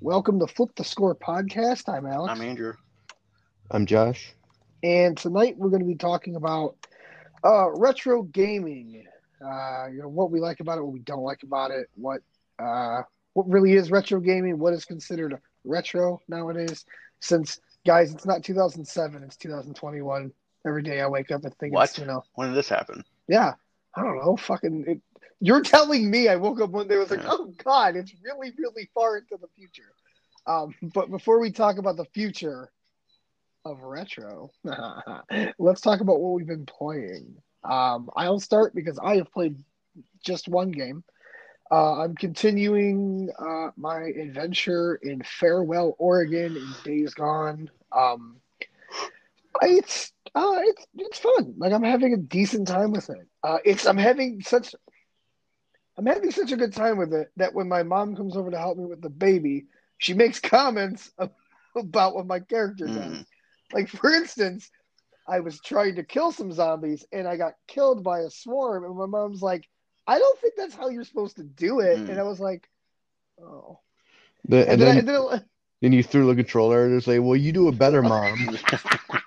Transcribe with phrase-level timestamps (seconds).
[0.00, 1.88] Welcome to Flip the Score podcast.
[1.92, 2.32] I'm Alex.
[2.32, 2.74] I'm Andrew.
[3.70, 4.32] I'm Josh.
[4.82, 6.76] And tonight we're going to be talking about
[7.44, 9.04] uh, retro gaming.
[9.44, 12.20] Uh, you know what we like about it, what we don't like about it, what
[12.58, 13.02] uh,
[13.34, 16.84] what really is retro gaming, what is considered retro nowadays.
[17.20, 20.32] Since guys, it's not 2007, it's 2021.
[20.66, 21.90] Every day I wake up and think What?
[21.90, 23.02] it's you know, When did this happen?
[23.28, 23.52] yeah,
[23.94, 24.84] I don't know, fucking.
[24.86, 25.00] It,
[25.40, 28.52] you're telling me I woke up one day and was like, oh god, it's really
[28.58, 29.92] really far into the future.
[30.46, 32.70] Um, but before we talk about the future
[33.64, 34.50] of retro,
[35.58, 37.36] let's talk about what we've been playing.
[37.64, 39.56] Um, I'll start because I have played
[40.24, 41.04] just one game.
[41.70, 47.70] Uh, I'm continuing uh, my adventure in Farewell, Oregon, in Days Gone.
[47.92, 48.36] Um,
[49.62, 51.54] it's uh, it's it's fun.
[51.58, 53.28] Like I'm having a decent time with it.
[53.44, 54.74] Uh, it's I'm having such
[56.00, 58.58] I'm having such a good time with it that when my mom comes over to
[58.58, 59.66] help me with the baby,
[59.98, 61.12] she makes comments
[61.76, 62.96] about what my character does.
[63.18, 63.26] Mm.
[63.74, 64.70] Like for instance,
[65.28, 68.96] I was trying to kill some zombies and I got killed by a swarm, and
[68.96, 69.68] my mom's like,
[70.06, 72.08] "I don't think that's how you're supposed to do it." Mm.
[72.08, 72.66] And I was like,
[73.38, 73.80] "Oh."
[74.48, 75.44] The, And, and then, then, and then it-
[75.82, 78.56] then you threw the controller and say, "Well, you do it better, mom."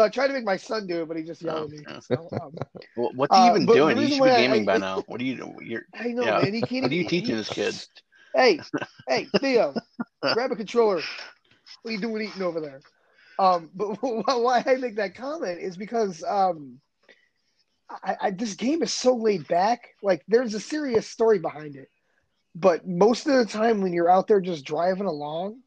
[0.00, 1.84] no, I tried to make my son do it, but he just yelled at me.
[1.86, 2.00] Oh, yeah.
[2.00, 2.54] So, um,
[2.96, 3.96] Well, what's he Uh, even but the doing?
[3.96, 5.02] He reason should be why I- gaming I- by now.
[5.06, 5.56] What are you doing?
[5.62, 6.40] You're I know, Yeah.
[6.42, 6.54] man.
[6.54, 6.82] He can't.
[6.84, 7.74] What are you teaching this kid?
[8.34, 8.60] Hey,
[9.08, 9.74] hey, Theo,
[10.22, 10.96] grab a controller.
[11.82, 12.80] What are you doing eating over there?
[13.38, 16.80] Um, but why I make that comment is because um,
[17.90, 19.88] I, I, this game is so laid back.
[20.02, 21.88] Like, there's a serious story behind it,
[22.54, 25.60] but most of the time when you're out there just driving along,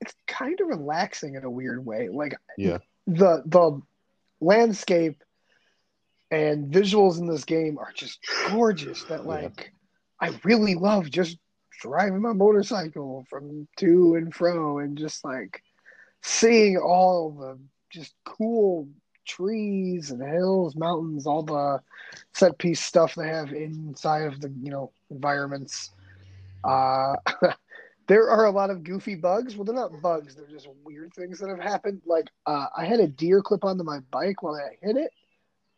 [0.00, 2.08] it's kind of relaxing in a weird way.
[2.08, 2.78] Like, Yeah.
[3.06, 3.80] The the
[4.40, 5.22] landscape
[6.30, 9.04] and visuals in this game are just gorgeous.
[9.04, 9.48] That Yeah.
[9.48, 9.72] like
[10.20, 11.38] I really love just
[11.80, 15.62] driving my motorcycle from to and fro and just like
[16.22, 17.58] seeing all the
[17.90, 18.88] just cool
[19.26, 21.80] trees and hills, mountains, all the
[22.32, 25.90] set piece stuff they have inside of the you know environments.
[26.64, 27.16] Uh,
[28.06, 29.56] there are a lot of goofy bugs.
[29.56, 32.02] Well, they're not bugs; they're just weird things that have happened.
[32.06, 35.12] Like uh, I had a deer clip onto my bike while I hit it,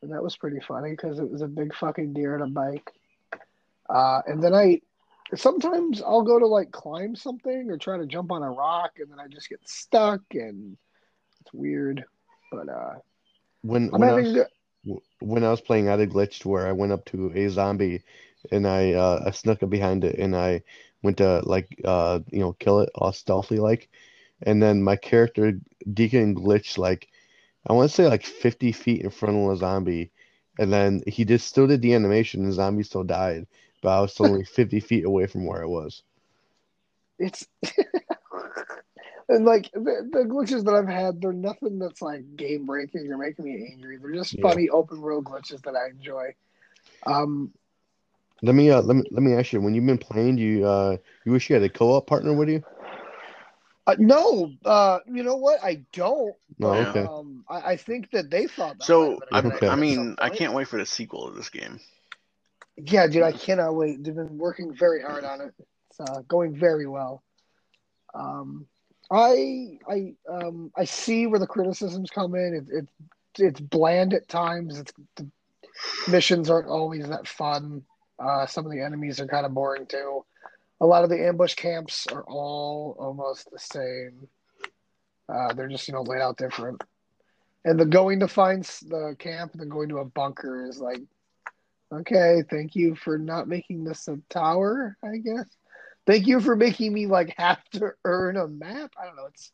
[0.02, 2.92] and that was pretty funny because it was a big fucking deer on a bike.
[3.88, 4.80] Uh, and then I
[5.34, 9.10] sometimes I'll go to like climb something or try to jump on a rock, and
[9.10, 10.76] then I just get stuck, and
[11.40, 12.04] it's weird.
[12.50, 12.94] But uh,
[13.62, 14.36] When I'm when I, was,
[15.20, 18.02] when I was playing, I had a glitch where I went up to a zombie,
[18.50, 20.62] and I uh, I snuck up behind it, and I
[21.06, 23.90] went to like uh you know kill it all stealthy like,
[24.42, 25.60] and then my character
[25.92, 27.08] Deacon glitched like
[27.68, 30.12] I want to say like 50 feet in front of a zombie,
[30.58, 33.46] and then he just still did the animation, and the zombie still died,
[33.82, 36.02] but I was still only 50 feet away from where I was.
[37.18, 37.46] it's
[39.28, 43.18] and like the, the glitches that I've had, they're nothing that's like game breaking or
[43.18, 43.98] making me angry.
[43.98, 44.56] They're just Yeah.
[44.56, 46.34] funny open world glitches that I enjoy.
[47.06, 47.52] Um,
[48.42, 50.66] Let me uh let me let me ask you, when you've been playing, do you
[50.66, 52.62] uh you wish you had a co-op partner with you?
[53.86, 55.62] uh, no, uh, you know what?
[55.62, 56.34] I don't.
[56.58, 56.88] No, Yeah.
[56.90, 57.00] okay.
[57.04, 58.78] Um, I, I think that they thought.
[58.78, 59.18] That so.
[59.18, 59.68] might I, been a good Okay.
[59.68, 61.80] I idea mean, I can't wait for the sequel to this game.
[62.76, 64.02] Yeah, dude, I cannot wait.
[64.04, 65.54] They've been working very hard on it.
[65.90, 67.22] It's uh, going very well.
[68.14, 68.66] Um,
[69.10, 72.54] I I um I see where the criticisms come in.
[72.54, 72.88] It, it
[73.38, 74.78] it's bland at times.
[74.78, 75.30] It's the
[76.08, 77.82] missions aren't always that fun.
[78.18, 80.24] Uh, some of the enemies are kind of boring too.
[80.80, 84.28] A lot of the ambush camps are all almost the same.
[85.28, 86.82] Uh, they're just you know laid out different.
[87.64, 91.00] And the going to find the camp and then going to a bunker is like
[91.92, 95.46] Okay, thank you for not making this a tower, I guess.
[96.06, 98.92] Thank you for making me like have to earn a map.
[99.00, 99.26] I don't know.
[99.26, 99.52] It's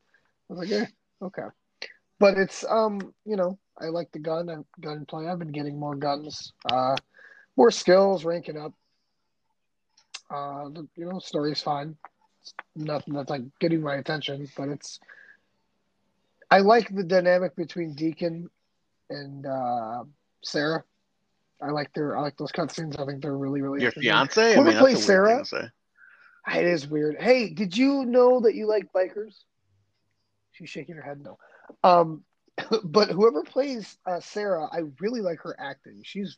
[0.50, 0.86] I was like, eh,
[1.20, 1.48] okay.
[2.18, 5.26] But it's um, you know, I like the gun and gunplay.
[5.26, 6.96] I've been getting more guns, uh
[7.56, 8.72] more skills, ranking up.
[10.30, 11.96] Uh you know, story's fine.
[12.40, 14.98] It's nothing that's like getting my attention, but it's
[16.50, 18.48] I like the dynamic between Deacon
[19.10, 20.04] and uh
[20.42, 20.84] Sarah.
[21.60, 22.98] I like their I like those cutscenes.
[22.98, 24.52] I think they're really really Your fiance?
[24.52, 25.44] I Whoever mean, plays Sarah?
[26.48, 27.16] It is weird.
[27.20, 29.44] Hey, did you know that you like bikers?
[30.52, 31.38] She's shaking her head no.
[31.84, 32.24] Um,
[32.84, 36.00] but whoever plays uh, Sarah, I really like her acting.
[36.04, 36.36] She's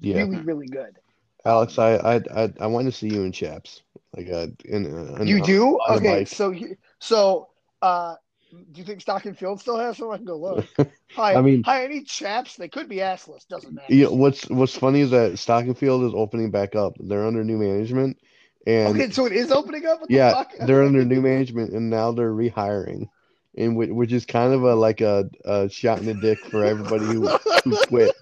[0.00, 0.18] Yeah.
[0.18, 0.98] really really good.
[1.44, 3.82] Alex, I I I, I want to see you in chaps.
[4.16, 4.86] Like uh in,
[5.20, 5.74] in you do?
[5.88, 7.48] on Okay, so you- so
[7.82, 8.14] uh,
[8.50, 10.10] do you think Stock and Field still has some?
[10.10, 10.66] I can go look.
[11.12, 12.56] Hi, I mean- hi, any chaps?
[12.56, 13.46] They could be assless.
[13.46, 13.92] Doesn't matter.
[13.94, 16.94] Yeah, what's what's funny is that Stock and Field is opening back up.
[16.98, 18.18] They're under new management,
[18.66, 20.00] And okay, so it is opening up.
[20.00, 20.52] What the yeah, fuck?
[20.66, 23.08] they're under new management, and now they're rehiring,
[23.56, 26.64] and which, which is kind of a like a, a shot in the dick for
[26.64, 28.14] everybody who, who quit.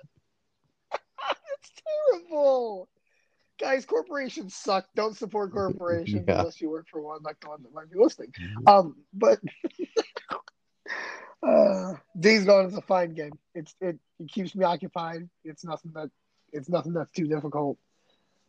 [2.37, 2.89] Terrible.
[3.59, 4.87] Guys, corporations suck.
[4.95, 6.39] Don't support corporations Yeah.
[6.41, 8.33] unless you work for one, like the one that might be listening.
[8.67, 9.41] Um, but
[11.47, 13.39] uh, Days Gone is a fine game.
[13.55, 15.29] It's it, it keeps me occupied.
[15.45, 16.11] It's nothing that
[16.53, 17.79] it's nothing that's too difficult,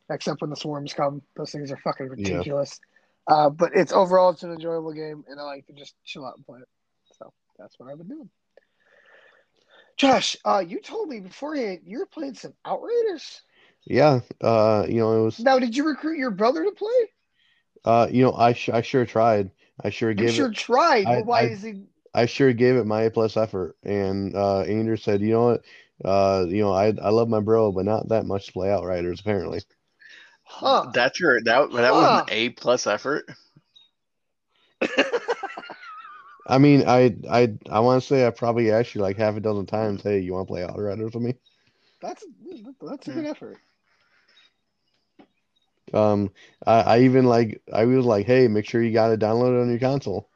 [0.10, 1.22] except when the swarms come.
[1.36, 2.32] Those things are fucking Yeah.
[2.32, 2.80] ridiculous.
[3.28, 6.36] Uh, but it's overall it's an enjoyable game, and I like to just chill out
[6.38, 6.68] and play it.
[7.18, 8.30] So that's what I've been doing.
[9.98, 13.42] Josh, uh, you told me beforehand you were playing some Outriders.
[13.88, 17.12] Yeah, uh, you know, it was, Now, did you recruit your brother to play?
[17.86, 19.52] uh, you know, I sh I sure tried.
[19.84, 21.12] I sure You gave sure it, tried.
[21.12, 21.88] I- why I- is he?
[22.14, 23.78] I sure gave it my A plus effort.
[23.84, 25.64] And uh, Andrew said, you know what,
[26.06, 29.20] uh, you know, I I love my bro, but not that much to play Outriders
[29.22, 29.62] apparently.
[30.44, 30.90] Huh.
[30.94, 33.26] That's your that that was an A plus effort.
[36.48, 39.42] I mean, I I I want to say I probably asked you like half a
[39.42, 41.36] dozen times, hey, you want to play Outriders with me?
[42.02, 42.26] That's
[42.82, 43.22] that's a Hmm.
[43.22, 43.60] good effort.
[45.94, 46.32] Um,
[46.66, 49.70] I, I even like I was like, hey, make sure you got it downloaded on
[49.70, 50.30] your console.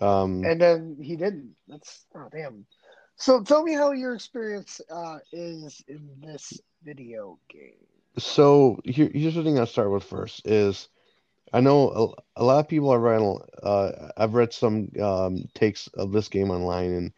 [0.00, 1.54] Um, And then he didn't.
[1.68, 2.66] That's oh damn.
[3.16, 7.86] So tell me how your experience uh, is in this video game.
[8.18, 10.88] so here, here's the thing I'll start with first is
[11.52, 13.38] I know a, a lot of people are writing.
[13.62, 17.12] Uh, I've read some um, takes of this game online, and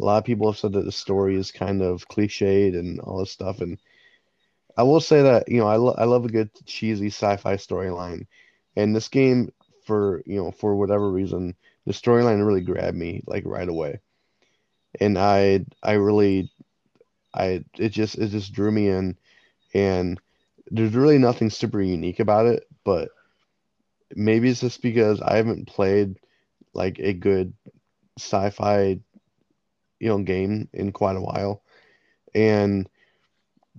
[0.00, 3.18] a lot of people have said that the story is kind of cliched and all
[3.18, 3.60] this stuff.
[3.60, 3.78] And
[4.76, 8.26] I will say that you know I, lo- I love a good cheesy sci-fi storyline,
[8.76, 9.50] and this game
[9.84, 11.54] for you know for whatever reason
[11.86, 14.00] the storyline really grabbed me like right away,
[15.00, 16.50] and I I really
[17.34, 19.16] I it just it just drew me in,
[19.74, 20.20] and
[20.70, 23.10] there's really nothing super unique about it, but
[24.14, 26.16] maybe it's just because I haven't played
[26.74, 27.52] like a good
[28.18, 29.00] sci-fi
[30.00, 31.62] you know game in quite a while,
[32.34, 32.88] and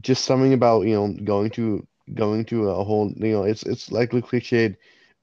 [0.02, 3.92] just something about you know going to going to a whole you know it's it's
[3.92, 4.76] likely cliched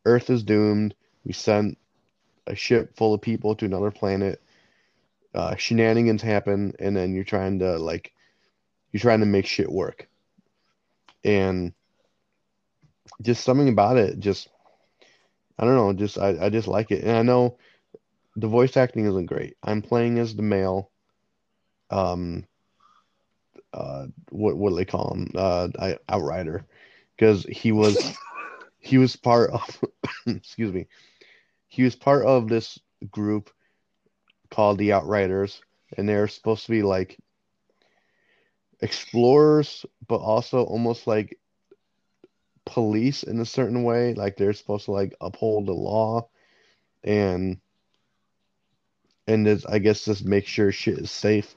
[0.04, 0.94] earth is doomed.
[1.24, 1.78] We sent
[2.46, 4.42] a ship full of people to another planet.
[5.34, 8.12] Uh, shenanigans happen and then you're trying to like
[8.90, 10.08] you're trying to make shit work.
[11.24, 11.72] And
[13.20, 14.48] just something about it just
[15.58, 17.04] i don't know just i, I just like it.
[17.04, 17.58] And i know
[18.36, 19.56] the voice acting isn't great.
[19.62, 20.90] I'm playing as the male.
[21.90, 22.46] Um
[23.72, 25.30] uh what what do they call him?
[25.34, 26.66] Uh I, outrider.
[27.16, 27.98] Because he was
[28.78, 29.80] he was part of
[30.26, 30.86] excuse me
[31.68, 32.78] he was part of this
[33.10, 33.50] group
[34.50, 35.62] called the outriders
[35.96, 37.18] and they're supposed to be like
[38.80, 41.38] explorers but also almost like
[42.64, 44.14] police in a certain way.
[44.14, 46.28] Like they're supposed to like uphold the law
[47.04, 47.58] and
[49.26, 51.54] and this, i guess just make sure shit is safe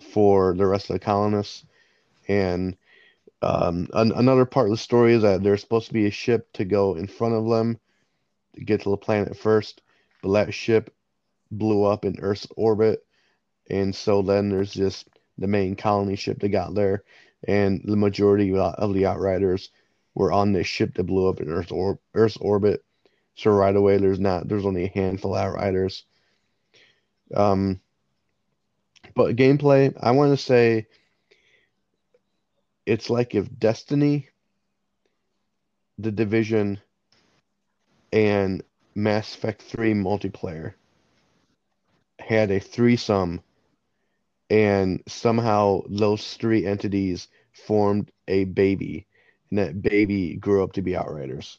[0.00, 1.64] for the rest of the colonists.
[2.28, 2.76] And
[3.42, 6.52] um, an- another part of the story is that there's supposed to be a ship
[6.54, 7.78] to go in front of them
[8.54, 9.82] to get to the planet first,
[10.22, 10.94] but that ship
[11.50, 13.04] blew up in Earth's orbit.
[13.68, 15.08] And so then there's just
[15.38, 17.04] the main colony ship that got there,
[17.46, 19.70] and the majority of the Outriders
[20.14, 22.82] were on this ship that blew up in Earth's, or- Earth's orbit.
[23.34, 26.04] So right away, there's not there's only a handful of Outriders.
[27.34, 27.80] Um,
[29.16, 30.86] but gameplay, I want to say
[32.86, 34.28] it's like if Destiny,
[35.98, 36.80] The Division,
[38.12, 38.62] and
[38.94, 40.74] Mass Effect 3 multiplayer
[42.20, 43.42] had a threesome,
[44.50, 49.06] and somehow those three entities formed a baby,
[49.50, 51.58] and that baby grew up to be Outriders.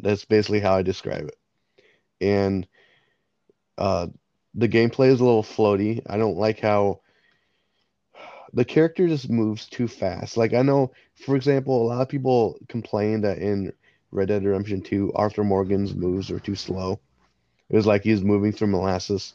[0.00, 1.38] That's basically how I describe it.
[2.20, 2.66] And
[3.78, 4.08] uh,
[4.54, 6.00] the gameplay is a little floaty.
[6.06, 7.00] I don't like how
[8.52, 10.36] the character just moves too fast.
[10.36, 10.92] Like I know,
[11.26, 13.72] for example, a lot of people complain that in
[14.12, 17.00] Red Dead Redemption 2, Arthur Morgan's moves are too slow.
[17.68, 19.34] It was like he's moving through molasses.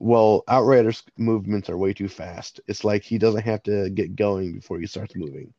[0.00, 2.60] Well, Outrider's movements are way too fast.
[2.66, 5.52] It's like he doesn't have to get going before he starts moving.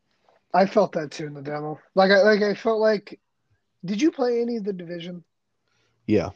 [0.53, 1.79] I felt that too in the demo.
[1.95, 3.19] Like I like I felt like.
[3.85, 5.23] Did you play any of the division?
[6.05, 6.31] Yeah.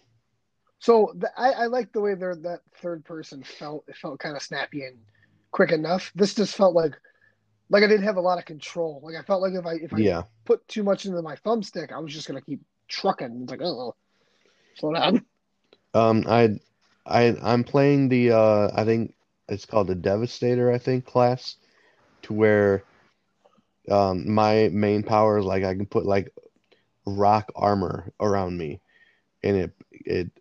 [0.84, 3.86] So the, I, I like the way there that third person felt.
[3.88, 4.98] It felt kind of snappy and
[5.52, 6.12] quick enough.
[6.14, 6.94] This just felt like
[7.70, 9.00] like I didn't have a lot of control.
[9.02, 10.24] Like I felt like if I if I Yeah.
[10.44, 12.60] put too much into my thumbstick, I was just gonna keep
[12.90, 13.44] trucking.
[13.44, 13.96] It's like oh,
[14.76, 15.26] slow down.
[15.94, 16.60] Um, I,
[17.06, 18.32] I, I'm playing the.
[18.32, 19.14] Uh, I think
[19.48, 20.70] it's called the Devastator.
[20.70, 21.56] I think class,
[22.24, 22.84] to where
[23.90, 26.34] um, my main power is like I can put like
[27.06, 28.82] rock armor around me,
[29.44, 30.32] and it it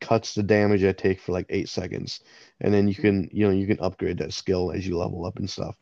[0.00, 2.20] cuts the damage I take for like eight seconds,
[2.60, 5.38] and then you can you know you can upgrade that skill as you level up
[5.38, 5.76] and stuff.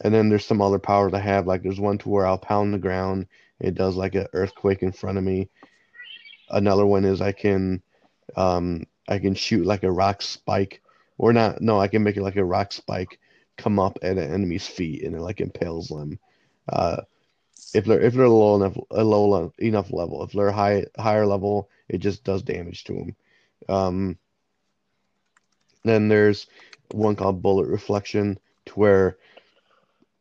[0.00, 2.74] And then there's some other powers I have, like there's one to where I'll pound
[2.74, 3.26] the ground.
[3.60, 5.48] It does like an earthquake in front of me.
[6.50, 7.82] Another one is I can
[8.36, 10.82] um I can shoot like a rock spike
[11.18, 13.18] or not no, I can make it like a rock spike
[13.56, 16.18] come up at an enemy's feet and it like impales them.
[16.68, 17.02] Uh
[17.74, 20.22] if they're if they're low enough a low enough level.
[20.24, 23.16] If they're high higher level, it just does damage to them.
[23.68, 24.18] Um
[25.84, 26.46] then there's
[26.92, 29.16] one called bullet reflection to where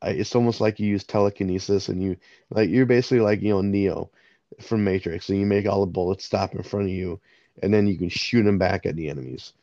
[0.04, 2.18] it's almost like you use telekinesis and you
[2.50, 4.10] like you're basically like you know Neo
[4.60, 7.20] from Matrix and you make all the bullets stop in front of you
[7.62, 9.54] and then you can shoot them back at the enemies.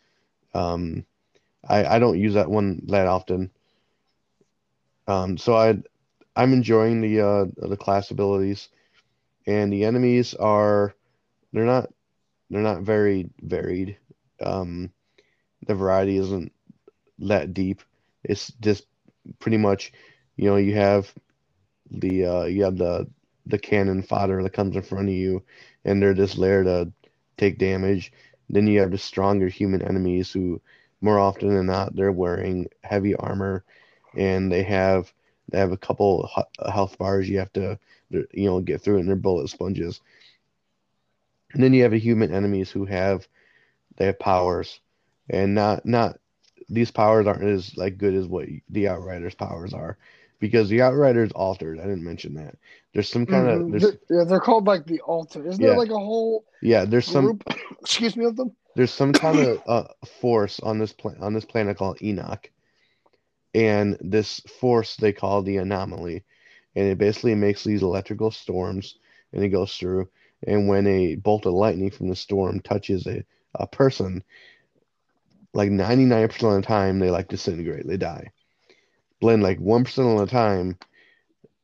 [0.54, 1.04] Um,
[1.68, 3.50] I I don't use that one that often.
[5.06, 5.78] Um, so I
[6.36, 8.68] I'm enjoying the uh, the class abilities,
[9.46, 10.94] and the enemies are
[11.52, 11.90] they're not
[12.50, 13.98] they're not very varied.
[14.40, 14.90] Um,
[15.66, 16.52] the variety isn't
[17.20, 17.82] that deep.
[18.24, 18.86] It's just
[19.40, 19.92] pretty much
[20.36, 21.12] you know you have
[21.90, 23.08] the uh, you have the
[23.46, 25.42] the cannon fodder that comes in front of you,
[25.84, 26.92] and they're just there to
[27.36, 28.12] take damage.
[28.50, 30.60] Then you have the stronger human enemies who,
[31.00, 33.64] more often than not, they're wearing heavy armor,
[34.16, 35.12] and they have
[35.50, 36.28] they have a couple
[36.70, 37.78] health bars you have to
[38.10, 40.00] you know get through, and they're bullet sponges.
[41.52, 43.26] And then you have the human enemies who have
[43.96, 44.80] they have powers,
[45.28, 46.18] and not not
[46.68, 49.98] these powers aren't as like good as what the Outriders' powers are
[50.40, 51.78] because the Outriders altered.
[51.78, 52.56] I didn't mention that.
[52.92, 53.72] There's some kind Mhm.
[53.72, 55.46] of They're, yeah, they're called like the altar.
[55.46, 55.70] Isn't Yeah.
[55.70, 56.84] there like a whole yeah.
[56.84, 57.40] There's some
[57.80, 58.54] excuse me of them.
[58.74, 59.88] there's some kind of uh,
[60.20, 62.50] force on this planet on this planet called Enoch,
[63.54, 66.24] and this force they call the anomaly,
[66.76, 68.98] and it basically makes these electrical storms,
[69.32, 70.08] and it goes through.
[70.46, 74.22] And when a bolt of lightning from the storm touches a, a person,
[75.52, 78.30] like 99% of the time they like disintegrate, they die.
[79.20, 80.78] Blend like 1% of the time,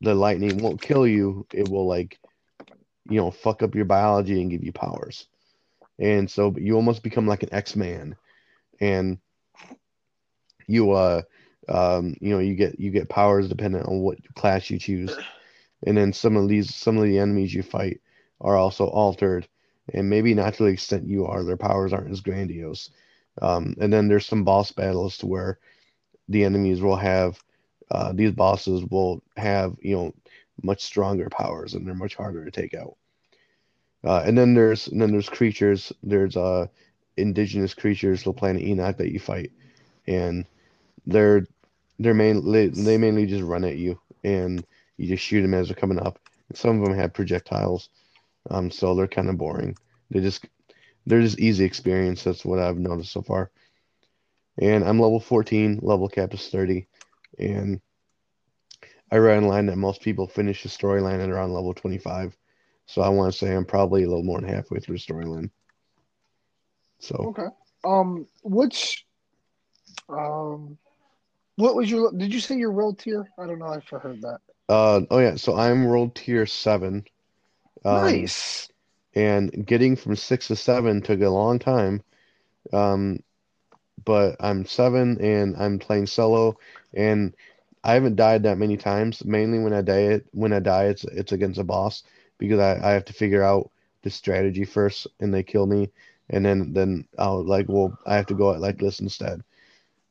[0.01, 2.19] the lightning won't kill you, it will like,
[3.09, 5.27] you know, fuck up your biology and give you powers.
[5.99, 8.17] And so you almost become like an X-Man.
[8.81, 9.19] And
[10.67, 11.23] you uh
[11.69, 15.15] um you know you get you get powers dependent on what class you choose.
[15.87, 18.01] And then some of these some of the enemies you fight
[18.41, 19.49] are also altered
[19.93, 22.91] and maybe not to the extent you are, their powers aren't as grandiose.
[23.43, 25.59] Um, and then there's some boss battles to where
[26.29, 27.39] the enemies will have
[27.91, 30.15] uh, these bosses will have you know
[30.63, 32.97] much stronger powers and they're much harder to take out.
[34.03, 35.93] Uh, and then there's and then there's creatures.
[36.03, 36.67] There's uh
[37.17, 39.53] indigenous creatures to planet Enoch that you fight,
[40.07, 40.47] and
[41.07, 41.47] they're
[41.99, 44.65] they're mainly they mainly just run at you and
[44.97, 46.19] you just shoot them as they're coming up.
[46.55, 47.89] Some of them have projectiles,
[48.51, 49.77] um, so they're kind of boring.
[50.11, 50.47] They just
[51.07, 52.25] they're just easy experience.
[52.25, 53.51] That's what I've noticed so far.
[54.59, 56.87] And I'm level 14, level cap is 30,
[57.39, 57.81] and
[59.11, 62.37] I read online that most people finish the storyline at around level 25.
[62.87, 65.51] So I want to say I'm probably a little more than halfway through the storyline.
[67.01, 67.47] So Okay.
[67.85, 69.07] Um, which,
[70.09, 70.79] um,
[71.57, 72.13] what was your?
[72.13, 73.29] Did you say your world tier?
[73.39, 74.41] I don't know if I heard that.
[74.69, 77.05] uh oh yeah, so I'm world tier seven.
[77.85, 78.69] Um, nice.
[79.15, 82.03] and getting from six to seven took a long time.
[82.73, 83.21] Um,
[84.05, 86.57] but I'm seven and I'm playing solo,
[86.95, 87.35] and
[87.85, 89.25] I haven't died that many times.
[89.25, 92.03] Mainly when I die, when I die, it's it's against a boss
[92.39, 93.71] because I, I have to figure out
[94.03, 95.91] the strategy first, and they kill me,
[96.31, 99.43] and then then I'll like well I have to go at like this instead.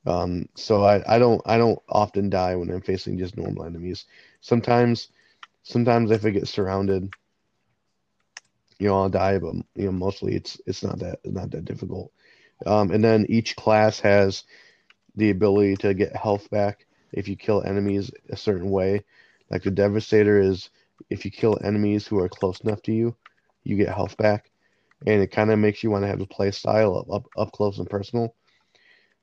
[0.05, 4.05] Um, so I, I don't I don't often die when I'm facing just normal enemies.
[4.41, 5.09] Sometimes
[5.63, 7.13] sometimes if I get surrounded,
[8.83, 12.11] you know, I'll die, but you know, mostly it's it's not that not that difficult.
[12.65, 14.43] Um, and then each class has
[15.15, 19.05] the ability to get health back if you kill enemies a certain way.
[19.49, 20.69] Like the Devastator is
[21.09, 23.15] if you kill enemies who are close enough to you,
[23.63, 24.51] you get health back,
[25.07, 27.53] and it kind of makes you want to have the play style of up up
[27.53, 28.35] close and personal.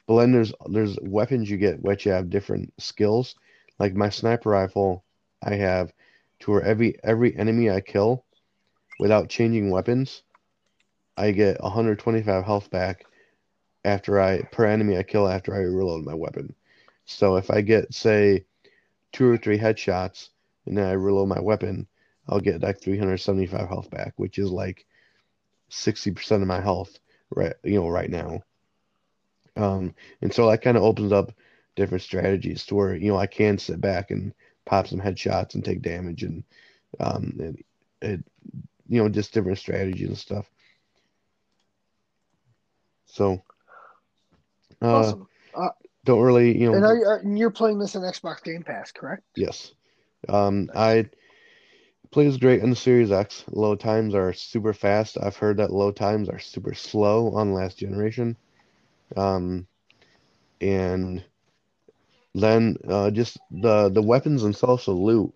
[0.07, 3.35] But then there's there's weapons you get which have different skills.
[3.79, 5.05] Like my sniper rifle,
[5.43, 5.93] I have
[6.40, 8.25] to where every every enemy I kill
[9.00, 10.23] without changing weapons,
[11.16, 13.07] I get 125 health back
[13.83, 16.54] after I per enemy I kill after I reload my weapon.
[17.07, 18.45] So if I get say
[19.12, 20.28] two or three headshots
[20.66, 21.88] and then I reload my weapon,
[22.28, 24.87] I'll get like 375 health back, which is like
[25.71, 26.99] 60% of my health
[27.30, 28.42] right you know right now.
[29.57, 31.33] Um, and so that kind of opens up
[31.75, 34.35] different strategies to where you know I can sit back and
[34.66, 36.45] pop some headshots and take damage and
[37.00, 37.64] um it,
[38.02, 38.25] it
[38.91, 40.51] you know just different strategies and stuff.
[43.07, 43.43] So
[44.83, 45.29] uh, awesome.
[46.05, 49.23] don't really you know And are are, you're playing this on Xbox Game Pass, correct?
[49.37, 49.73] Yes.
[50.29, 51.09] Um, I
[52.11, 53.45] plays great on the Series X.
[53.51, 55.17] Low times are super fast.
[55.23, 58.37] I've heard that low times are super slow on last generation.
[59.17, 59.69] Um,
[60.61, 61.25] and
[62.35, 65.33] then uh, just the the weapons themselves, the loot.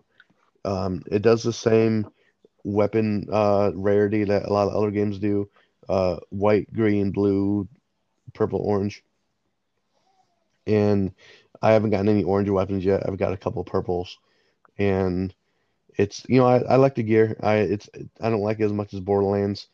[0.65, 2.07] Um, it does the same
[2.65, 5.49] weapon uh, rarity that a lot of other games do.
[5.87, 7.67] Uh, white, green, blue,
[8.33, 9.03] purple, orange.
[10.67, 11.11] And
[11.61, 13.07] I haven't gotten any orange weapons yet.
[13.07, 14.17] I've got a couple of purples,
[14.77, 15.33] and
[15.97, 17.37] it's you know I, I like the gear.
[17.41, 17.87] I it's
[18.19, 19.67] I don't like it as much as Borderlands.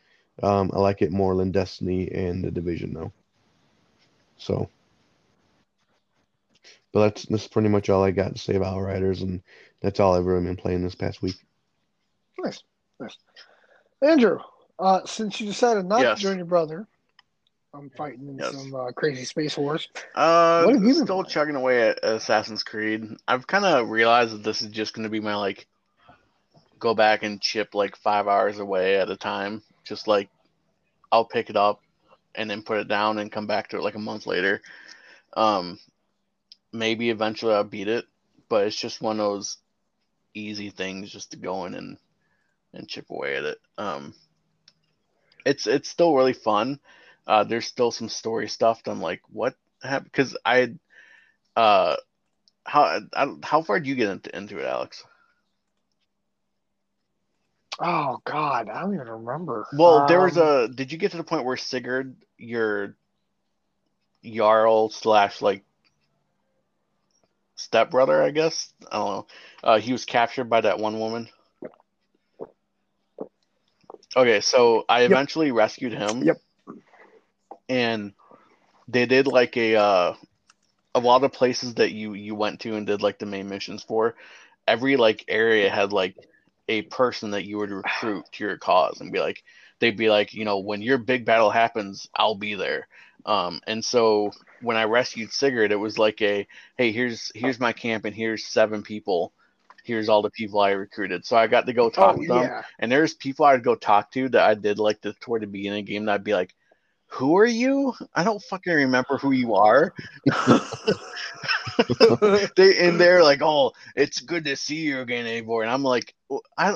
[0.44, 3.14] Um, I like it more than Destiny and the Division though.
[4.38, 4.70] So,
[6.92, 9.42] but that's that's pretty much all I got to say about Outriders, and
[9.82, 11.36] that's all I've really been playing this past week.
[12.40, 12.64] Nice,
[13.02, 13.18] nice.
[14.04, 14.40] Andrew,
[14.80, 16.18] uh, since you decided not Yes.
[16.18, 16.88] to join your brother,
[17.74, 18.52] I'm fighting in Yes.
[18.52, 19.88] some uh, crazy space wars.
[20.16, 21.30] Uh, What have you been still playing?
[21.30, 23.04] chugging away at Assassin's Creed.
[23.28, 25.68] I've kind of realized that this is just going to be my like
[26.80, 29.62] go back and chip like five hours away at a time.
[29.86, 30.30] Just like
[31.12, 31.82] I'll pick it up
[32.36, 34.62] and then put it down and come back to it like a month later.
[35.36, 35.80] Um,
[36.74, 38.06] maybe eventually I'll beat it,
[38.50, 39.58] but it's just one of those
[40.34, 41.98] easy things just to go in and
[42.74, 43.58] and chip away at it.
[43.78, 44.14] Um,
[45.46, 46.80] it's it's still really fun.
[47.28, 50.12] Uh, there's still some story stuff I'm like, what happened?
[50.12, 50.74] Because I,
[51.56, 51.96] uh,
[52.64, 55.04] how I, how far do you get into, into it, Alex?
[57.80, 59.66] Oh God, I don't even remember.
[59.74, 60.68] Well, there was Um, a.
[60.68, 62.96] Did you get to the point where Sigurd, your
[64.24, 65.64] Jarl slash like
[67.56, 69.28] stepbrother, I guess I don't know.
[69.64, 71.30] Uh, he was captured by that one woman.
[74.16, 75.12] Okay, so I Yep.
[75.12, 76.24] eventually rescued him.
[76.24, 76.38] Yep.
[77.70, 78.14] And
[78.88, 80.14] they did like a uh,
[80.96, 83.84] a lot of places that you you went to and did like the main missions
[83.84, 84.16] for.
[84.68, 86.16] Every like area had like
[86.68, 89.44] a person that you would recruit to your cause and be like
[89.80, 92.88] they'd be like you know when your big battle happens i'll be there
[93.26, 96.48] um and so when i rescued sigurd it was like a
[96.78, 99.34] hey here's here's my camp and here's seven people
[99.84, 102.44] here's all the people i recruited so i got to go talk oh to them
[102.44, 105.48] yeah, and there's people i'd go talk to that i did like the toward the
[105.48, 106.54] beginning of the game that i'd be like
[107.08, 109.94] who are you i don't fucking remember who you are
[112.56, 116.14] they and they're like, "Oh, it's good to see you again, Eivor," and I'm like,
[116.58, 116.76] "I,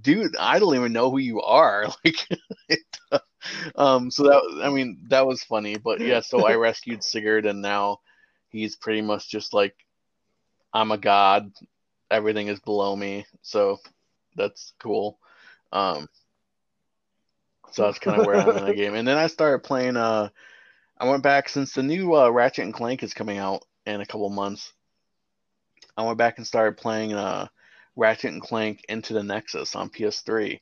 [0.00, 2.26] dude, I don't even know who you are." Like,
[2.68, 2.80] it,
[3.76, 6.20] um, so that I mean, that was funny, but yeah.
[6.20, 8.00] So I rescued Sigurd, and now
[8.48, 9.74] he's pretty much just like,
[10.72, 11.52] I'm a god.
[12.12, 13.80] Everything is below me, so
[14.36, 15.18] that's cool.
[15.72, 16.08] Um,
[17.72, 18.94] so that's kind of where I'm in the game.
[18.94, 19.96] And then I started playing.
[19.96, 20.28] Uh,
[20.98, 24.06] I went back since the new uh, Ratchet and Clank is coming out in a
[24.06, 24.72] couple months.
[25.96, 27.48] I went back and started playing uh,
[27.96, 30.60] Ratchet and Clank Into the Nexus on PS3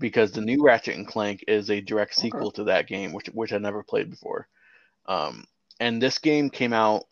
[0.00, 2.20] because the new Ratchet and Clank is a direct Okay.
[2.20, 4.48] sequel to that game, which which I never played before.
[5.06, 5.44] Um,
[5.80, 7.04] and this game came out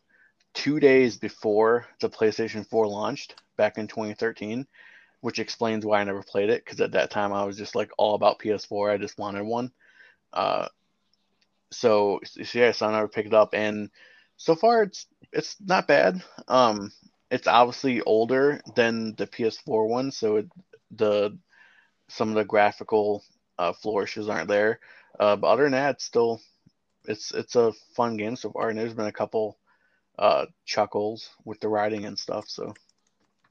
[0.56, 4.66] two days before the PlayStation 4 launched back in 2013,
[5.20, 7.90] which explains why I never played it because at that time I was just like
[7.98, 8.90] all about PS4.
[8.90, 9.70] I just wanted one.
[10.32, 10.66] Uh,
[11.70, 13.90] so, so yeah, so I never picked it up, and
[14.38, 16.22] so far it's it's not bad.
[16.48, 16.90] Um,
[17.30, 20.46] it's obviously older than the PS4 one, so it,
[20.90, 21.36] the
[22.08, 23.22] some of the graphical
[23.58, 24.80] uh, flourishes aren't there.
[25.20, 26.40] Uh, but other than that, it's still
[27.04, 29.58] it's it's a fun game so far, and there's been a couple
[30.18, 32.72] uh, chuckles with the writing and stuff, so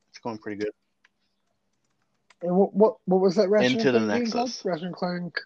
[0.10, 0.72] it's going pretty good.
[2.42, 3.50] and what what what was that?
[3.50, 4.42] Ratchet Into the Clank game?
[4.42, 4.66] Nexus.
[4.66, 5.40] Ratchet and Clank.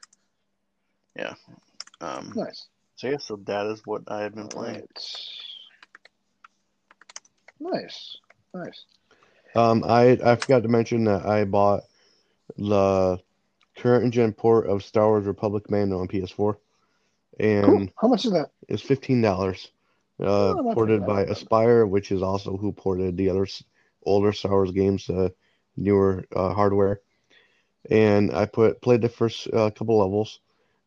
[2.02, 2.68] Um, Nice.
[2.96, 4.76] so yeah, so that is what I have been playing.
[4.76, 5.06] Right.
[7.60, 8.18] Nice,
[8.54, 8.86] nice.
[9.56, 11.84] Um, I I forgot to mention that I bought
[12.58, 13.20] the
[13.76, 16.56] current gen port of Star Wars Republic Commando on PS4,
[17.40, 17.88] and Cool.
[17.98, 18.52] How much is that?
[18.70, 19.72] it's fifteen dollars.
[20.20, 21.26] Uh, Oh, ported by.
[21.26, 23.48] Aspyr, which is also who ported the other
[24.04, 25.34] older Star Wars games to
[25.78, 27.02] newer uh, hardware.
[27.90, 30.40] And I put played the first uh, couple levels,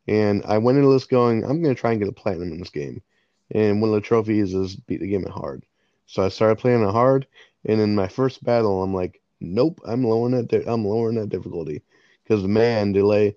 [0.06, 2.70] and I went into this going, I'm gonna try and get a platinum in this
[2.70, 3.02] game.
[3.50, 5.64] And one of the trophies is beat the game at hard.
[6.06, 7.26] So I started playing it hard,
[7.64, 10.48] and in my first battle, I'm like, nope, I'm lowering that.
[10.48, 11.82] Di- I'm lowering that difficulty
[12.22, 13.36] because man, delay.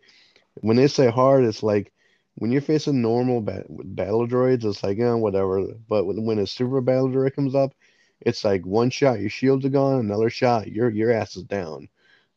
[0.61, 1.91] When they say hard, it's like
[2.35, 5.65] when you're facing normal ba- battle droids, it's like, eh, whatever.
[5.87, 7.73] But when, when a super battle droid comes up,
[8.21, 11.89] it's like one shot your shields are gone, another shot your your ass is down.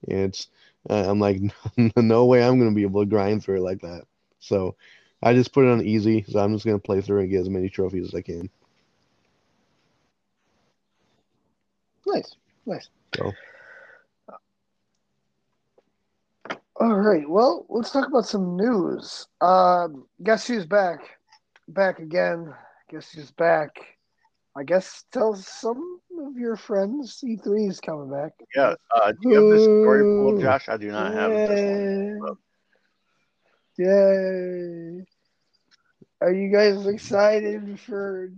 [0.02, 0.48] It's
[0.90, 1.40] uh, I'm like
[1.96, 4.04] no way I'm gonna be able to grind through it like that.
[4.40, 4.76] So
[5.22, 6.24] I just put it on easy.
[6.28, 8.50] So I'm just gonna play through and get as many trophies as I can.
[12.06, 12.34] Nice,
[12.66, 12.88] nice.
[13.16, 13.32] So
[16.81, 17.29] All right.
[17.29, 19.27] Well, let's talk about some news.
[19.41, 21.01] Um, guess who's back?
[21.67, 22.55] Back again.
[22.91, 23.71] Guess who's back?
[24.57, 28.33] I guess tell some of your friends E3 is coming back.
[28.55, 28.75] Yeah.
[28.95, 30.69] Uh, do you have this story pulled, Josh?
[30.69, 31.49] I do not have it.
[31.49, 32.14] This Yay.
[32.19, 32.37] one.
[33.79, 35.07] Yay.
[36.21, 38.31] Are you guys excited for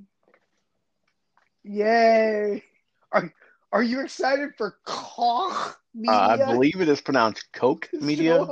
[1.64, 2.62] Yay.
[3.12, 3.32] Are
[3.72, 6.12] are you excited for Koch Media?
[6.14, 8.46] Uh, I believe it is pronounced Coke Media.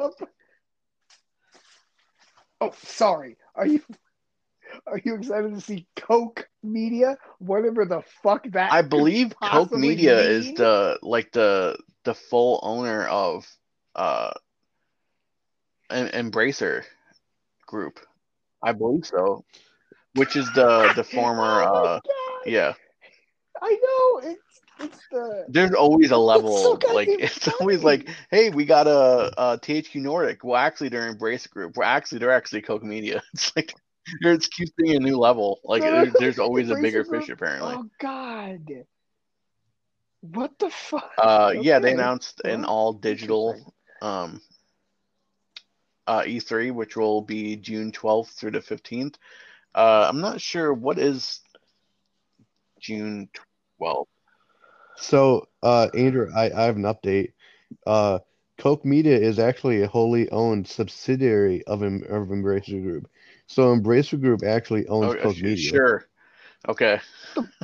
[2.60, 3.36] Oh, sorry.
[3.54, 3.80] Are you
[4.86, 7.16] are you excited to see Coke Media?
[7.38, 13.04] Whatever the fuck that I believe Coke Media is the like the the full owner
[13.06, 13.46] of
[13.94, 14.32] uh
[15.90, 16.84] an Embracer
[17.66, 18.00] group.
[18.62, 19.44] I believe so.
[20.14, 22.50] Which is the the former Oh uh God.
[22.50, 22.74] yeah.
[23.60, 24.47] I know it's
[24.78, 29.58] the There's always a level so like it's always like, hey, we got a, a
[29.58, 30.44] THQ Nordic.
[30.44, 31.76] Well, actually, they're Embracer Group.
[31.76, 33.22] Well, actually, they're actually Coke Media.
[33.34, 33.74] It's like
[34.22, 35.60] there's keeps being a new level.
[35.64, 37.22] Like there's, there's always a bigger Group.
[37.22, 37.74] fish apparently.
[37.76, 38.84] Oh God.
[40.20, 41.12] What the fuck?
[41.18, 44.40] Uh, yeah, they announced an all digital um
[46.06, 49.16] uh E3, which will be June 12th through the 15th.
[49.74, 51.40] Uh, I'm not sure what is
[52.80, 53.28] June
[53.80, 54.06] 12th.
[55.00, 57.32] So, uh, Andrew, I, I have an update.
[57.86, 58.18] Uh,
[58.58, 63.08] Coke Media is actually a wholly owned subsidiary of, Em- of Embracer Group.
[63.46, 65.70] So, Embracer Group actually owns Oh, Coke sh- Media.
[65.70, 66.04] sure.
[66.68, 67.00] Okay.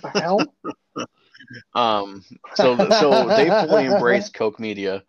[0.02, 0.54] The hell?
[1.74, 5.02] Um, so so they fully embrace Coke Media.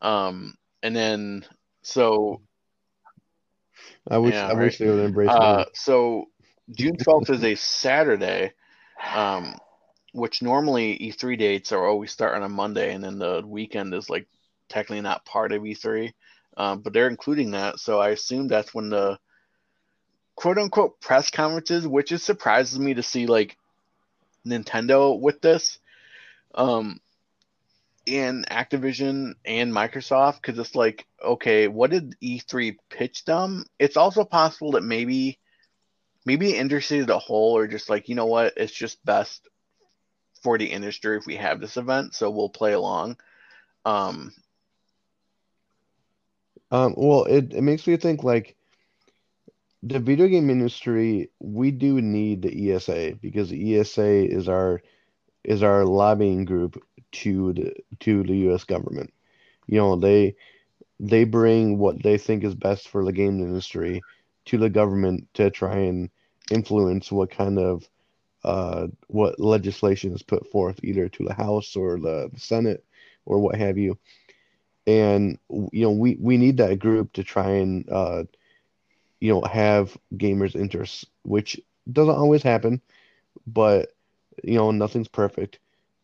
[0.00, 1.44] Um, and then
[1.82, 2.40] so
[4.08, 5.64] I wish Yeah, I wish they would embrace uh, me.
[5.74, 6.26] so
[6.70, 8.52] June 12th is a Saturday.
[9.14, 9.56] Um,
[10.12, 14.10] which normally E3 dates are always start on a Monday, and then the weekend is
[14.10, 14.28] like
[14.68, 16.12] technically not part of E3.
[16.56, 19.18] Um, but they're including that, so I assume that's when the
[20.36, 23.56] quote unquote press conferences, which is surprises me to see like
[24.46, 25.78] Nintendo with this,
[26.54, 27.00] um,
[28.06, 33.64] and Activision and Microsoft, because it's like, okay, what did E3 pitch them?
[33.78, 35.38] It's also possible that maybe,
[36.26, 39.48] maybe industry as a whole are just like, you know what, it's just best
[40.42, 43.16] for the industry if we have this event, so we'll play along.
[43.84, 44.32] Um,
[46.70, 48.56] Um, well, it, it makes me think like
[49.82, 54.82] the video game industry, we do need the ESA because the ESA is our
[55.44, 59.12] is our lobbying group to the to the US government.
[59.66, 60.36] You know, they
[60.98, 64.02] they bring what they think is best for the game industry
[64.46, 66.10] to the government to try and
[66.50, 67.88] influence what kind of
[68.44, 72.84] uh what legislation is put forth either to the House or the, the Senate
[73.24, 73.98] or what have you.
[74.86, 78.24] And you know, we we need that group to try and uh
[79.20, 82.80] you know have gamers' interests, which doesn't always happen,
[83.46, 83.92] but
[84.42, 85.58] you know, nothing's perfect.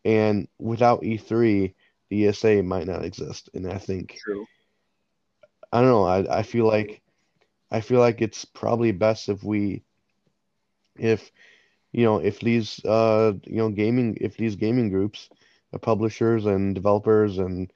[0.05, 1.73] And without E3,
[2.09, 3.49] the ESA might not exist.
[3.53, 4.45] And I think true.
[5.71, 7.01] I don't know, I, I feel like
[7.71, 9.83] I feel like it's probably best if we
[10.95, 11.31] if
[11.91, 15.29] you know if these uh you know gaming if these gaming groups
[15.73, 17.71] uh, publishers and developers and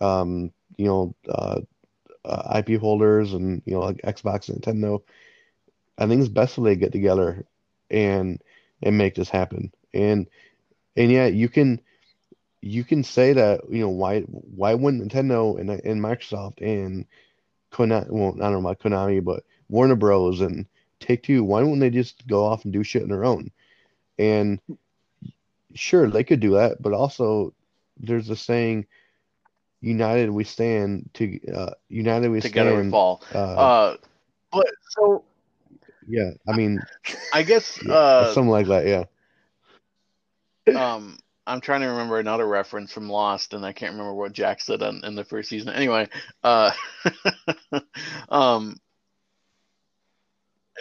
[0.00, 1.60] um you know uh,
[2.24, 5.00] uh IP holders and you know like Xbox and Nintendo
[5.98, 7.44] I think it's best if they get together
[7.90, 8.40] and
[8.82, 9.72] and make this happen.
[9.92, 10.26] And
[10.96, 11.80] and yeah you can
[12.60, 17.06] you can say that you know why why wouldn't Nintendo and and Microsoft and
[17.72, 20.40] Konami well I don't know about Konami but Warner Bros.
[20.40, 20.66] and
[21.00, 23.50] Take Two why wouldn't they just go off and do shit on their own
[24.18, 24.60] and
[25.74, 27.54] sure they could do that but also
[27.98, 28.86] there's a saying
[29.80, 33.22] united we stand to uh united we Together we stand fall.
[33.34, 33.96] uh, Uh,
[34.52, 35.24] but so
[36.06, 36.80] yeah I mean
[37.32, 39.04] I guess yeah, uh, something like that yeah
[40.78, 44.60] um I'm trying to remember another reference from Lost, and I can't remember what Jack
[44.60, 45.70] said on, in the first season.
[45.70, 46.08] Anyway,
[46.44, 46.70] uh,
[48.28, 48.76] um,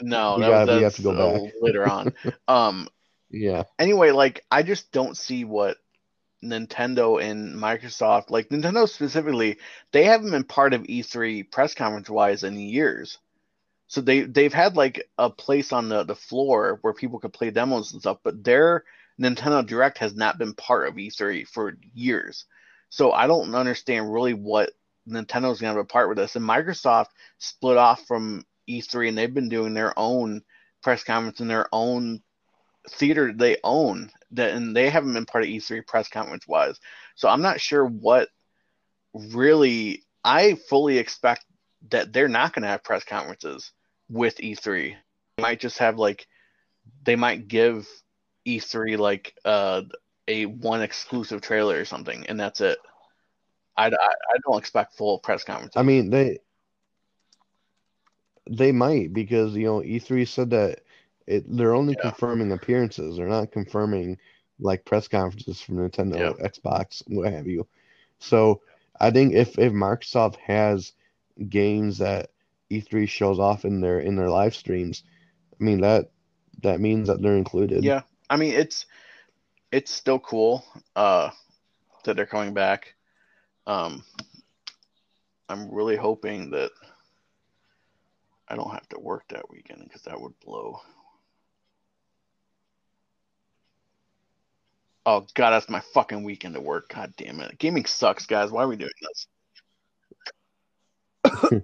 [0.01, 1.53] no, We that got- we have that's to go back.
[1.61, 2.13] later on.
[2.47, 2.87] um,
[3.31, 5.77] yeah anyway, like I just don't see what
[6.43, 9.57] Nintendo and Microsoft, like Nintendo specifically,
[9.91, 13.17] they haven't been part of E3 press conference wise in years.
[13.87, 17.49] So they they've had like a place on the, the floor where people could play
[17.49, 18.83] demos and stuff, but they're
[19.19, 22.45] Nintendo Direct has not been part of E3 for years.
[22.89, 24.71] So I don't understand really what
[25.07, 26.35] Nintendo's going to have a part with this.
[26.35, 27.07] And Microsoft
[27.39, 30.41] split off from E3 and they've been doing their own
[30.83, 32.21] press conference in their own
[32.89, 36.79] theater they own that and they haven't been part of E3 press conference wise.
[37.15, 38.29] So I'm not sure what
[39.13, 41.45] really I fully expect
[41.89, 43.71] that they're not going to have press conferences
[44.09, 44.95] with E3.
[45.37, 46.27] They might just have like
[47.03, 47.87] they might give
[48.47, 49.83] E3 like uh,
[50.27, 52.77] a one exclusive trailer or something, and that's it.
[53.77, 55.77] I, I, don't expect full press conferences.
[55.77, 56.39] I mean, they
[58.49, 60.79] they might because you know E3 said that
[61.27, 62.11] it, they're only Yeah.
[62.11, 63.17] confirming appearances.
[63.17, 64.17] They're not confirming
[64.59, 66.33] like press conferences from Nintendo, Yeah.
[66.41, 67.67] Xbox, what have you.
[68.19, 68.61] So
[68.99, 70.93] I think if if Microsoft has
[71.49, 72.31] games that
[72.69, 75.03] E3 shows off in their in their live streams,
[75.59, 76.11] I mean that
[76.61, 77.83] that means that they're included.
[77.83, 78.85] Yeah, I mean it's
[79.71, 80.63] it's still cool
[80.95, 81.29] uh,
[82.05, 82.95] that they're coming back.
[83.67, 84.03] Um,
[85.49, 86.71] I'm really hoping that
[88.49, 90.81] I don't have to work that weekend because that would blow.
[95.05, 96.93] Oh god, that's my fucking weekend to work.
[96.93, 98.51] God damn it, gaming sucks, guys.
[98.51, 99.27] Why are we doing this?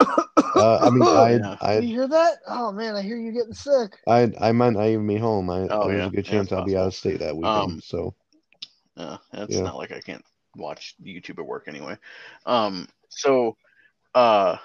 [0.55, 1.57] Uh, I mean, I Yeah.
[1.59, 2.37] I you hear that?
[2.47, 3.97] Oh man, I hear you getting sick.
[4.07, 5.49] I I might not even be home.
[5.49, 6.07] I Oh, there's yeah.
[6.07, 7.57] a good chance it's I'll be out of state that weekend.
[7.57, 8.15] Um, so
[8.95, 9.63] Uh, it's Yeah.
[9.63, 10.23] not like I can't
[10.55, 11.97] watch YouTube at work anyway.
[12.45, 13.57] Um, so,
[14.13, 14.57] uh,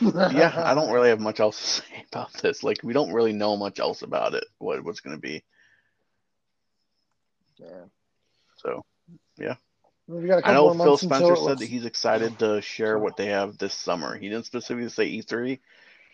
[0.00, 2.62] yeah, I don't really have much else to say about this.
[2.62, 4.44] Like, we don't really know much else about it.
[4.58, 5.44] What what's going to be?
[7.56, 7.84] Yeah.
[8.56, 8.84] So,
[9.38, 9.54] yeah.
[10.08, 13.16] We got a I know Phil Spencer said looks- that he's excited to share what
[13.16, 14.16] they have this summer.
[14.16, 15.58] He didn't specifically say E3,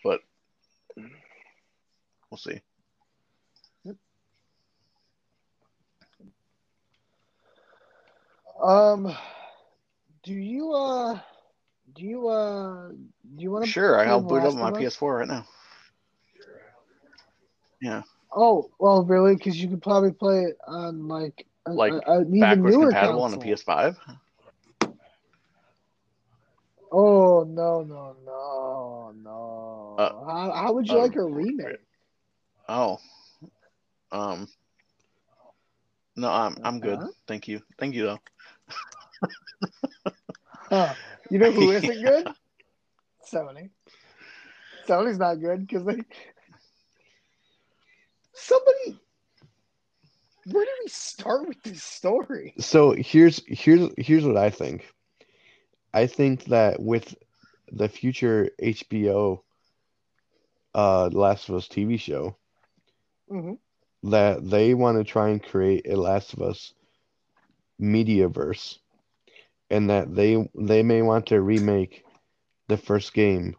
[0.04, 0.20] but
[2.30, 2.60] we'll see.
[8.62, 9.16] Um,
[10.24, 11.20] do you uh,
[11.98, 13.70] do you uh, do you want to?
[13.70, 14.70] Sure, I'll boot up my?
[14.70, 15.46] PS4 right now.
[17.80, 18.02] Yeah,
[18.34, 19.34] Oh, well, really?
[19.36, 23.22] Because you could probably play it on like a, Like, a, an backwards newer compatible
[23.22, 23.42] on console.
[23.42, 23.98] the PS5.
[26.90, 29.96] Oh no no no no!
[29.98, 31.76] Uh, how, how would you uh, like a remake?
[32.68, 32.98] Oh,
[34.10, 34.48] um,
[36.16, 36.98] no, I'm I'm good.
[36.98, 37.08] Huh?
[37.26, 38.18] Thank you, thank you though.
[40.70, 40.94] Huh.
[41.30, 42.28] You know who isn't good?
[43.32, 43.70] Sony.
[44.86, 46.02] Sony's not good because they.
[48.32, 49.00] Somebody.
[50.44, 52.58] Where do we start with this story?
[52.58, 54.86] so here's here's here's what I think.
[55.92, 57.14] I think that with
[57.70, 59.44] the future HBO
[60.74, 62.36] uh Last of Us TV show,
[63.28, 63.54] hmm
[64.02, 66.72] that they want to try and create a Last of Us
[67.80, 68.78] mediaverse,
[69.70, 72.04] and that they they may want to remake
[72.68, 73.54] the first game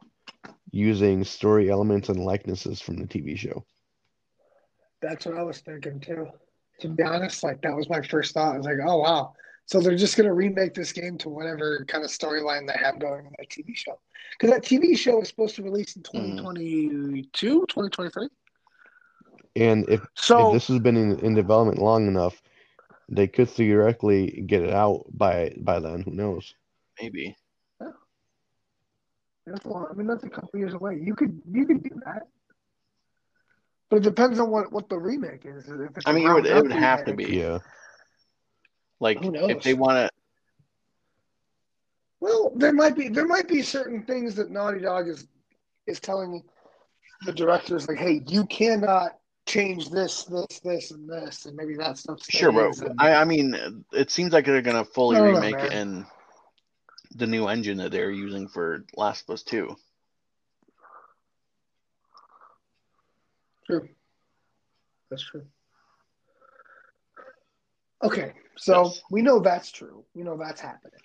[0.72, 3.64] using story elements and likenesses from the TV show.
[5.02, 6.28] That's what I was thinking too.
[6.82, 8.56] To be honest, like that was my first thought.
[8.56, 9.34] I was like, oh wow.
[9.66, 13.26] So they're just gonna remake this game to whatever kind of storyline they have going
[13.26, 14.00] in that TV show.
[14.32, 16.38] Because that TV show is supposed to release in mm.
[16.38, 18.28] 2022, 2023.
[19.56, 22.42] And if So if this has been in, in development long enough,
[23.10, 26.02] they could theoretically get it out by by then.
[26.04, 26.54] Who knows?
[27.02, 27.36] Maybe.
[29.46, 29.88] That's a lot.
[29.90, 31.00] I mean, that's a couple years away.
[31.02, 32.28] You could you could do that,
[33.90, 35.68] but it depends on what what the remake is.
[35.68, 37.26] If it's I a mean, it would- it would ground-up have to be.
[37.26, 37.60] Yeah.
[39.00, 40.10] Like Who if they want to,
[42.20, 45.26] Well, there might be there might be certain things that Naughty Dog is
[45.88, 46.44] is telling
[47.26, 49.19] the directors like, hey, you cannot
[49.50, 52.20] change this, this, this, and this, and maybe that stuff.
[52.30, 55.56] sure, but and- I I mean, it seems like they're gonna fully don't know, remake
[55.64, 56.06] it in
[57.16, 59.76] the new engine that they're using for Last of Us Two.
[63.66, 63.90] True.
[65.10, 65.46] That's true.
[68.04, 69.02] Okay, so Yes.
[69.12, 70.06] we know that's true.
[70.14, 71.00] We know that's happening.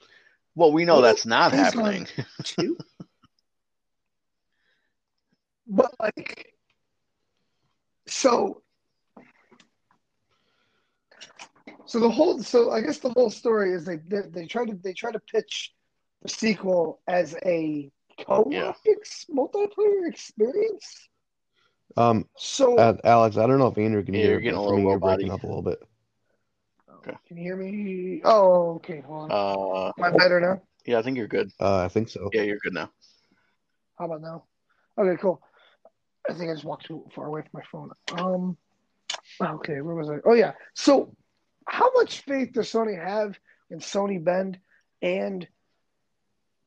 [0.54, 2.06] Well, we know Well, that's not happening.
[2.44, 2.76] Two.
[5.66, 6.53] but like,
[8.06, 8.62] so,
[11.86, 14.74] so the whole, so I guess the whole story is they they, they try to
[14.74, 15.72] they try to pitch
[16.22, 17.90] the sequel as a
[18.26, 18.72] co-op Yeah.
[18.86, 21.08] ex- multiplayer experience.
[21.96, 24.62] Um, So uh, Alex, I don't know if Andrew can Yeah, hear, you're getting a
[24.62, 25.78] little me, you're breaking up a little bit.
[26.96, 27.16] Okay.
[27.28, 28.22] Can you hear me?
[28.24, 29.00] Oh, okay.
[29.00, 29.32] Hold on.
[29.32, 30.62] Uh, Am I better now?
[30.86, 31.50] yeah, I think you're good.
[31.60, 32.30] Uh, I think so.
[32.32, 32.90] Yeah, you're good now.
[33.98, 34.44] How about now?
[34.98, 35.40] Okay, cool.
[36.28, 37.90] I think I just walked too far away from my phone.
[38.20, 38.56] Um,
[39.40, 40.16] Okay, where was I?
[40.24, 40.52] Oh yeah.
[40.74, 41.14] So,
[41.66, 43.36] how much faith does Sony have
[43.70, 44.58] in Sony Bend
[45.02, 45.46] and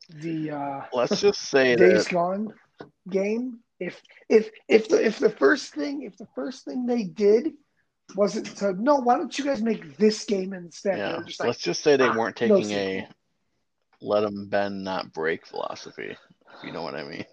[0.10, 2.54] the uh, Let's just say Days that Gone
[3.10, 3.60] game?
[3.80, 7.54] If if if the if the first thing if the first thing they did
[8.16, 10.98] wasn't to no, why don't you guys make this game instead?
[10.98, 13.08] yeah, just like, let's just say they "Ah, weren't no taking a
[14.02, 16.18] let them bend not break philosophy.
[16.56, 17.26] If you know what I mean.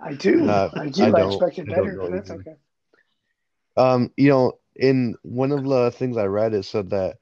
[0.00, 1.04] I do, Uh, I do.
[1.04, 2.54] I I, expected better, but that's okay.
[3.76, 7.18] Um, you know, in one of the things I read, it said that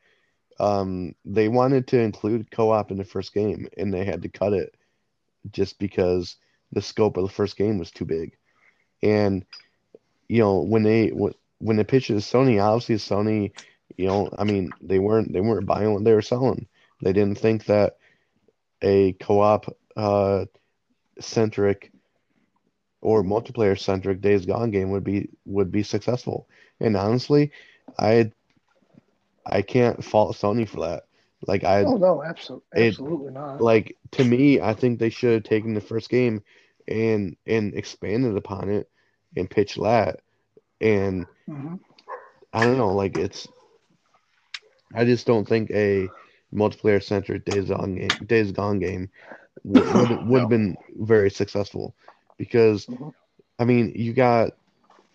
[0.58, 4.52] um, they wanted to include co-op in the first game, and they had to cut
[4.52, 4.74] it
[5.50, 6.36] just because
[6.72, 8.36] the scope of the first game was too big.
[9.02, 9.44] And
[10.28, 13.52] you know, when they when, when they pitched it to Sony, obviously Sony,
[13.96, 16.66] you know, I mean, they weren't they weren't buying what they were selling.
[17.02, 17.98] They didn't think that
[18.82, 20.46] a co-op uh,
[21.20, 21.92] centric
[23.04, 26.48] or multiplayer centric Days Gone game would be would be successful.
[26.80, 27.52] And honestly,
[27.98, 28.32] I
[29.46, 31.04] I can't fault Sony for that.
[31.46, 33.60] Like I Oh no, absolutely, it- absolutely not.
[33.60, 36.42] like to me, I think they should have taken the first game
[36.88, 38.90] and and expanded upon it
[39.36, 40.20] and pitched that.
[40.80, 41.80] And Mhm.
[42.54, 43.48] I don't know, like it's
[44.94, 46.12] I just don't think a
[46.54, 49.10] multiplayer centric Days Gone game Days Gone game
[49.64, 51.94] would would, would have been very successful
[52.36, 53.14] because Mhm.
[53.58, 54.52] I mean you got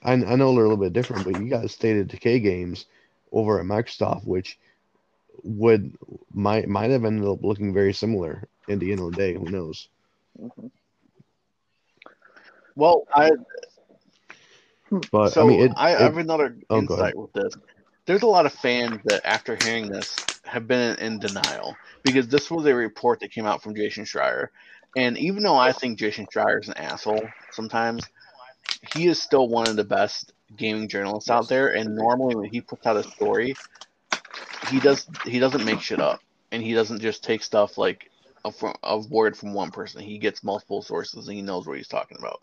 [0.03, 2.85] I, I know they're a little bit different, but you got State of Decay games
[3.31, 4.57] over at Microsoft, which
[5.43, 5.97] would
[6.33, 9.33] might might have ended up looking very similar at the end of the day.
[9.33, 9.89] Who knows?
[10.41, 10.71] Mhm.
[12.75, 13.31] Well, I
[15.11, 17.55] But so I mean, it, I, it- have another Oh, insight with this.
[18.05, 22.49] There's a lot of fans that, after hearing this, have been in denial because this
[22.49, 24.47] was a report that came out from Jason Schreier,
[24.95, 28.03] and even though I think Jason Schreier is an asshole sometimes,
[28.93, 31.69] he is still one of the best gaming journalists out there.
[31.75, 33.55] And normally, when he puts out a story,
[34.69, 36.19] he does he doesn't make shit up,
[36.51, 38.09] and he doesn't just take stuff like
[38.45, 40.01] a, a word from one person.
[40.01, 42.41] He gets multiple sources, and he knows what he's talking about.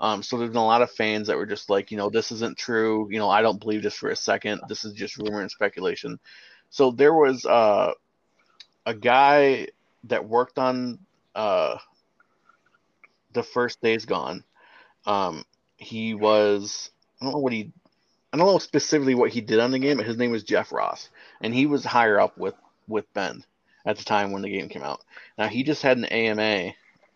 [0.00, 2.32] Um, so there's been a lot of fans that were just like, you know, this
[2.32, 3.08] isn't true.
[3.10, 4.60] You know, I don't believe this for a second.
[4.68, 6.18] This is just rumor and speculation.
[6.70, 7.92] So there was uh,
[8.84, 9.68] a guy
[10.04, 10.98] that worked on
[11.34, 11.78] uh,
[13.32, 14.44] the first Days Gone.
[15.06, 15.44] Um,
[15.76, 17.72] he was I don't know what he
[18.32, 20.72] I don't know specifically what he did on the game, but his name was Jeff
[20.72, 21.08] Ross,
[21.40, 22.54] and he was higher up with
[22.88, 23.46] with Bend
[23.86, 25.02] at the time when the game came out.
[25.36, 26.72] Now he just had an AMA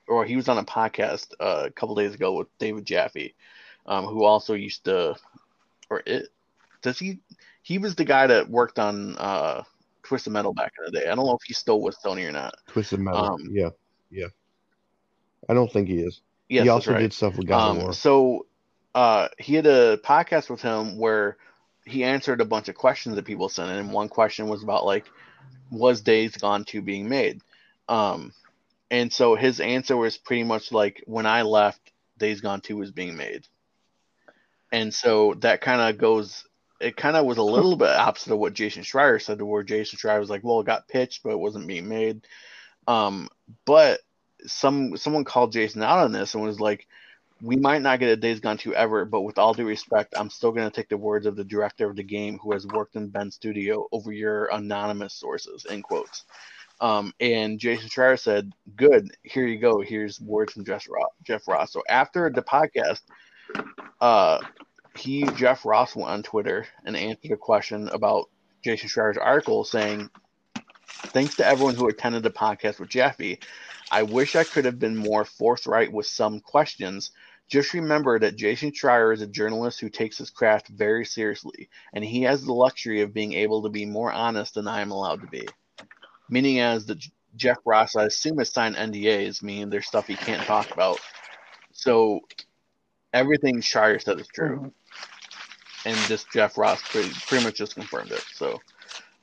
[0.09, 3.35] or he was on a podcast uh, a couple days ago with David Jaffe,
[3.87, 5.15] um, who also used to,
[5.91, 6.29] or it,
[6.83, 7.21] does he?
[7.63, 9.63] He was the guy that worked on uh,
[10.03, 11.07] Twisted Metal back in the day.
[11.07, 12.55] I don't know if he's still with Sony or not.
[12.67, 13.21] Twisted Metal.
[13.21, 13.71] um, yeah,
[14.11, 14.27] yeah.
[15.49, 16.21] I don't think he is.
[16.49, 17.01] Yes, he also right.
[17.01, 17.93] did stuff with God Um, War.
[17.93, 18.47] so
[18.95, 21.37] uh, he had a podcast with him where
[21.85, 24.85] he answered a bunch of questions that people sent in, and one question was about
[24.85, 25.07] like,
[25.71, 27.41] was Days Gone 2 being made?
[27.89, 28.33] Um,
[28.91, 31.81] and so his answer was pretty much like, when I left,
[32.19, 33.47] Days Gone 2 was being made.
[34.73, 36.45] And so that kind of goes,
[36.81, 39.63] it kind of was a little bit opposite of what Jason Schreier said, to where
[39.63, 42.27] Jason Schreier was like, well, it got pitched, but it wasn't being made.
[42.89, 43.29] Um,
[43.67, 44.01] but
[44.47, 46.89] some someone called Jason out on this and was like,
[47.41, 50.31] we might not get a Days Gone 2 ever, but with all due respect, I'm
[50.31, 52.97] still going to take the words of the director of the game who has worked
[52.97, 56.25] in Bend's studio over your anonymous sources, end quotes.
[56.81, 59.81] Um, and Jason Schreier said, Good, here you go.
[59.81, 61.11] Here's words from Jeff Ross.
[61.23, 61.73] Jeff Ross.
[61.73, 63.03] So after the podcast,
[64.01, 64.41] uh,
[64.97, 68.31] he, Jeff Ross, went on Twitter and answered a question about
[68.65, 70.11] Jason Schreier's article saying,
[71.13, 73.39] Thanks to everyone who attended the podcast with Jaffe.
[73.91, 77.13] I wish I could have been more forthright with some questions.
[77.49, 82.05] Just remember that Jason Schreier is a journalist who takes his craft very seriously, and
[82.05, 85.23] he has the luxury of being able to be more honest than I am allowed
[85.23, 85.49] to be.
[86.29, 87.03] Meaning, as the
[87.37, 90.99] Jeff Ross, I assume, has signed NDAs, meaning there's stuff he can't talk about.
[91.73, 92.21] So
[93.15, 94.73] everything Schreier said is true, Mhm.
[95.87, 98.25] and just Jeff Ross pretty, pretty much just confirmed it.
[98.35, 98.61] So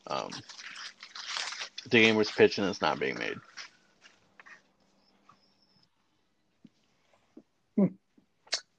[0.08, 0.32] um,
[1.90, 3.38] the game was pitched and it's not being made.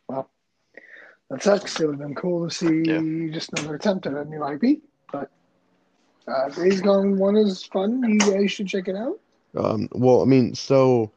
[0.08, 0.30] Well,
[1.30, 1.80] that sucks.
[1.80, 3.32] It would have been cool to see Yeah.
[3.32, 4.80] just another attempt at a new IP.
[5.12, 5.30] But
[6.28, 8.02] uh, Days Gone One is fun.
[8.02, 9.18] You guys should check it out.
[9.56, 11.12] Um, well, I mean, so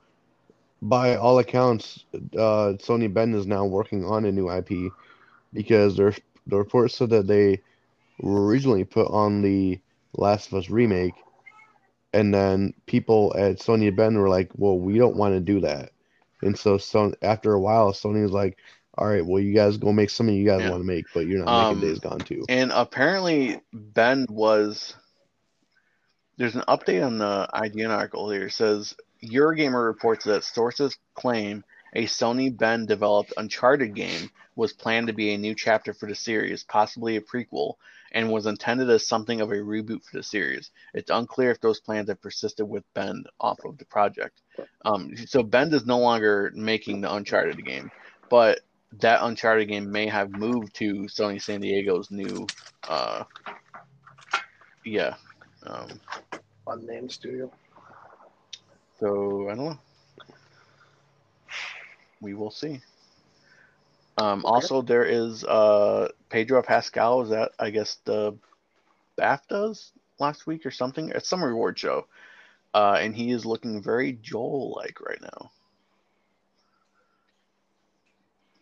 [0.82, 4.92] by all accounts, uh, Sony Bend is now working on a new IP
[5.54, 6.14] because there,
[6.48, 7.62] the report said that they
[8.22, 9.80] were originally put on the
[10.14, 11.14] Last of Us remake,
[12.14, 15.92] and then people at Sony Bend were like, "Well, we don't want to do that,"
[16.42, 18.58] and so, so after a while, Sony was like,
[18.98, 20.70] all right, well, you guys go make something you guys Yeah.
[20.72, 24.96] want to make, but you're not Um, making Days Gone too." And apparently, Bend was.
[26.38, 28.48] There's an update on the IGN article here.
[28.48, 35.08] It says Eurogamer reports that sources claim a Sony Bend developed Uncharted game was planned
[35.08, 37.74] to be a new chapter for the series, possibly a prequel,
[38.12, 40.72] and was intended as something of a reboot for the series.
[40.94, 44.42] It's unclear if those plans have persisted with Bend off of the project.
[44.86, 47.92] Um, so Bend is no longer making the Uncharted game,
[48.30, 48.62] but
[49.00, 52.48] that Uncharted game may have moved to Sony San Diego's new,
[52.88, 53.24] uh,
[54.84, 55.16] yeah.
[55.64, 56.00] Um,
[56.68, 57.52] Unnamed studio.
[59.00, 59.80] so I don't know.
[62.22, 62.82] We will see.
[64.20, 67.22] Um, Also, there is uh, Pedro Pascal.
[67.24, 68.38] Is that I guess the
[69.18, 71.10] BAFTAs last week or something?
[71.10, 72.08] It's some reward show,
[72.74, 75.52] uh, and he is looking very Joel-like right now.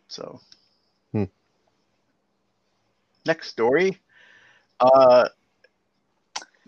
[0.08, 0.40] So,
[1.12, 1.24] Hmm.
[3.26, 4.00] next story.
[4.80, 5.28] Uh,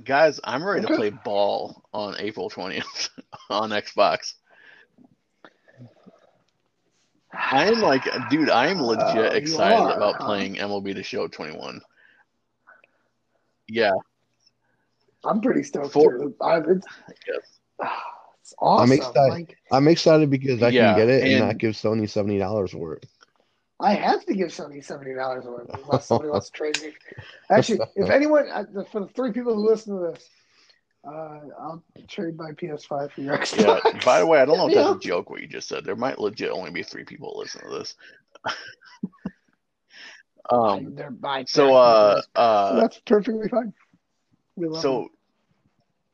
[0.05, 3.11] guys, I'm ready to play ball on April 20th
[3.51, 4.35] on Xbox.
[7.33, 10.27] I'm like, dude, I'm legit Oh, you excited are, about huh?
[10.27, 11.81] playing MLB The Show 21.
[13.69, 13.93] Yeah,
[15.25, 15.93] I'm pretty stoked.
[15.93, 16.35] For- too.
[16.41, 17.61] I, it's, I guess.
[18.41, 18.93] it's awesome.
[18.99, 19.31] excited.
[19.31, 22.39] Like I'm excited because I Yeah, can get it and, and- not give Sony seventy
[22.39, 23.07] dollars for it.
[23.79, 26.93] I have to give Sony seventy dollars or whatever unless somebody wants to trade me.
[27.51, 30.29] Actually, if anyone uh, for the three people who listen to this,
[31.05, 33.81] uh, I'll trade my PS5 for your Xbox.
[33.85, 34.01] Yeah.
[34.05, 35.85] By the way, I don't know if that's a joke what you just said.
[35.85, 37.95] There might legit only be three people listening to this.
[40.51, 40.95] um.
[40.95, 42.81] They're my So uh uh.
[42.81, 43.73] that's perfectly fine.
[44.57, 44.83] We love them.
[44.83, 45.09] So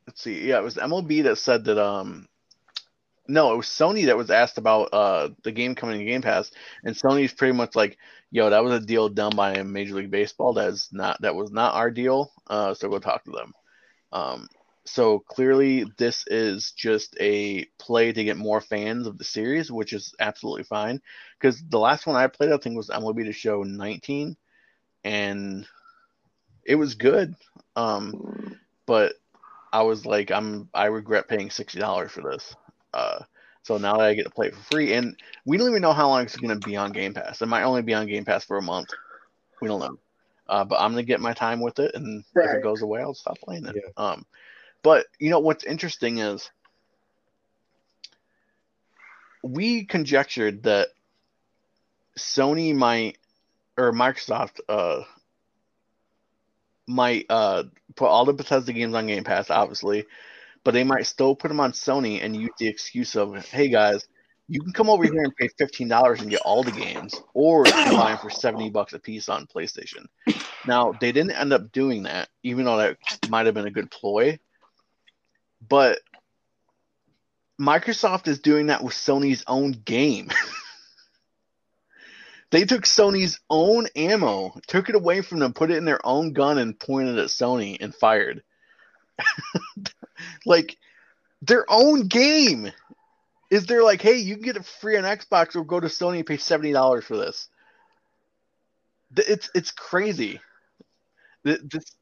[0.07, 0.47] let's see.
[0.47, 1.77] Yeah, it was MLB that said that.
[1.77, 2.27] Um.
[3.29, 6.49] No, it was Sony that was asked about uh the game coming to Game Pass,
[6.85, 7.97] and Sony's pretty much like,
[8.31, 10.53] "Yo, that was a deal done by Major League Baseball.
[10.53, 12.31] That is not that was not our deal.
[12.49, 13.51] Uh, so go talk to them."
[14.13, 14.47] Um.
[14.87, 19.91] So clearly, this is just a play to get more fans of the series, which
[19.91, 21.01] is absolutely fine.
[21.39, 24.37] Because the last one I played, I think, was MLB The Show 19,
[25.03, 25.67] and
[26.65, 27.35] it was good.
[27.75, 29.15] Um, but
[29.73, 32.55] I was like, I'm I regret paying sixty dollars for this.
[32.93, 33.19] Uh,
[33.63, 35.93] so now that I get to play it for free, and we don't even know
[35.93, 37.41] how long it's going to be on Game Pass.
[37.41, 38.89] It might only be on Game Pass for a month.
[39.61, 39.97] We don't know.
[40.47, 43.13] Uh, but I'm gonna get my time with it, and if it goes away, I'll
[43.13, 43.75] stop playing it.
[43.75, 43.91] Yeah.
[43.97, 44.25] Um,
[44.83, 46.49] but you know what's interesting is
[49.43, 50.89] we conjectured that
[52.17, 53.17] Sony might
[53.77, 55.03] or Microsoft uh
[56.87, 57.63] might uh
[57.95, 60.05] put all the Bethesda games on Game Pass, obviously,
[60.63, 64.07] but they might still put them on Sony and use the excuse of, "Hey guys,
[64.47, 67.65] you can come over here and pay fifteen dollars and get all the games, or
[67.65, 70.05] you can buy them for seventy bucks a piece on PlayStation."
[70.65, 72.97] Now they didn't end up doing that, even though that
[73.29, 74.39] might have been a good ploy.
[75.61, 75.99] But
[77.59, 80.29] Microsoft is doing that with Sony's own game.
[82.51, 86.33] they took Sony's own ammo, took it away from them, put it in their own
[86.33, 88.43] gun, and pointed at Sony and fired.
[90.45, 90.77] like
[91.41, 92.71] their own game.
[93.49, 96.17] Is there like, hey, you can get it free on Xbox or go to Sony
[96.17, 97.47] and pay seventy dollars for this?
[99.15, 100.41] It's it's crazy.
[101.43, 101.95] This,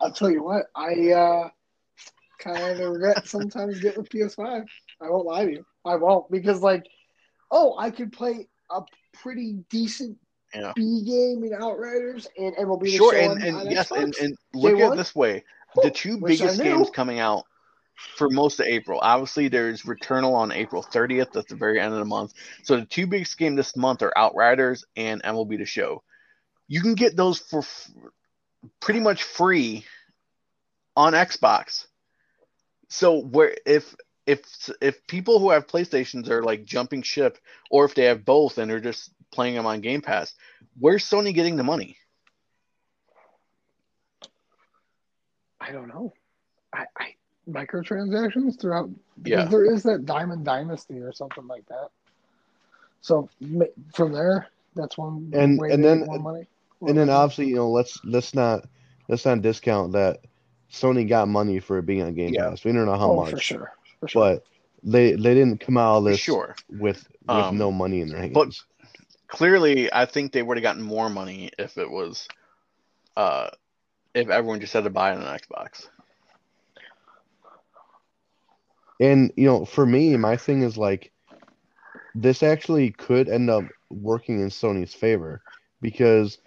[0.00, 1.48] I'll tell you what, I uh,
[2.38, 4.64] kind of regret sometimes getting a PS5.
[5.00, 5.66] I won't lie to you.
[5.84, 6.86] I won't because like,
[7.50, 8.82] oh, I could play a
[9.14, 10.16] pretty decent
[10.54, 10.72] Yeah.
[10.74, 14.78] B game in Outriders and MLB The sure, Show and, and yes, and, and look
[14.78, 15.44] at it this way:
[15.82, 17.44] the two biggest games coming out
[18.16, 19.00] for most of April.
[19.02, 21.32] Obviously, there's Returnal on April 30th.
[21.32, 22.32] That's the very end of the month.
[22.62, 26.02] So the two biggest games this month are Outriders and MLB The Show.
[26.68, 27.62] You can get those for
[28.80, 29.84] pretty much free
[30.96, 31.86] on Xbox.
[32.88, 33.94] So where if
[34.26, 34.40] if
[34.80, 37.38] if people who have PlayStations are like jumping ship,
[37.70, 40.34] or if they have both and they're just playing them on Game Pass,
[40.78, 41.96] where's Sony getting the money?
[45.60, 46.12] I don't know.
[46.72, 47.14] I, I
[47.50, 48.90] microtransactions throughout
[49.22, 49.48] because Yeah.
[49.50, 51.88] there is that Diamond Dynasty or something like that.
[53.00, 53.28] So
[53.94, 56.46] from there, that's one And- way and to then- get more money.
[56.80, 58.64] And then obviously, you know, let's let's not
[59.08, 60.20] let's not discount that
[60.70, 62.50] Sony got money for it being on Game Yeah.
[62.50, 62.64] Pass.
[62.64, 64.22] We don't know how oh, much, for sure, for sure.
[64.22, 64.44] but
[64.82, 66.54] they they didn't come out of this sure.
[66.68, 68.32] with with Um, no money in their hands.
[68.34, 68.54] but-
[69.26, 72.26] clearly I think they would have gotten more money if it was
[73.14, 73.50] uh
[74.14, 75.86] if everyone just had to buy it on Xbox.
[79.00, 81.12] And you know, for me, my thing is like
[82.14, 85.42] this actually could end up working in Sony's favor
[85.80, 86.38] because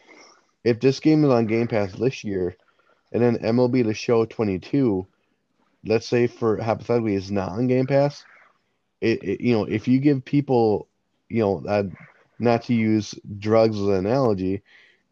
[0.64, 2.56] if this game is on Game Pass this year,
[3.12, 5.08] and then MLB The Show 22,
[5.86, 8.26] let's say for hypothetically is not on Game Pass,
[9.02, 10.88] it, it you know if you give people
[11.30, 11.84] you know uh,
[12.40, 14.62] not to use drugs as an analogy,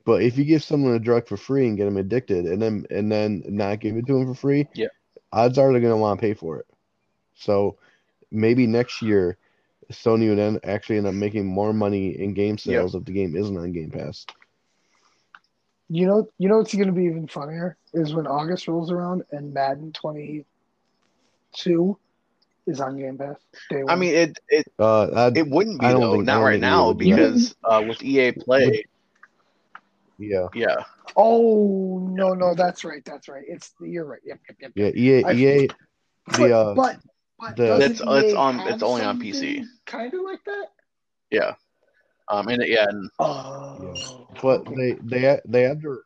[0.05, 2.85] but if you give someone a drug for free and get them addicted, and then
[2.89, 4.87] and then not give it to them for free, Yeah.
[5.31, 6.67] odds are they're going to want to pay for it.
[7.35, 7.77] So
[8.31, 9.37] maybe next year,
[9.91, 13.35] Sony would end, actually end up making more money in game sales if the game
[13.35, 14.25] isn't on Game Pass.
[15.89, 19.23] You know, you know what's going to be even funnier is when August rolls around
[19.31, 21.97] and Madden 22
[22.67, 23.37] is on Game Pass.
[23.71, 26.91] Day I mean, it it Uh, it wouldn't be I don't though, not right now
[26.91, 27.11] it be.
[27.11, 28.83] because uh, with EA Play,
[30.19, 30.75] yeah, yeah,
[31.15, 33.43] oh no, no, that's right, that's right.
[33.47, 34.19] It's you're right.
[34.23, 34.93] Yep, yep, yep.
[34.95, 35.19] yeah.
[35.19, 35.67] EA, I- EA,
[36.27, 36.99] But, the uh, but,
[37.39, 39.63] but the- doesn't It's- it's on- it's only on PC.
[39.87, 40.67] Kind of like that.
[41.31, 41.55] yeah,
[42.27, 44.75] um, and yeah, and Oh, but okay.
[44.75, 45.99] they they they have their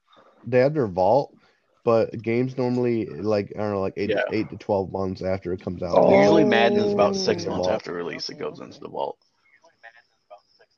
[0.45, 1.35] they have their vault,
[1.83, 4.23] but games normally like I don't know like eight Yeah.
[4.31, 5.95] eight to twelve months after it comes out.
[5.95, 6.17] Oh.
[6.17, 8.29] usually Madden is about six months after release.
[8.29, 9.17] It goes into the vault.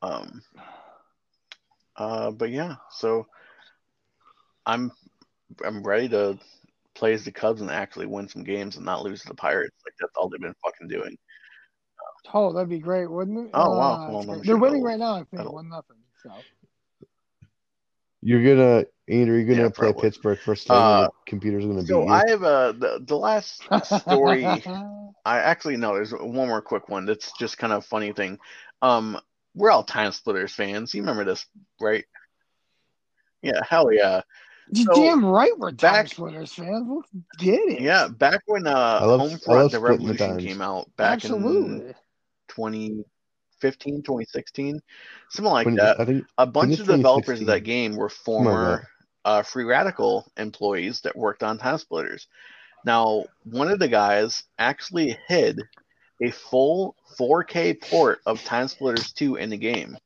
[0.02, 0.42] Um.
[1.96, 3.26] Uh, but yeah, so
[4.66, 4.92] I'm
[5.64, 6.38] I'm ready to
[6.94, 9.76] play as the Cubs and actually win some games and not lose to the Pirates.
[9.86, 11.16] Like that's all they've been fucking doing.
[12.34, 13.50] Oh, that'd be great, wouldn't it?
[13.54, 14.08] Oh, wow.
[14.08, 15.14] Uh, Well, it's I'm sure They're winning right now.
[15.14, 15.96] I think one nothing.
[16.22, 16.30] So
[18.26, 20.02] You're gonna Andrew, you're gonna Yeah, play probably.
[20.02, 22.08] Pittsburgh first time Uh, and the computer's gonna beat So you.
[22.08, 23.62] I have a the, the last
[24.02, 24.44] story.
[24.44, 28.40] I actually no, there's one more quick one that's just kind of a funny thing.
[28.82, 29.16] Um,
[29.54, 30.92] we're all Time Splitters fans.
[30.92, 31.46] You remember this,
[31.80, 32.04] right?
[33.42, 34.22] Yeah, hell yeah.
[34.72, 36.88] You're So, damn right we're Time back- Splitters fans.
[36.90, 37.08] Let's
[37.38, 37.80] get it.
[37.80, 39.80] Yeah, back when uh love- I Homefront the splitting the
[40.14, 41.94] Revolution came out back in Absolutely.
[43.60, 44.80] 2015, 2016,
[45.30, 45.96] something like When- that.
[46.06, 48.88] Think A bunch of developers of that game were former
[49.24, 52.28] uh, Free Radical employees that worked on Time Splitters.
[52.84, 55.60] Now, one of the guys actually hid
[56.22, 59.98] a full 4K port of Time Splitters 2 in the game,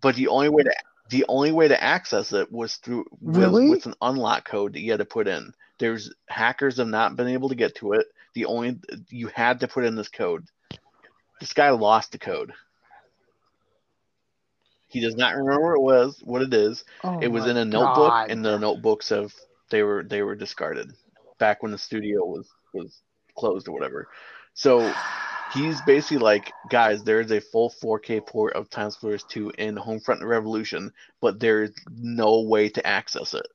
[0.00, 0.72] but the only way to
[1.08, 3.68] the only way to access it was through Really?
[3.68, 5.52] with an unlock code that you had to put in.
[5.80, 8.06] There's hackers have not been able to get to it.
[8.34, 10.46] The only you had to put in this code.
[11.40, 12.52] This guy lost the code.
[14.88, 16.84] He does not remember what it was, what it is.
[17.02, 18.30] Oh It was in a notebook, God.
[18.30, 19.32] and the notebooks have
[19.70, 20.92] they were they were discarded
[21.38, 23.00] back when the studio was was
[23.36, 24.08] closed or whatever.
[24.54, 24.92] So
[25.54, 29.76] he's basically like, guys, there is a full 4K port of Time Splitters 2 in
[29.76, 33.46] Homefront Revolution, but there is no way to access it.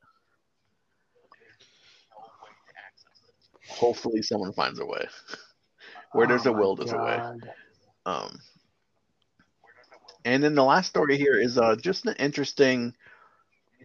[3.68, 5.06] Hopefully, someone finds a way.
[6.12, 7.20] Where there's Oh a will, there's a way.
[8.06, 8.38] Um,
[10.24, 12.94] and then the last story here is uh, just an interesting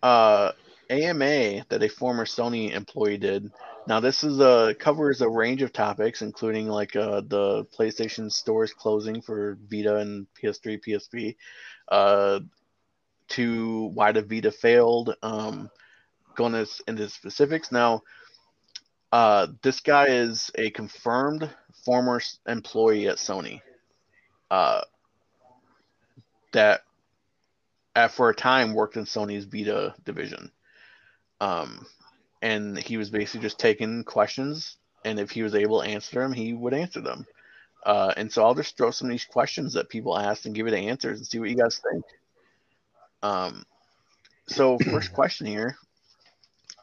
[0.01, 0.51] uh,
[0.89, 3.51] AMA that a former Sony employee did.
[3.87, 8.73] Now, this is uh, covers a range of topics, including like uh, the PlayStation stores
[8.73, 11.35] closing for Vita and PS3, PSP,
[11.89, 12.39] uh,
[13.29, 15.15] to why the Vita failed.
[15.23, 15.69] Um,
[16.35, 18.01] going into specifics now.
[19.11, 21.49] Uh, this guy is a confirmed
[21.83, 23.61] former employee at Sony
[24.51, 24.81] uh,
[26.51, 26.81] that
[27.95, 30.51] at, for a time worked in Sony's Vita division.
[31.39, 31.87] Um,
[32.41, 36.33] and he was basically just taking questions, and if he was able to answer them,
[36.33, 37.25] he would answer them.
[37.85, 40.67] Uh, and so I'll just throw some of these questions that people asked and give
[40.67, 42.03] you the answers and see what you guys think.
[43.23, 43.63] Um,
[44.47, 45.77] so first question here.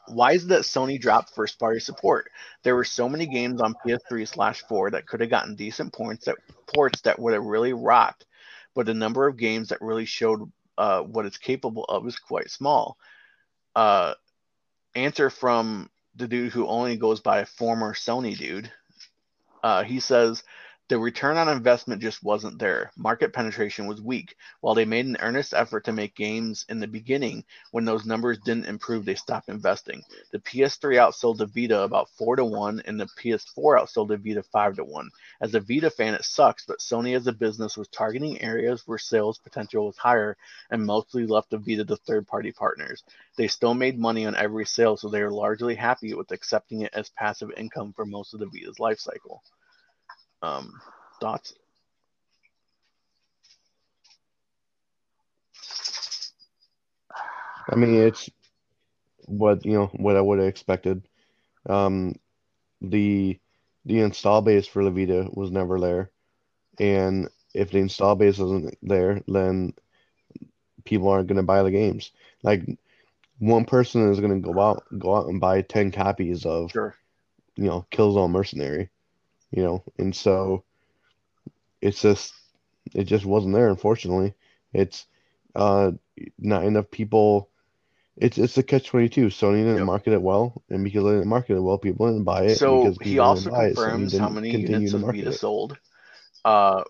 [0.09, 2.29] Why is it that Sony dropped first party support?
[2.63, 6.25] There were so many games on PS3 slash 4 that could have gotten decent points
[6.25, 6.37] that
[6.67, 8.25] ports that would have really rocked,
[8.73, 12.49] but the number of games that really showed uh, what it's capable of is quite
[12.49, 12.97] small.
[13.75, 14.13] Uh,
[14.95, 18.71] answer from the dude who only goes by former Sony dude.
[19.63, 20.43] Uh, he says
[20.89, 22.91] the return on investment just wasn't there.
[22.97, 24.35] Market penetration was weak.
[24.61, 28.39] While they made an earnest effort to make games in the beginning, when those numbers
[28.39, 30.01] didn't improve, they stopped investing.
[30.31, 34.41] The PS3 outsold the Vita about four to one, and the PS4 outsold the Vita
[34.41, 35.11] five to one.
[35.39, 38.97] As a Vita fan, it sucks, but Sony as a business was targeting areas where
[38.97, 40.37] sales potential was higher
[40.71, 43.03] and mostly left the Vita to third party partners.
[43.37, 46.95] They still made money on every sale, so they are largely happy with accepting it
[46.95, 49.43] as passive income for most of the Vita's life cycle.
[50.41, 50.79] Um,
[51.21, 51.53] thoughts?
[57.69, 58.29] I mean, it's
[59.25, 61.07] what you know what I would have expected.
[61.67, 62.15] Um,
[62.81, 63.39] the
[63.85, 66.11] the install base for La Vita was never there,
[66.79, 69.73] and if the install base isn't there, then
[70.85, 72.11] people aren't going to buy the games.
[72.43, 72.61] Like
[73.39, 76.95] one person is going to go out go out and buy 10 copies of Sure.
[77.55, 78.89] you know Killzone Mercenary,
[79.51, 80.63] you know, and so
[81.81, 82.33] it's just
[82.93, 84.33] it just wasn't there unfortunately.
[84.73, 85.05] It's
[85.55, 85.91] uh
[86.37, 87.49] not enough people
[88.17, 89.27] it's it's a catch 22.
[89.27, 89.83] Sony didn't Yep.
[89.83, 92.69] market it well and because they didn't market it well people didn't buy it So
[92.69, 95.33] because he also buy it, Sony confirms how many units of Vita it.
[95.33, 95.77] sold,
[96.45, 96.83] uh,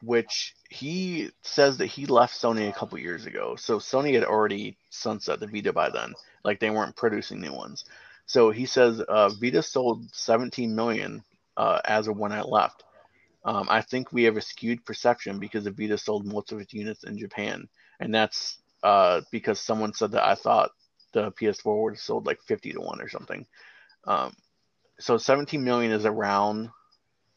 [0.00, 3.56] which he says that he left Sony a couple years ago.
[3.56, 6.14] So Sony had already sunset the Vita by then,
[6.44, 7.84] like they weren't producing new ones.
[8.26, 11.22] So he says uh, Vita sold 17 million
[11.58, 12.84] uh, as of when I left.
[13.44, 16.72] Um, I think we have a skewed perception because the Vita sold most of its
[16.72, 17.68] units in Japan,
[18.00, 20.70] and that's uh, because someone said that I thought
[21.12, 23.46] the PS4 would have sold like 50 to one or something.
[24.04, 24.34] Um,
[25.00, 26.70] so 17 million is around,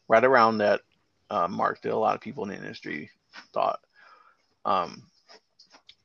[0.08, 0.80] right around that
[1.30, 3.10] uh, mark that a lot of people in the industry
[3.52, 3.80] thought.
[4.64, 5.04] Um,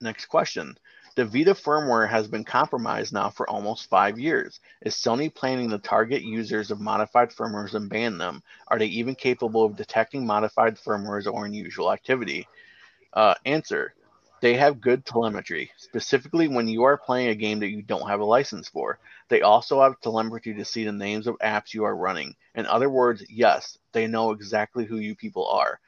[0.01, 0.77] next question.
[1.17, 4.59] The Vita firmware has been compromised now for almost five years.
[4.83, 8.43] Is Sony planning to target users of modified firmwares and ban them?
[8.67, 12.47] Are they even capable of detecting modified firmwares or unusual activity?
[13.13, 13.95] Uh, answer.
[14.41, 18.19] They have good telemetry, specifically when you are playing a game that you don't have
[18.19, 18.99] a license for.
[19.29, 22.35] They also have telemetry to see the names of apps you are running.
[22.53, 25.79] In other words, yes, they know exactly who you people are.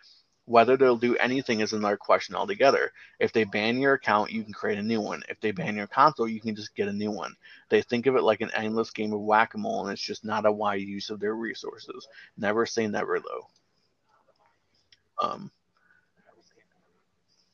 [0.49, 2.91] Whether they'll do anything is another question altogether.
[3.19, 5.21] If they ban your account, you can create a new one.
[5.29, 7.35] If they ban your console, you can just get a new one.
[7.69, 10.25] They think of it like an endless game of whack a mole, and it's just
[10.25, 12.07] not a wise use of their resources.
[12.35, 13.47] Never say never, though.
[15.21, 15.51] Um,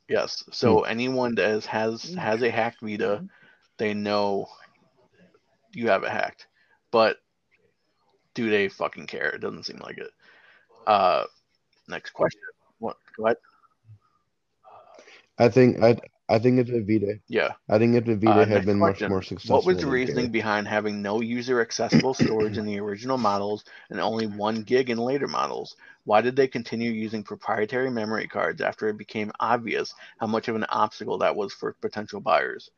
[0.08, 0.46] yes.
[0.54, 3.26] So anyone that has has, has a hacked Vita,
[3.78, 4.48] they know
[5.74, 6.48] you have it hacked.
[6.92, 7.18] But
[8.36, 9.32] do they fucking care?
[9.32, 10.12] It doesn't seem like it.
[10.88, 11.26] Uh,
[11.90, 12.40] next question.
[13.18, 13.40] What?
[15.38, 15.98] I think I
[16.28, 17.54] I think if the Vita Yeah.
[17.70, 19.58] I think if the Vita Uh, had been much more successful.
[19.58, 24.00] What was the reasoning behind having no user accessible storage in the original models and
[24.00, 25.76] only one gig in later models?
[26.06, 30.56] Why did they continue using proprietary memory cards after it became obvious how much of
[30.56, 32.70] an obstacle that was for potential buyers?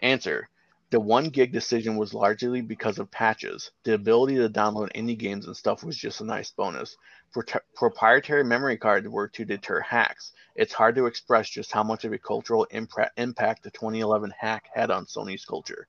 [0.00, 0.48] Answer.
[0.90, 3.70] The one gig decision was largely because of patches.
[3.84, 6.96] The ability to download indie games and stuff was just a nice bonus.
[7.32, 10.32] Prot- proprietary memory cards were to deter hacks.
[10.56, 14.90] It's hard to express just how much of a cultural impact the 2011 hack had
[14.90, 15.86] on Sony's culture.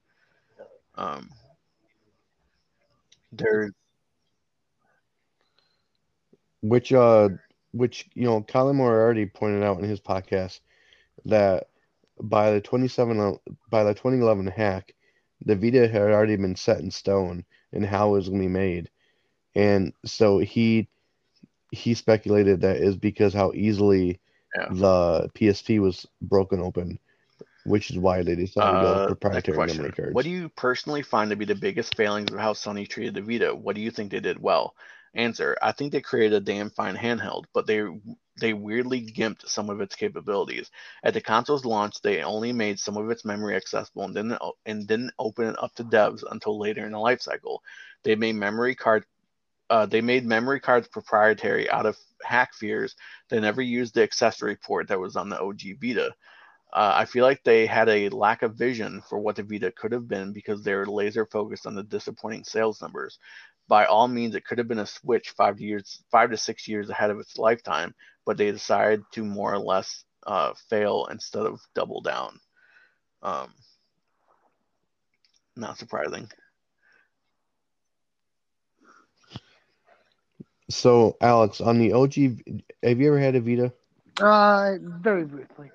[0.95, 1.29] Um,
[6.61, 7.29] which uh
[7.71, 10.59] which you know Colin Moore already pointed out in his podcast
[11.25, 11.68] that
[12.21, 14.93] by the 27 o- by the 2011 hack
[15.45, 18.53] the Vita had already been set in stone and how it was going to be
[18.53, 18.89] made
[19.55, 20.87] and so he
[21.71, 24.19] he speculated that is because how easily
[24.55, 24.69] Yeah.
[24.71, 26.99] the PSP was broken open
[27.65, 31.03] which is why they decided to go Uh, proprietary memory cards What do you personally
[31.03, 33.53] find to be the biggest failings of how Sony treated the Vita?
[33.53, 34.75] What do you think they did well?
[35.13, 37.81] Answer: I think they created a damn fine handheld, but they
[38.39, 40.71] they weirdly gimped some of its capabilities.
[41.03, 44.87] At the console's launch, they only made some of its memory accessible and didn't and
[44.87, 47.61] didn't open it up to devs until later in the life cycle.
[48.03, 49.05] They made memory card
[49.69, 52.95] uh, they made memory cards proprietary out of hack fears.
[53.29, 56.13] They never used the accessory port that was on the OG Vita.
[56.71, 59.91] Uh, I feel like they had a lack of vision for what the Vita could
[59.91, 63.17] have been because they were laser focused on the disappointing sales numbers.
[63.67, 66.89] By all means, it could have been a Switch five years, five to six years
[66.89, 67.93] ahead of its lifetime,
[68.29, 72.39] but they decided to more or less uh, fail instead of double down.
[73.23, 73.51] Um,
[75.55, 76.29] not surprising.
[80.69, 82.13] so Alex on the OG
[82.83, 83.73] have you ever had a Vita
[84.21, 85.71] Uh, very briefly.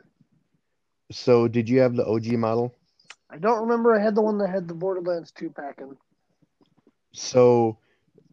[1.10, 2.72] so did you have the OG model
[3.30, 3.98] I don't remember.
[3.98, 5.96] I had the one that had the Borderlands 2 pack in.
[7.10, 7.78] So,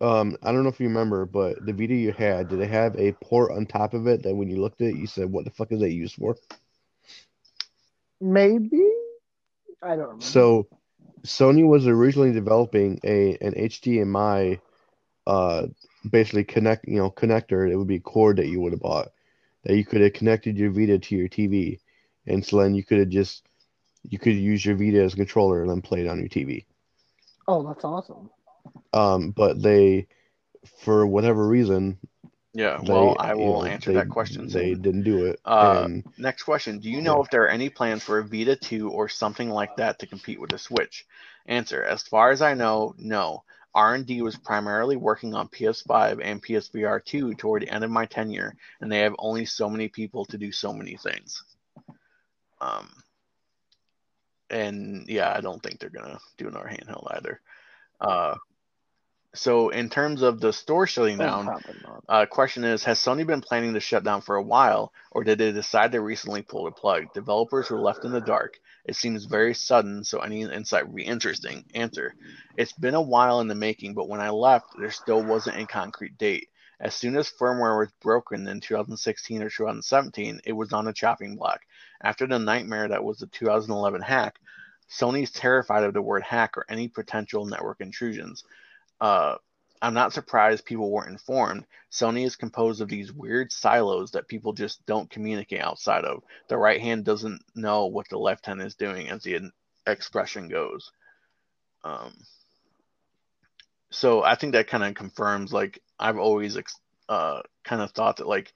[0.02, 2.96] um, I don't know if you remember, but the Vita you had, did it have
[2.98, 5.46] a port on top of it that when you looked at it, you said, "What
[5.46, 6.36] the fuck is that used for?"
[8.20, 8.84] Maybe.
[9.82, 10.24] I don't remember.
[10.24, 10.68] So,
[11.24, 14.60] Sony was originally developing a an HDMI,
[15.28, 15.68] uh,
[16.10, 17.70] basically connect, you know, connector.
[17.70, 19.10] It would be a cord that you would have bought
[19.64, 21.80] that you could have connected your Vita to your TV,
[22.28, 23.44] and so then you could have just
[24.04, 26.66] you could use your Vita as a controller and then play it on your TV.
[27.48, 28.30] oh, that's awesome.
[28.94, 30.08] Um, but they,
[30.80, 31.98] for whatever reason,
[32.54, 35.40] Yeah, they, well, I you will know, answer they- that question They didn't do it.
[35.46, 36.80] Uh, and Next question.
[36.80, 37.24] Do you know Yeah.
[37.24, 40.40] if there are any plans for a Vita 2 or something like that to compete
[40.42, 41.06] with the Switch?
[41.46, 41.84] Answer.
[41.84, 43.44] As far as I know, no.
[43.74, 48.54] R&D was primarily working on PS5 and PSVR 2 toward the end of my tenure,
[48.82, 51.42] and they have only so many people to do so many things.
[52.60, 52.92] Um,
[54.50, 57.40] and yeah, I don't think they're gonna do another handheld either.
[58.02, 58.36] Uh,
[59.34, 61.62] so in terms of the store shutting Oh, down,
[62.10, 65.38] uh, question is, has Sony been planning to shut down for a while, or did
[65.38, 67.14] they decide to recently pull the plug?
[67.14, 68.60] Developers were left in the dark.
[68.86, 71.64] It seems very sudden, so any insight would be interesting.
[71.74, 72.14] Answer:
[72.58, 75.66] It's been a while in the making, but when I left, there still wasn't a
[75.66, 76.50] concrete date.
[76.82, 81.36] As soon as firmware was broken in 2016 or 2017, it was on the chopping
[81.36, 81.62] block.
[82.02, 84.40] After the nightmare that was the 2011 hack,
[84.90, 88.44] Sony's terrified of the word hack or any potential network intrusions.
[89.02, 89.36] Uh,
[89.82, 91.66] I'm not surprised people weren't informed.
[91.92, 96.22] Sony is composed of these weird silos that people just don't communicate outside of.
[96.50, 99.52] The right hand doesn't know what the left hand is doing, as the
[99.88, 100.92] expression goes.
[101.84, 102.14] Um,
[103.90, 106.80] so I think that kind of confirms, like, I've always ex-
[107.10, 108.54] uh, kind of thought that, like,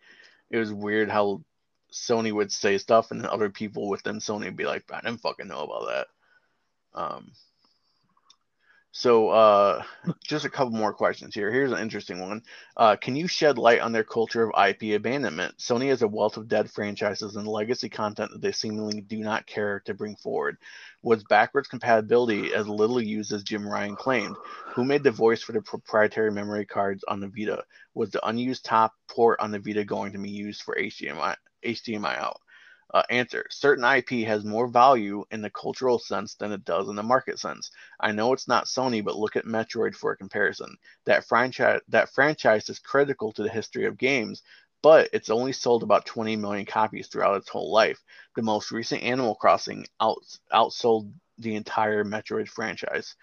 [0.52, 1.42] it was weird how
[1.92, 5.22] Sony would say stuff and then other people within Sony would be like, I didn't
[5.22, 6.08] fucking know about that.
[6.94, 7.32] Um,
[8.98, 9.84] so, uh,
[10.24, 11.52] just a couple more questions here.
[11.52, 12.42] Here's an interesting one.
[12.78, 15.58] Uh, can you shed light on their culture of IP abandonment?
[15.58, 19.48] Sony has a wealth of dead franchises and legacy content that they seemingly do not
[19.48, 20.56] care to bring forward.
[21.04, 24.38] Was backwards compatibility as little used as Jim Ryan claimed?
[24.76, 27.66] Who made the voice for the proprietary memory cards on the Vita?
[27.96, 31.36] Was the unused top port on the Vita going to be used for HDMI,
[31.66, 32.40] HDMI out?
[32.94, 33.46] Uh, answer.
[33.50, 37.40] Certain ip has more value in the cultural sense than it does in the market
[37.40, 37.70] sense.
[38.00, 40.78] I know it's not sony but look at metroid for a comparison.
[41.06, 44.44] That franchise that franchise is critical to the history of games
[44.82, 48.00] but it's only sold about 20 million copies throughout its whole life.
[48.36, 50.18] The most recent animal crossing out,
[50.54, 53.16] outsold the entire metroid franchise.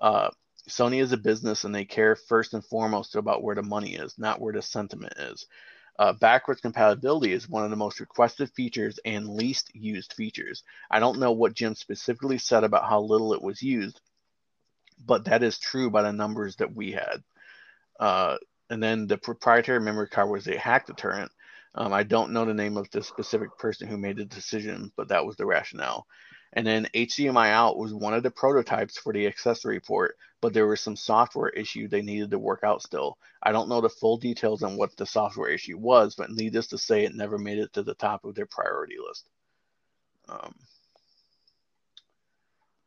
[0.00, 0.30] Uh,
[0.68, 4.18] sony is a business and they care first and foremost about where the money is
[4.18, 5.46] not where the sentiment is
[6.00, 10.64] uh, backwards compatibility is one of the most requested features and least used features.
[10.90, 14.00] I don't know what Jim specifically said about how little it was used,
[15.04, 17.22] but that is true by the numbers that we had.
[18.00, 18.38] Uh,
[18.70, 21.30] and then the proprietary memory card was a hack deterrent.
[21.74, 25.08] Um, I don't know the name of the specific person who made the decision, but
[25.08, 26.06] that was the rationale.
[26.52, 30.66] And then HDMI out was one of the prototypes for the accessory port, but there
[30.66, 33.18] was some software issue they needed to work out still.
[33.42, 36.78] I don't know the full details on what the software issue was, but needless to
[36.78, 39.28] say, it never made it to the top of their priority list.
[40.28, 40.54] Um,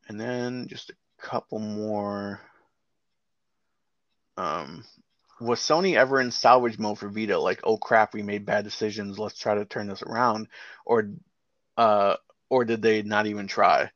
[0.08, 2.40] and then just a couple more.
[4.36, 4.84] Um,
[5.40, 7.38] was Sony ever in salvage mode for Vita?
[7.38, 9.18] Like, oh crap, we made bad decisions.
[9.18, 10.48] Let's try to turn this around,
[10.84, 11.10] or,
[11.76, 12.16] uh,
[12.48, 13.90] or did they not even try?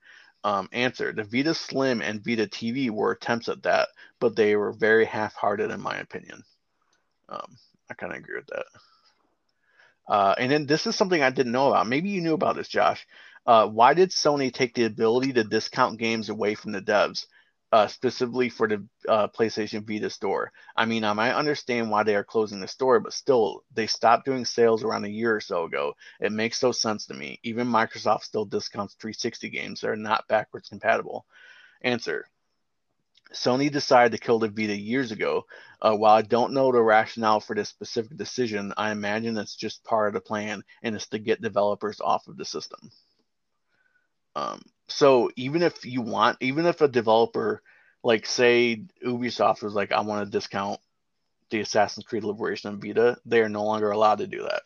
[0.44, 3.88] Um, answer: The Vita Slim and Vita TV were attempts at that,
[4.20, 6.42] but they were very half-hearted, in my opinion.
[7.28, 7.56] Um,
[7.90, 8.66] I kind of agree with that.
[10.08, 11.86] Uh, and then this is something I didn't know about.
[11.86, 13.06] Maybe you knew about this, Josh.
[13.46, 17.26] Uh, why did Sony take the ability to discount games away from the devs,
[17.72, 20.52] uh, specifically for the uh, PlayStation Vita store?
[20.76, 24.24] I mean, I might understand why they are closing the store, but still, they stopped
[24.24, 25.94] doing sales around a year or so ago.
[26.20, 27.40] It makes no sense to me.
[27.42, 31.26] Even Microsoft still discounts 360 games that are not backwards compatible.
[31.82, 32.26] Answer.
[33.32, 35.44] Sony decided to kill the Vita years ago.
[35.82, 39.84] Uh, while I don't know the rationale for this specific decision, I imagine it's just
[39.84, 42.90] part of the plan and it's to get developers off of the system.
[44.34, 47.62] Um, so even if you want, even if a developer,
[48.02, 50.80] like say Ubisoft was like, I want to discount
[51.50, 54.62] the Assassin's Creed Liberation on Vita, they are no longer allowed to do that.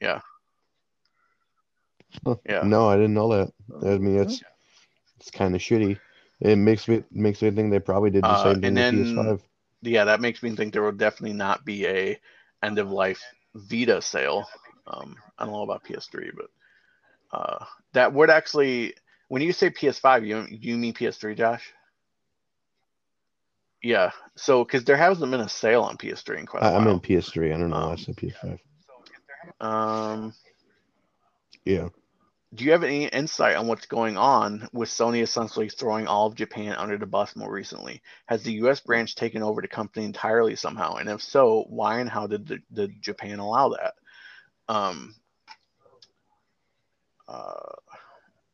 [0.00, 0.20] Yeah.
[2.26, 2.36] Huh.
[2.48, 2.64] Yeah.
[2.64, 3.52] No, I didn't know that.
[3.86, 4.42] I mean, it's
[5.18, 5.98] it's kind of shitty.
[6.40, 8.88] It makes me makes me think they probably did the Uh, same thing and with
[8.88, 9.42] PS5.
[9.82, 12.20] yeah, that makes me think there will definitely not be a
[12.62, 13.22] end of life
[13.54, 14.46] Vita sale.
[14.86, 16.46] Um, I don't know about PS3, but
[17.32, 18.94] uh, that would actually,
[19.28, 21.72] when you say PS5, you you mean PS3, Josh?
[23.82, 24.10] Yeah.
[24.36, 26.90] So, because there hasn't been a sale on PS3 in quite I, I while.
[26.90, 27.54] in PS3.
[27.54, 27.76] I don't know.
[27.76, 28.58] Um, I said PS5.
[29.60, 30.34] um,
[31.64, 31.88] Yeah.
[32.54, 36.34] do you have any insight on what's going on with Sony essentially throwing all of
[36.34, 38.02] Japan under the bus more recently?
[38.26, 38.80] Has the U.S.
[38.80, 40.96] branch taken over the company entirely somehow?
[40.96, 43.94] And if so, why and how did the, did Japan allow that?
[44.68, 45.14] Um,
[47.30, 47.74] uh,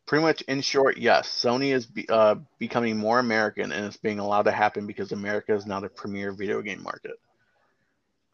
[0.06, 1.28] pretty much in short, yes.
[1.28, 5.54] Sony is be, uh, becoming more American, and it's being allowed to happen because America
[5.54, 7.16] is now the premier video game market.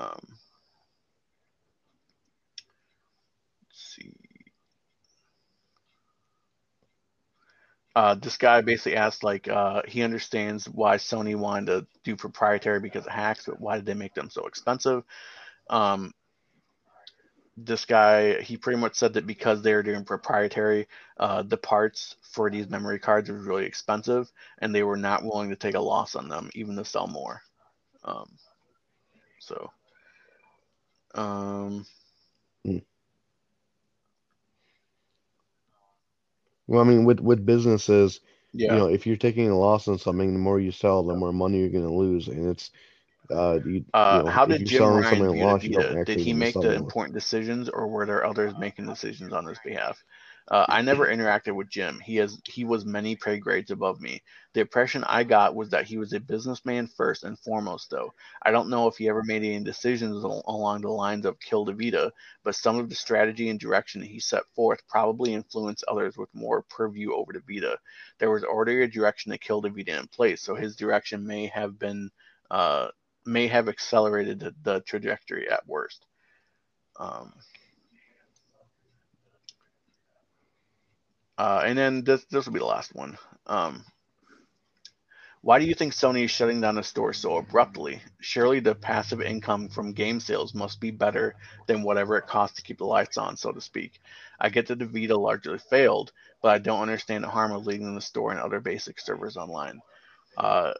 [0.01, 0.21] Um,
[3.73, 4.13] see.
[7.95, 12.81] uh, this guy basically asked like uh, he understands why Sony wanted to do proprietary
[12.81, 15.03] because of hacks, but why did they make them so expensive?
[15.69, 16.13] Um,
[17.57, 20.89] this guy he pretty much said that because they were doing proprietary,
[21.19, 25.51] uh, the parts for these memory cards were really expensive, and they were not willing
[25.51, 27.43] to take a loss on them, even to sell more.
[28.05, 28.31] Um,
[29.39, 29.71] so,
[31.15, 31.85] um,
[36.67, 38.21] Well, I mean, with with businesses,
[38.53, 38.73] yeah.
[38.73, 41.33] you know, if you're taking a loss on something, the more you sell, the more
[41.33, 42.71] money you're going to lose, and it's
[43.33, 45.99] uh, you, Uh, you know, how did Jim Ryan view launch, Vita?
[46.05, 50.03] Did he make the important decisions, or were there others making decisions on his behalf?
[50.51, 52.01] Uh, I never interacted with Jim.
[52.01, 54.23] He has he was many pay grades above me.
[54.55, 58.13] The impression I got was that he was a businessman first and foremost, though.
[58.43, 61.65] I don't know if he ever made any decisions al- along the lines of kill
[61.65, 62.13] the Vita,
[62.45, 66.63] but some of the strategy and direction he set forth probably influenced others with more
[66.63, 67.79] purview over the Vita.
[68.19, 71.47] There was already a direction to kill the Vita in place, so his direction may
[71.49, 72.11] have been
[72.51, 72.89] uh,
[73.25, 76.05] may have accelerated the, the trajectory at worst.
[76.99, 77.33] Um,
[81.39, 83.17] uh, and then this this will be the last one.
[83.47, 83.85] Um,
[85.43, 88.01] why do you think Sony is shutting down the store so abruptly?
[88.21, 91.35] Surely the passive income from game sales must be better
[91.67, 94.01] than whatever it costs to keep the lights on, so to speak.
[94.39, 96.13] I get that the Vita largely failed,
[96.43, 99.81] but I don't understand the harm of leaving the store and other basic servers online.
[100.39, 100.75] Uh,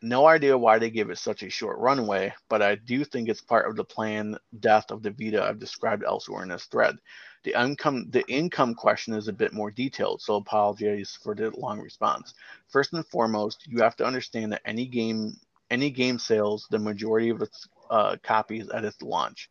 [0.00, 3.40] no idea why they give it such a short runway, but I do think it's
[3.40, 6.96] part of the planned death of the Vita I've described elsewhere in this thread.
[7.44, 11.80] The income the income question is a bit more detailed, so apologies for the long
[11.80, 12.34] response.
[12.68, 15.36] First and foremost, you have to understand that any game
[15.70, 19.50] any game sales the majority of its uh, copies at its launch.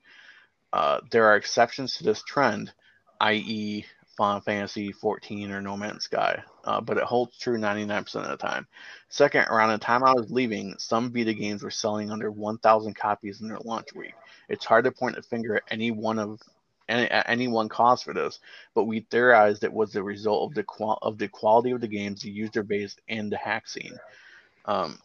[0.74, 2.72] Uh, there are exceptions to this trend,
[3.22, 3.86] i.e.,
[4.18, 8.36] Final Fantasy 14 or No Man's Sky, uh, but it holds true 99% of the
[8.38, 8.68] time.
[9.08, 13.40] Second, around the time I was leaving, some Vita games were selling under 1,000 copies
[13.40, 14.14] in their launch week.
[14.50, 16.42] It's hard to point a finger at any one of
[16.90, 18.40] any, at any one cause for this,
[18.76, 21.88] but we theorized it was the result of the qual- of the quality of the
[21.88, 23.98] games, the user base, and the hack scene.
[24.66, 25.00] Um,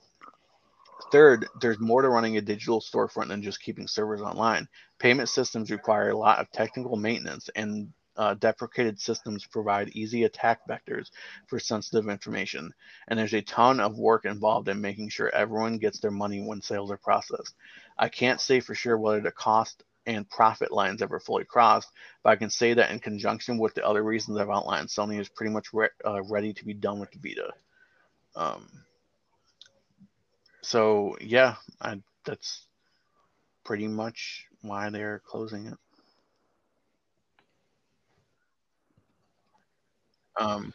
[1.10, 4.66] Third, there's more to running a digital storefront than just keeping servers online.
[4.98, 10.60] Payment systems require a lot of technical maintenance, and uh, deprecated systems provide easy attack
[10.68, 11.10] vectors
[11.46, 12.72] for sensitive information.
[13.08, 16.60] And there's a ton of work involved in making sure everyone gets their money when
[16.60, 17.54] sales are processed.
[17.98, 21.90] I can't say for sure whether the cost and profit lines ever fully crossed,
[22.22, 25.28] but I can say that in conjunction with the other reasons I've outlined, Sony is
[25.28, 27.52] pretty much re- uh, ready to be done with the Vita.
[28.34, 28.68] Um,
[30.62, 32.66] so yeah, I, that's
[33.64, 35.78] pretty much why they're closing it.
[40.38, 40.72] Um,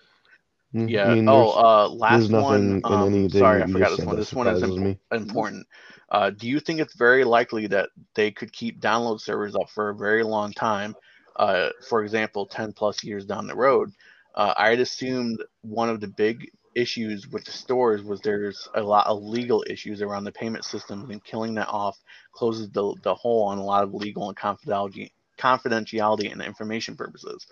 [0.73, 1.07] Mm, yeah.
[1.07, 2.55] I mean, oh, uh, last nothing one.
[2.55, 4.15] in Um, sorry, I forgot this one.
[4.17, 4.99] This one is imp- me.
[5.11, 5.67] important.
[6.09, 9.89] Uh, do you think it's very likely that they could keep download servers up for
[9.89, 10.95] a very long time?
[11.35, 13.91] Uh, for example, 10 plus years down the road.
[14.35, 18.81] Uh, I had assumed one of the big issues with the stores was there's a
[18.81, 21.97] lot of legal issues around the payment systems, and killing that off
[22.33, 27.47] closes the, the hole on a lot of legal and confidentiality, confidentiality and information purposes.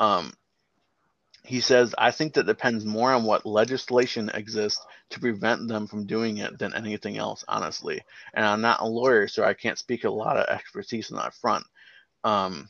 [0.00, 0.32] Um,
[1.46, 6.06] he says, I think that depends more on what legislation exists to prevent them from
[6.06, 8.00] doing it than anything else, honestly.
[8.34, 11.34] And I'm not a lawyer, so I can't speak a lot of expertise on that
[11.34, 11.64] front.
[12.24, 12.68] Um,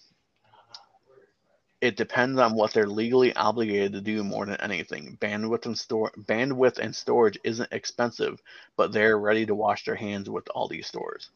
[1.81, 5.17] it depends on what they're legally obligated to do more than anything.
[5.21, 8.41] Bandwidth and store bandwidth and storage isn't expensive,
[8.77, 11.31] but they're ready to wash their hands with all these stores.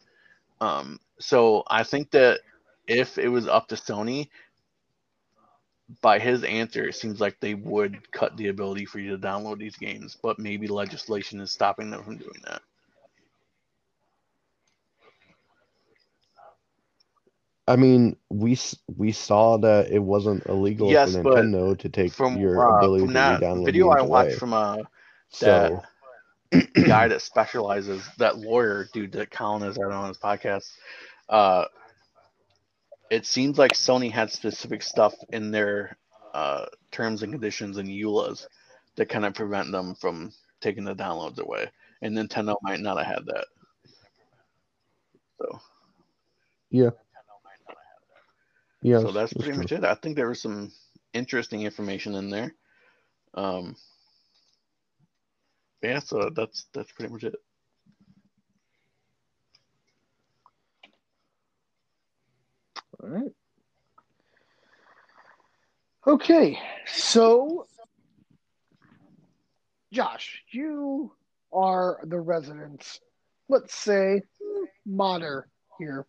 [0.61, 2.41] Um, so I think that
[2.87, 4.29] if it was up to Sony,
[6.03, 9.59] by his answer, it seems like they would cut the ability for you to download
[9.59, 12.63] these games, but maybe legislation is stopping them from doing that.
[17.69, 18.59] I mean, we
[18.97, 23.09] we saw that it wasn't illegal Yes, for Nintendo to take From your uh, ability
[23.09, 24.37] from to that re-download video I watched away.
[24.37, 24.77] from uh,
[25.31, 25.83] So,
[26.85, 30.71] guy that specializes, that lawyer dude that Colin had on his podcast,
[31.29, 31.65] uh,
[33.11, 35.99] it seems like Sony had specific stuff in their
[36.33, 38.47] uh, terms and conditions and EULAs
[38.97, 41.71] that kind of prevent them from taking the downloads away.
[42.03, 43.47] And Nintendo might not have had that.
[45.39, 45.61] So,
[46.71, 46.91] yeah,
[48.83, 49.59] yeah, so that's pretty true.
[49.59, 49.85] much it.
[49.85, 50.71] I think there was some
[51.13, 52.55] interesting information in there.
[53.35, 53.77] Um,
[55.83, 57.35] yeah, so that's that's pretty much it.
[63.03, 63.33] All right.
[66.07, 67.67] Okay, so
[69.93, 71.13] Josh, you
[71.53, 73.01] are the resident,
[73.49, 74.23] let's say,
[74.87, 75.47] modder
[75.79, 76.07] here.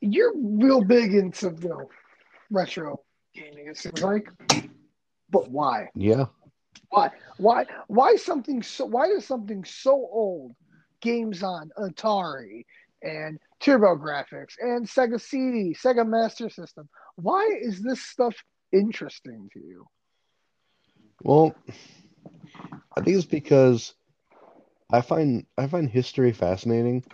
[0.00, 1.90] You're real big into you know
[2.50, 3.00] retro
[3.34, 3.68] gaming.
[3.68, 4.28] It seems like,
[5.30, 5.88] but why?
[5.94, 6.26] Yeah.
[6.90, 7.10] Why?
[7.38, 7.66] Why?
[7.88, 8.84] Why something so?
[8.84, 10.54] Why does something so old,
[11.00, 12.64] games on Atari
[13.02, 16.88] and TurboGrafx and Sega CD, Sega Master System?
[17.16, 18.34] Why is this stuff
[18.72, 19.86] interesting to you?
[21.22, 21.56] Well,
[22.96, 23.94] I think it's because
[24.92, 27.04] I find I find history fascinating,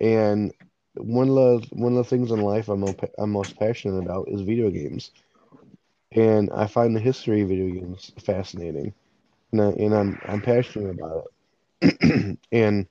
[0.00, 0.52] and
[0.94, 4.28] one of the one of the things in life I'm mo- I'm most passionate about
[4.28, 5.10] is video games,
[6.12, 8.94] and I find the history of video games fascinating,
[9.52, 11.24] and I, and I'm I'm passionate about
[11.82, 12.86] it, and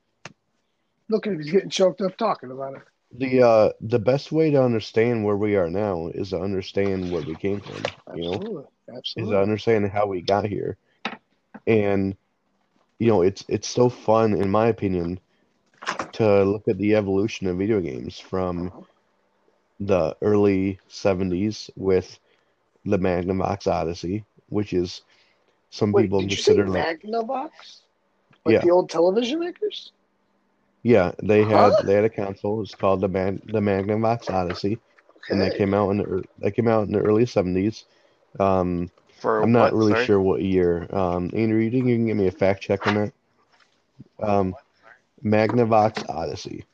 [1.10, 2.84] Look at him; he's getting choked up talking about it.
[3.12, 7.22] the uh the best way to understand where we are now is to understand where
[7.22, 8.44] we came from, you know.
[8.44, 8.66] Absolutely,
[9.16, 9.34] is absolutely.
[9.34, 10.78] understanding how we got here
[11.68, 12.16] and
[13.00, 15.20] you know it's it's so fun in my opinion
[16.14, 18.74] to look at the evolution of video games from
[19.80, 22.20] the early 70s with
[22.86, 25.02] the magnavox odyssey which is
[25.70, 27.82] some Wait, people did you say consider like Magnavox?
[28.46, 28.62] Like Yeah.
[28.62, 29.92] the old television makers?
[30.86, 31.84] Yeah they had Huh?
[31.88, 34.82] they had a console it's called the Man, the magnavox odyssey
[35.30, 35.58] and that Okay.
[35.58, 37.86] came out in the that came out in the early 70s
[38.40, 40.06] um For I'm not what, really sorry?
[40.06, 40.88] sure what year.
[40.96, 43.14] Um, Andrew, you think you can give me a fact check on that?
[44.22, 44.56] Um,
[45.24, 46.66] Magnavox Odyssey.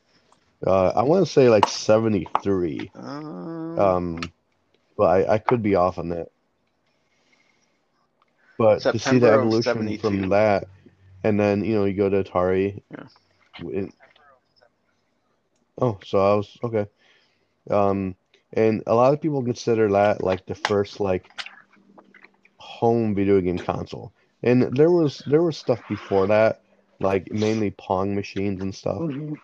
[0.66, 2.92] Uh, I want to say like 73.
[2.94, 4.32] Um, Um,
[4.96, 6.28] but I, I could be off on that.
[8.58, 10.68] But to see the evolution from that,
[11.24, 12.82] and then you know you go to Atari.
[12.90, 13.06] Yeah.
[13.58, 13.92] and-
[15.82, 16.86] oh, so I was okay.
[17.70, 18.16] Um,
[18.52, 21.30] and a lot of people consider that like the first like
[22.58, 24.12] home video game console.
[24.42, 26.62] And there was there was stuff before that,
[27.00, 28.98] like mainly Pong machines and stuff.
[28.98, 29.36] Mhm.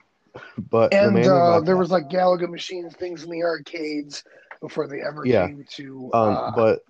[0.71, 4.25] But the And uh, Magnavox- there was like Galaga machines, things in the arcades
[4.61, 5.47] before they ever Yeah.
[5.47, 6.11] came to.
[6.15, 6.81] Um, uh, but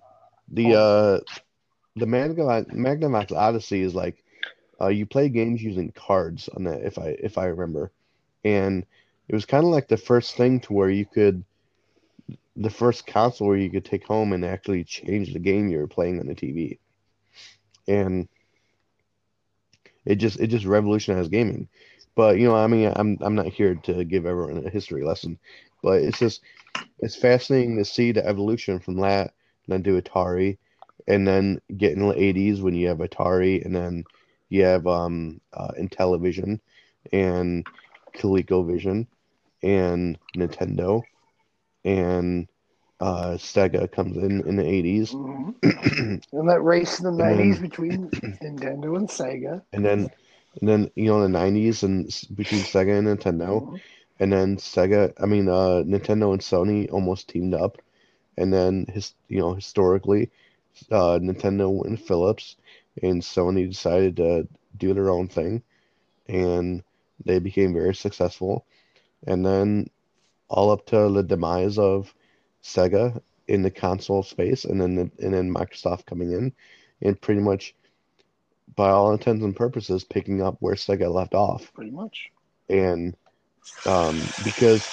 [0.51, 1.19] the uh,
[1.95, 4.23] the Magnavox, Magnavox Odyssey is like,
[4.81, 7.91] uh, you play games using cards on that, if I if I remember,
[8.43, 8.85] and
[9.29, 11.43] it was kind of like the first thing to where you could,
[12.55, 15.87] the first console where you could take home and actually change the game you were
[15.87, 16.79] playing on the TV,
[17.87, 18.27] and
[20.05, 21.67] it just it just revolutionized gaming.
[22.15, 25.37] But you know, I mean, I'm I'm not here to give everyone a history lesson,
[25.83, 26.41] but it's just
[26.99, 29.33] it's fascinating to see the evolution from that
[29.67, 30.57] then to Atari,
[31.07, 34.03] and then get in the 80s when you have Atari, and then
[34.49, 36.59] you have um, uh, Intellivision
[37.13, 37.63] and
[38.15, 39.05] ColecoVision
[39.63, 41.03] and Nintendo,
[41.83, 42.47] and
[42.99, 45.53] uh, Sega comes in in the 80s, mhm.
[46.33, 48.09] and that race in the And then- 90s between
[48.43, 49.61] Nintendo and Sega.
[49.73, 50.09] and then
[50.59, 52.05] and then you know in the 90s and
[52.35, 53.79] between Sega and Nintendo, Mhm.
[54.19, 57.77] and then Sega, I mean uh, Nintendo and Sony almost teamed up,
[58.37, 60.29] and then his you know historically,
[60.91, 62.55] uh, Nintendo and Philips
[63.01, 64.47] and Sony decided to
[64.77, 65.63] do their own thing,
[66.27, 66.83] and
[67.25, 68.65] they became very successful,
[69.27, 69.89] and then
[70.49, 72.13] all up to the demise of
[72.63, 76.53] Sega in the console space, and then and then Microsoft coming in,
[77.01, 77.75] and pretty much,
[78.75, 82.31] by all intents and purposes, picking up where Sega left off Pretty much.
[82.69, 83.15] and
[83.85, 84.91] um, because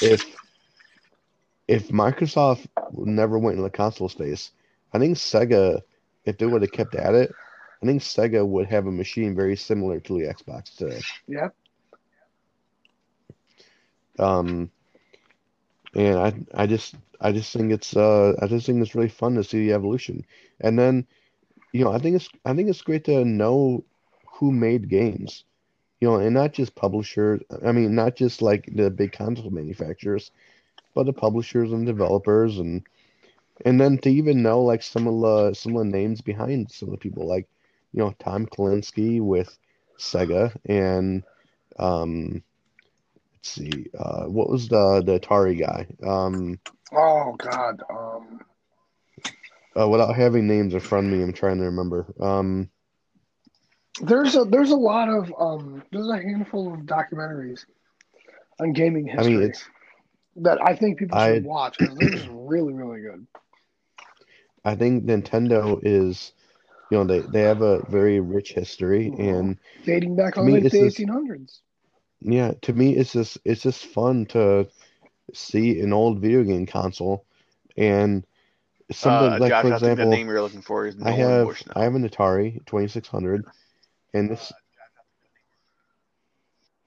[0.00, 0.24] if
[1.66, 4.52] if Microsoft never went in the console space,
[4.92, 5.80] I think Sega,
[6.24, 7.34] if they would have kept at it,
[7.82, 11.00] I think Sega would have a machine very similar to the Xbox today.
[11.26, 11.48] Yeah.
[14.18, 14.70] Um,
[15.94, 19.34] and I I just I just think it's uh I just think it's really fun
[19.34, 20.24] to see the evolution,
[20.60, 21.06] and then
[21.72, 23.84] you know I think it's I think it's great to know
[24.34, 25.44] who made games,
[26.00, 27.42] you know, and not just publishers.
[27.64, 30.30] I mean, not just like the big console manufacturers,
[30.94, 32.84] but the publishers and developers, and
[33.64, 36.88] and then to even know like some of the some of the names behind some
[36.88, 37.48] of the people, like
[37.92, 39.58] you know Tom Kalinske with
[39.98, 41.24] Sega and
[41.78, 42.42] um
[43.38, 46.58] let's see uh what was the the Atari guy um
[46.92, 47.82] Oh God.
[47.90, 48.40] Um.
[49.78, 52.68] uh, without having names in front of me I'm trying to remember um
[54.00, 57.64] There's a there's a lot of um there's a handful of documentaries
[58.60, 59.64] on gaming I history mean it's
[60.36, 63.26] that I think people should I- watch because they're just really really good.
[64.64, 66.32] I think Nintendo is
[66.90, 69.20] you know they they have a very rich history Mhm.
[69.20, 71.60] and Dating back To all it's the just- 1800s.
[72.20, 74.66] Yeah to me it's just it's just fun to
[75.32, 77.24] see an old video game console
[77.76, 78.24] and
[78.90, 81.10] something Uh, like Josh, for I think the example, name you're looking for is I
[81.10, 81.76] Nolan have Bushnell.
[81.76, 83.44] I have an Atari 2600,
[84.14, 84.52] and this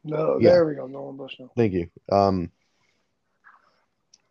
[0.03, 0.49] No, Yeah.
[0.49, 0.87] there we go.
[0.87, 1.51] Nolan Bushnell.
[1.55, 1.89] thank you.
[2.11, 2.51] Um,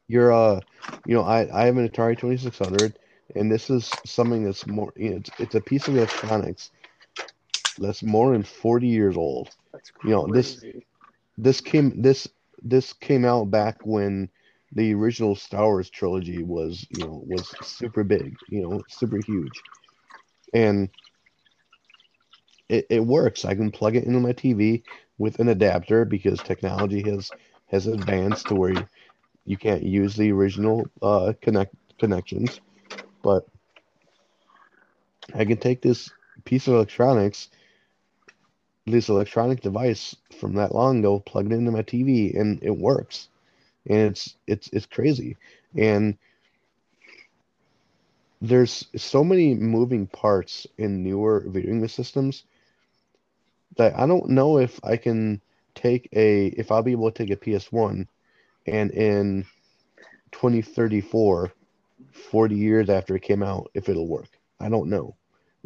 [0.08, 0.60] you're uh,
[1.04, 2.98] you know, I I have an Atari 2600,
[3.34, 4.92] and this is something that's more.
[4.96, 6.70] You know, it's it's a piece of electronics
[7.78, 9.50] that's more than 40 years old.
[9.72, 10.86] That's You know, this- crazy.
[11.42, 12.28] This came this
[12.62, 14.28] this came out back when
[14.72, 19.64] the original Star Wars trilogy was you know was super big, you know, super huge,
[20.54, 20.90] and
[22.68, 23.44] it, it works.
[23.44, 24.82] I can plug it into my TV
[25.18, 27.32] with an adapter because technology has
[27.66, 28.86] has advanced to where you,
[29.46, 32.60] you can't use the original uh, connect connections,
[33.22, 33.46] but
[35.34, 36.12] I can take this
[36.44, 37.50] piece of electronics,
[38.86, 43.28] this electronic device from that long ago, plugged into my TV, and it works,
[43.86, 45.36] and it's it's it's crazy,
[45.76, 46.16] and
[48.40, 52.44] there's so many moving parts in newer viewing systems
[53.76, 55.40] that I don't know if I can
[55.74, 58.08] take a if I'll be able to take a PS1
[58.66, 59.46] and in
[60.32, 61.52] 2034
[62.12, 64.28] 40 years after it came out if it'll work.
[64.58, 65.16] I don't know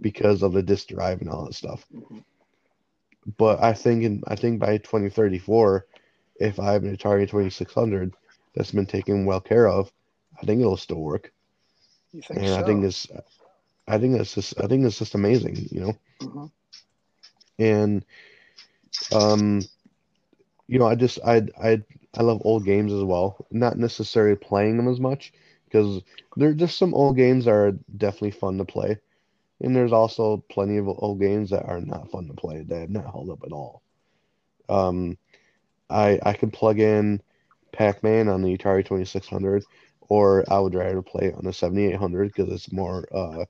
[0.01, 1.85] because of the disk drive and all that stuff.
[1.95, 2.25] Mhm.
[3.39, 5.87] But I think in I think by 2034
[6.37, 8.12] if I have an Atari 2600
[8.55, 9.93] that's been taken well care of,
[10.41, 11.33] I think it'll still work.
[12.12, 12.55] You think And so?
[12.55, 13.07] I think it's
[13.87, 16.51] I think it's just I think it's just amazing, you know Mhm.
[17.59, 18.05] and
[19.12, 19.68] um
[20.66, 21.79] you know i just i i
[22.16, 25.33] i love old games as well not necessarily playing them as much
[25.64, 26.03] because
[26.37, 28.99] there there's some old games that are definitely fun to play
[29.65, 32.91] and there's also plenty of old games that are not fun to play that have
[32.91, 33.83] not held up at all.
[34.69, 35.19] Um
[35.91, 37.21] i i can plug in
[37.73, 39.65] pac-man on the atari 2600
[40.09, 43.45] or i would rather play it on the 7800 because it's more uh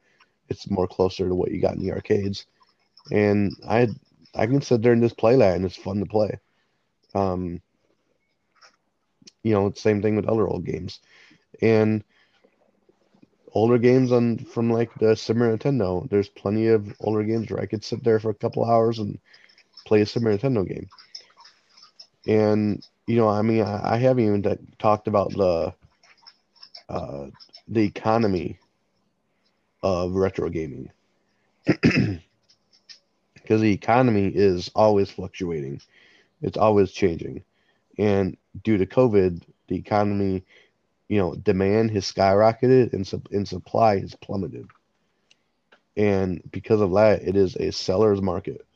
[0.48, 2.46] it's more closer to what you got in the arcades.
[3.12, 3.88] And I
[4.34, 6.38] I can sit there and just play that, and it's fun to play.
[7.14, 7.60] Um,
[9.42, 11.00] you know, same thing with other old games,
[11.62, 12.04] and
[13.54, 16.08] older games on from like the Super Nintendo.
[16.10, 19.18] There's plenty of older games where I could sit there for a couple hours and
[19.86, 20.88] play a Super Nintendo game.
[22.26, 25.74] And you know, I mean, I, I haven't even talked about the
[26.88, 27.26] uh,
[27.68, 28.58] the economy
[29.82, 30.90] of retro gaming.
[33.44, 35.80] because the economy is always fluctuating.
[36.42, 37.44] It's always changing.
[37.98, 40.44] And due to COVID, the economy,
[41.08, 44.66] you know, demand has skyrocketed and, sup- and supply has plummeted.
[45.96, 48.66] And because of that, it is a seller's market.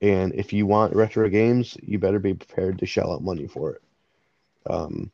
[0.00, 3.72] And if you want retro games, you better be prepared to shell out money for
[3.72, 3.82] it.
[4.70, 5.10] Um,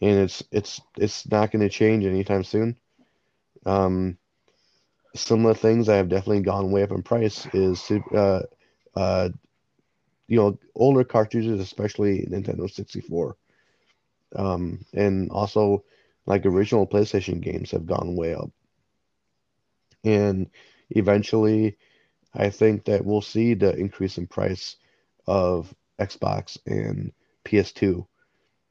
[0.00, 2.76] and it's it's it's not going to change anytime soon.
[3.64, 4.18] Um,
[5.14, 8.42] the things that have definitely gone way up in price is uh,
[8.96, 9.28] uh,
[10.26, 13.36] you know older cartridges, especially Nintendo 64,
[14.34, 15.84] um, and also
[16.26, 18.50] like original PlayStation games have gone way up.
[20.04, 20.50] And
[20.90, 21.78] eventually,
[22.34, 24.76] I think that we'll see the increase in price
[25.26, 27.12] of Xbox and
[27.44, 28.06] PS2,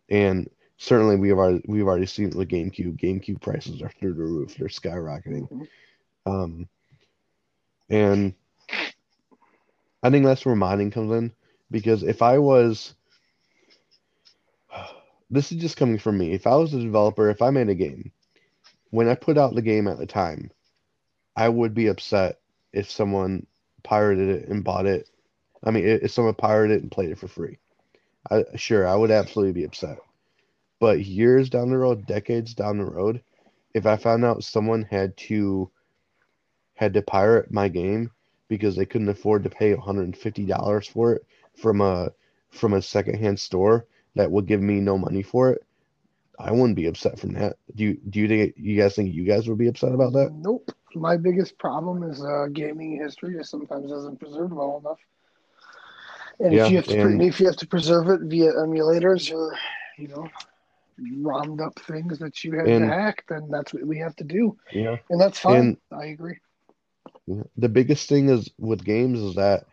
[0.09, 2.99] and certainly we've already we've already seen the GameCube.
[2.99, 5.67] GameCube prices are through the roof; they're skyrocketing.
[6.25, 6.67] Um,
[7.89, 8.33] and
[10.01, 11.31] I think that's where modding comes in
[11.71, 12.93] because if I was,
[15.33, 16.31] this is just coming from me.
[16.31, 18.11] If I was a developer, if I made a game,
[18.91, 20.51] when I put out the game at the time,
[21.35, 22.39] I would be upset
[22.71, 23.47] if someone
[23.81, 25.09] pirated it and bought it.
[25.63, 27.57] I mean, if someone pirated it and played it for free.
[28.29, 29.97] I, sure, I would absolutely be upset.
[30.79, 33.23] But years down the road, decades down the road,
[33.73, 35.71] if I found out someone had to
[36.75, 38.11] had to pirate my game
[38.49, 42.11] because they couldn't afford to pay $150 for it from a
[42.51, 45.63] from a secondhand store that would give me no money for it,
[46.39, 47.57] I wouldn't be upset from that.
[47.75, 50.31] Do you do you think you guys think you guys would be upset about that?
[50.33, 50.71] Nope.
[50.95, 54.99] My biggest problem is uh, gaming history is sometimes isn't preserved well enough.
[56.39, 59.33] And Yeah, if you have to pre- if you have to preserve it via emulators
[59.33, 59.55] or
[59.97, 60.27] you know
[60.99, 64.23] ROMmed up things that you had And- to hack, then that's what we have to
[64.23, 64.97] do, Yeah.
[65.09, 65.59] and that's fine.
[65.59, 66.39] And- I agree.
[67.57, 69.65] The biggest thing is with games is that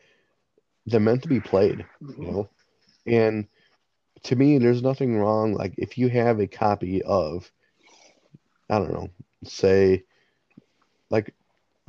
[0.86, 2.32] they're meant to be played, you Mhm.
[2.32, 2.48] know.
[3.06, 3.48] And
[4.24, 5.54] to me, there's nothing wrong.
[5.54, 7.50] Like if you have a copy of,
[8.68, 9.08] I don't know,
[9.44, 10.04] say,
[11.10, 11.34] like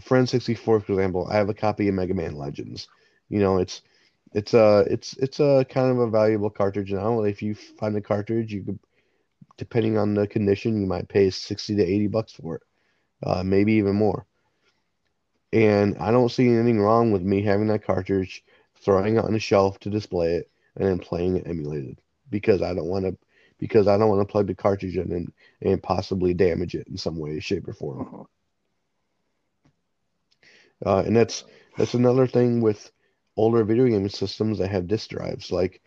[0.02, 2.88] Friend 64, for example, I have a copy of Mega Man Legends.
[3.30, 3.82] You know, it's
[4.34, 7.24] it's a it's it's a kind of a valuable cartridge now.
[7.24, 8.80] If you find a cartridge, you could
[9.58, 12.62] depending on the condition, you might pay 60 to 80 bucks for it,
[13.24, 14.26] uh, maybe even more.
[15.54, 18.44] And I don't see anything wrong with me having that cartridge,
[18.78, 22.00] throwing it on the shelf to display it, and then playing it emulated
[22.32, 23.16] because I don't want to
[23.60, 25.32] because I don't want to plug the cartridge in and,
[25.62, 28.02] and possibly damage it in some way, shape, or form.
[28.02, 28.24] Uh-huh.
[30.84, 31.44] Uh, and that's
[31.78, 32.92] that's another thing with
[33.38, 35.52] older video game systems that have disk drives.
[35.52, 35.82] Like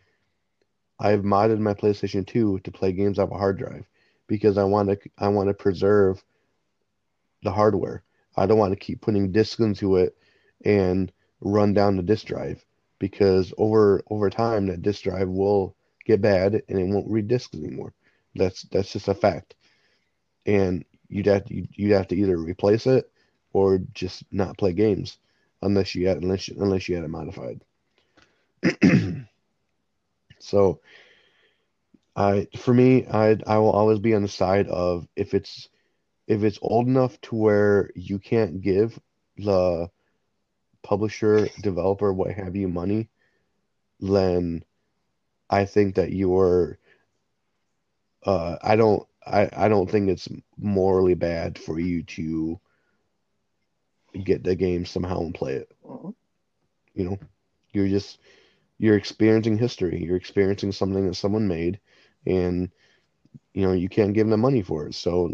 [1.00, 3.86] I've modded my PlayStation 2 to play games off a hard drive
[4.28, 6.22] because I want to I want to preserve
[7.42, 8.04] the hardware.
[8.36, 10.16] I don't want to keep putting disks into it
[10.64, 12.64] and run down the disk drive
[12.98, 17.56] because over over time that disk drive will get bad and it won't read disks
[17.56, 17.92] anymore.
[18.34, 19.54] That's that's just a fact.
[20.46, 23.10] And you'd have to, you'd have to either replace it
[23.52, 25.18] or just not play games
[25.62, 27.60] unless you had unless you, unless you had it modified.
[30.38, 30.80] so
[32.16, 35.68] I for me I I will always be on the side of if it's
[36.26, 38.98] if it's old enough to where you can't give
[39.36, 39.90] the
[40.82, 43.08] publisher, developer, what have you money,
[44.00, 44.64] then
[45.50, 46.78] I think that you're
[48.24, 52.60] uh I don't I, I don't think it's morally bad for you to
[54.24, 55.70] get the game somehow and play it.
[55.84, 56.12] Uh-huh.
[56.94, 57.18] You know,
[57.72, 58.18] you're just
[58.78, 60.02] you're experiencing history.
[60.02, 61.80] You're experiencing something that someone made,
[62.26, 62.70] and
[63.54, 64.94] you know you can't give them money for it.
[64.94, 65.30] So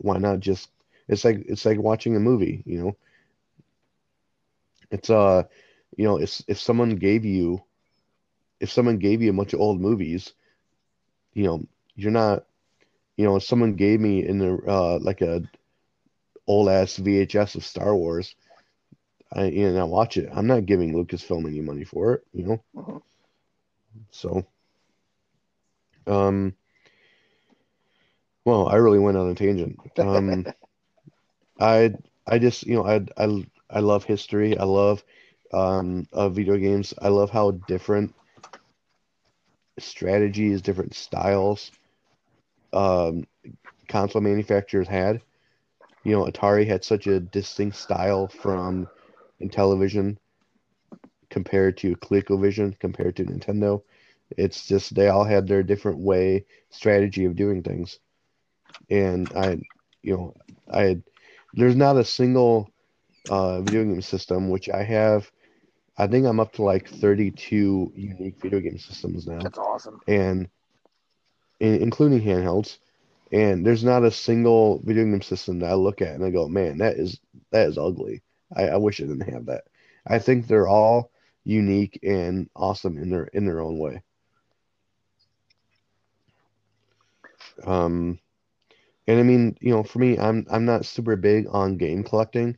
[0.00, 0.70] why not just?
[1.08, 2.62] It's like it's like watching a movie.
[2.66, 2.96] You know,
[4.90, 5.42] it's uh,
[5.96, 7.62] you know, if if someone gave you,
[8.62, 10.34] if someone gave you a bunch of old movies,
[11.34, 12.44] you know, you're not,
[13.16, 15.42] you know, if someone gave me in the uh like a
[16.46, 18.36] old ass VHS of Star Wars,
[19.32, 20.30] I and I watch it.
[20.32, 22.64] I'm not giving Lucasfilm any money for it, you know.
[22.76, 23.00] Uh-huh.
[24.10, 24.46] So,
[26.06, 26.54] um,
[28.44, 29.78] well, I really went on a tangent.
[29.98, 30.46] Um,
[31.60, 31.94] I
[32.26, 34.56] I just you know I I I love history.
[34.58, 35.04] I love
[35.52, 36.94] um uh, video games.
[37.00, 38.14] I love how different
[39.78, 41.72] strategies, different styles,
[42.72, 43.26] um,
[43.88, 45.22] console manufacturers had
[46.04, 48.88] you know, Atari had such a distinct style from
[49.40, 50.16] Intellivision
[51.30, 53.82] compared to ColecoVision, compared to Nintendo.
[54.36, 57.98] It's just they all had their different way strategy of doing things.
[58.90, 59.58] And I,
[60.02, 60.34] you know,
[60.72, 61.02] I
[61.54, 62.70] there's not a single
[63.28, 65.30] uh, video game system which I have.
[65.98, 70.00] I think I'm up to like 32 unique video game systems now, That's awesome.
[70.06, 70.48] and
[71.60, 72.78] in, including handhelds
[73.32, 76.48] and there's not a single video game system that I look at and I go,
[76.48, 77.20] man, that is
[77.50, 78.22] that is ugly.
[78.56, 79.64] I, I wish I didn't have that.
[80.06, 81.10] I think they're all
[81.44, 84.02] unique and awesome in their in their own way.
[87.64, 88.18] Um,
[89.06, 92.56] and I mean, you know, for me, I'm I'm not super big on game collecting.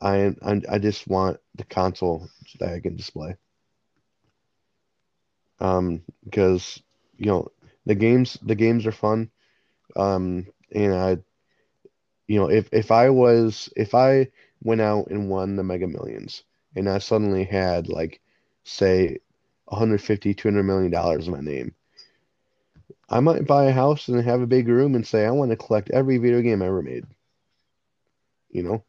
[0.00, 2.28] I I, I just want the console
[2.58, 3.36] that I can display.
[5.60, 6.82] Um, because
[7.16, 7.50] you know
[7.86, 9.30] the games the games are fun.
[9.96, 11.18] Um, and I,
[12.26, 14.28] you know, if if I was if I
[14.62, 16.42] went out and won the Mega Millions
[16.74, 18.20] and I suddenly had like,
[18.64, 19.18] say,
[19.66, 21.74] 150, 200 million dollars in my name,
[23.08, 25.56] I might buy a house and have a big room and say I want to
[25.56, 27.04] collect every video game ever made.
[28.50, 28.84] You know,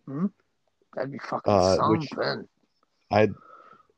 [0.94, 2.02] That'd be fucking Uh, something.
[2.02, 2.12] which-
[3.12, 3.34] I'd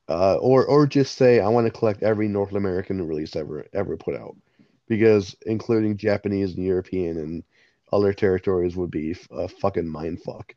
[0.09, 3.97] uh, or or just say I want to collect every North American release ever ever
[3.97, 4.35] put out,
[4.87, 7.43] because including Japanese and European and
[7.91, 10.53] other territories would be a fucking mind fuck.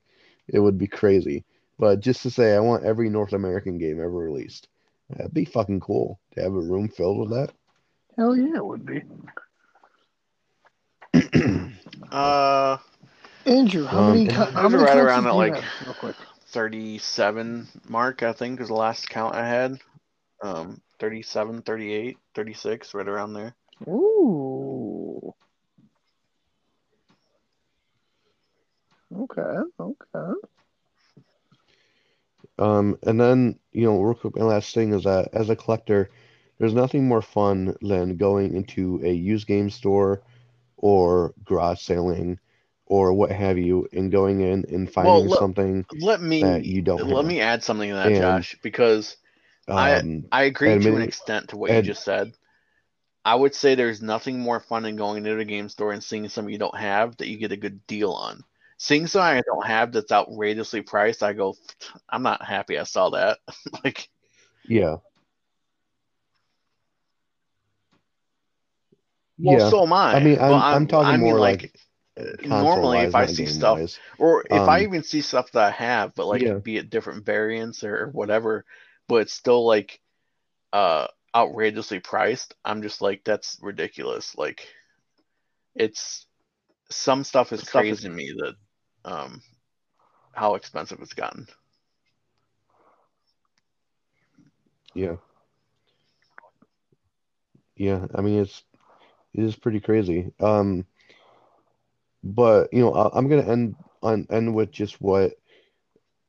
[0.49, 1.45] It would be crazy.
[1.79, 4.69] But just to say I want every North American game ever released,
[5.09, 7.53] that'd be fucking cool to have a room filled with that.
[8.17, 9.03] Hell yeah, it would be.
[12.13, 12.77] Uh,
[13.47, 14.25] Andrew, how Um, many?
[14.27, 16.17] it co- was how many right around do at, you like, have, real quick.
[16.51, 19.79] 37 mark, I think, was the last count I had.
[20.43, 23.55] Um, 37, 38, 36, right around there.
[23.89, 25.35] Ooh.
[29.17, 29.57] Okay.
[29.81, 30.33] Okay.
[32.59, 36.11] Um, and then, you know, real quick, my last thing is that as a collector,
[36.59, 40.23] there's nothing more fun than going into a used game store
[40.77, 42.39] or garage selling
[42.91, 46.83] or what have you and going in and finding let- something Let me that you
[46.83, 47.25] don't let have.
[47.25, 49.17] me add something to that, And- Josh, because
[49.69, 52.33] I- Um, I agree to an extent to what ad- you just said.
[53.25, 56.29] I would say there's nothing more fun than going into the game store and seeing
[56.29, 58.43] something you don't have that you get a good deal on.
[58.79, 61.55] Seeing something I don't have that's outrageously priced, I go,
[62.09, 63.39] I'm not happy I saw that.
[63.85, 64.09] like,
[64.65, 64.97] yeah.
[69.39, 69.71] Well, Yeah.
[69.71, 70.15] so am I.
[70.15, 71.81] I mean, But I'm, I'm talking I mean, more like, like,
[72.45, 73.99] normally if I see stuff, wise.
[74.19, 76.59] or if I Um, even see stuff that I have, but like Yeah.
[76.59, 78.65] be it different variants or, whatever,
[79.09, 80.01] but it's still like
[80.73, 82.55] uh outrageously priced.
[82.65, 84.37] I'm just like that's ridiculous.
[84.37, 84.67] Like
[85.75, 86.27] it's
[86.91, 88.55] some stuff is Stuff is- crazy to me that
[89.11, 89.43] um
[90.33, 91.47] how expensive it's gotten.
[94.95, 95.17] Yeah.
[97.77, 98.63] Yeah, I mean it's
[99.33, 100.33] it is pretty crazy.
[100.41, 100.85] Um,
[102.23, 105.33] but you know, I, I'm gonna end on end with just what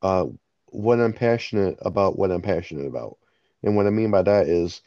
[0.01, 0.25] uh
[0.67, 3.17] what I'm passionate about, what I'm passionate about.
[3.63, 4.81] And what I mean by that is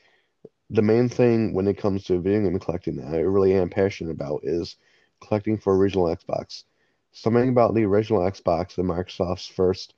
[0.70, 4.10] the main thing when it comes to video game collecting that I really am passionate
[4.10, 4.76] about is
[5.20, 6.64] collecting for original Xbox.
[7.12, 9.94] Something about the original Xbox and Microsoft's first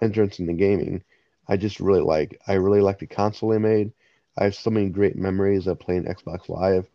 [0.00, 1.02] entrance into gaming,
[1.48, 2.40] I just really like.
[2.46, 3.92] I really like the console they made.
[4.38, 6.88] I have so many great memories of playing Xbox Live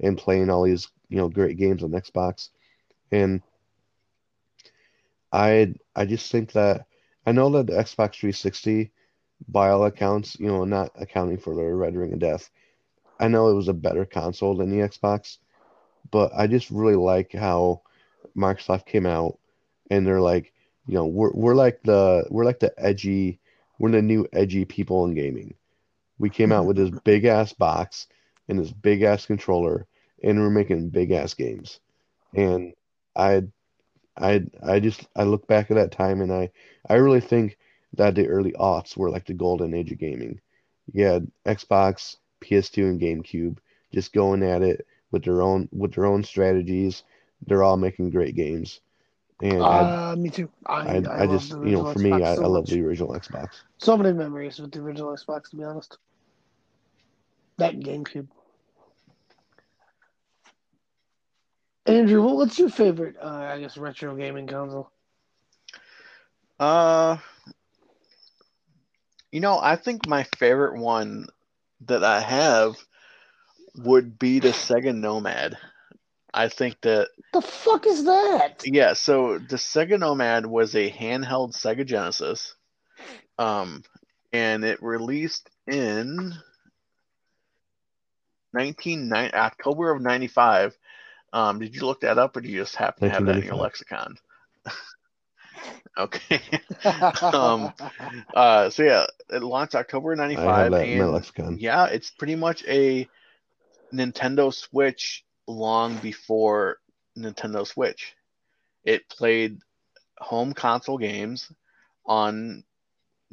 [0.00, 2.48] and playing all these, you know, great games on Xbox.
[3.12, 3.42] And
[5.32, 6.86] I I just think that
[7.26, 8.90] I know that the Xbox 360,
[9.48, 12.50] by all accounts, you know, not accounting for the Red Ring of Death,
[13.20, 15.38] I know it was a better console than the Xbox,
[16.10, 17.82] but I just really like how
[18.36, 19.38] Microsoft came out
[19.90, 20.52] and they're like,
[20.86, 23.40] you know, we're we're like the we're like the edgy,
[23.78, 25.54] we're the new edgy people in gaming.
[26.18, 28.06] We came out with this big ass box
[28.48, 29.86] and this big ass controller,
[30.22, 31.80] and we're making big ass games.
[32.34, 32.72] And
[33.16, 33.42] I,
[34.16, 36.50] I, I just I look back at that time, and I,
[36.88, 37.58] I really think
[37.94, 40.40] that the early aughts were like the golden age of gaming.
[40.92, 43.58] You had Xbox, PS2, and GameCube
[43.92, 47.02] just going at it with their own with their own strategies.
[47.46, 48.80] They're all making great games,
[49.40, 50.48] and I, Uh, me too.
[50.66, 52.70] I, I, I, I just you know for me, Xbox I, so I love much.
[52.70, 53.62] the original Xbox.
[53.78, 55.98] So many memories with the original Xbox, to be honest.
[57.58, 58.28] That GameCube.
[61.86, 64.90] Andrew, what- what's your favorite, uh, I guess, retro gaming console?
[66.60, 67.16] Uh,
[69.32, 71.26] you know, I think my favorite one
[71.86, 72.76] that I have
[73.74, 75.56] would be the Sega Nomad.
[76.34, 78.62] I think that The fuck is that?
[78.64, 82.54] yeah, so the Sega Nomad was a handheld Sega Genesis.
[83.38, 83.82] Um,
[84.32, 86.32] and it released in
[88.52, 90.76] 1990 October of 95.
[91.32, 93.44] Um, did you look that up or do you just happen to have that in
[93.44, 94.16] your lexicon?
[95.98, 96.40] Okay.
[97.32, 97.72] Um,
[98.34, 101.58] Uh, so yeah, it launched October I have '95, my and lexicon.
[101.58, 103.08] yeah, it's pretty much a
[103.92, 106.78] Nintendo Switch long before
[107.16, 108.14] Nintendo Switch.
[108.84, 109.58] It played
[110.18, 111.50] home console games
[112.06, 112.64] on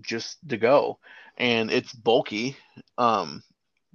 [0.02, 1.00] just the go,
[1.38, 2.58] and it's bulky.
[2.98, 3.44] Um,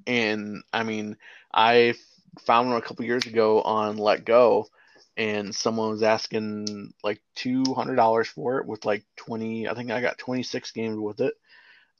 [0.06, 1.16] and I mean,
[1.52, 1.94] I
[2.40, 4.66] found one a couple years ago on letgo,
[5.16, 9.68] and someone was asking like two hundred dollars for it with like twenty.
[9.68, 11.34] I think I got twenty six games with it.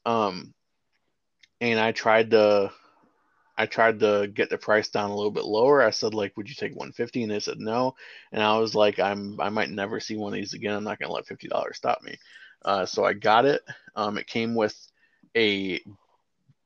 [0.05, 0.53] Um,
[1.61, 2.71] and I tried to,
[3.57, 5.81] I tried to get the price down a little bit lower.
[5.81, 7.23] I said like, would you take one fifty?
[7.23, 7.95] And they said no.
[8.31, 10.75] And I was like, I'm, I might never see one of these again.
[10.75, 12.17] I'm not gonna let fifty dollars stop me.
[12.63, 13.61] Uh, so I got it.
[13.95, 14.75] Um, it came with
[15.35, 15.81] a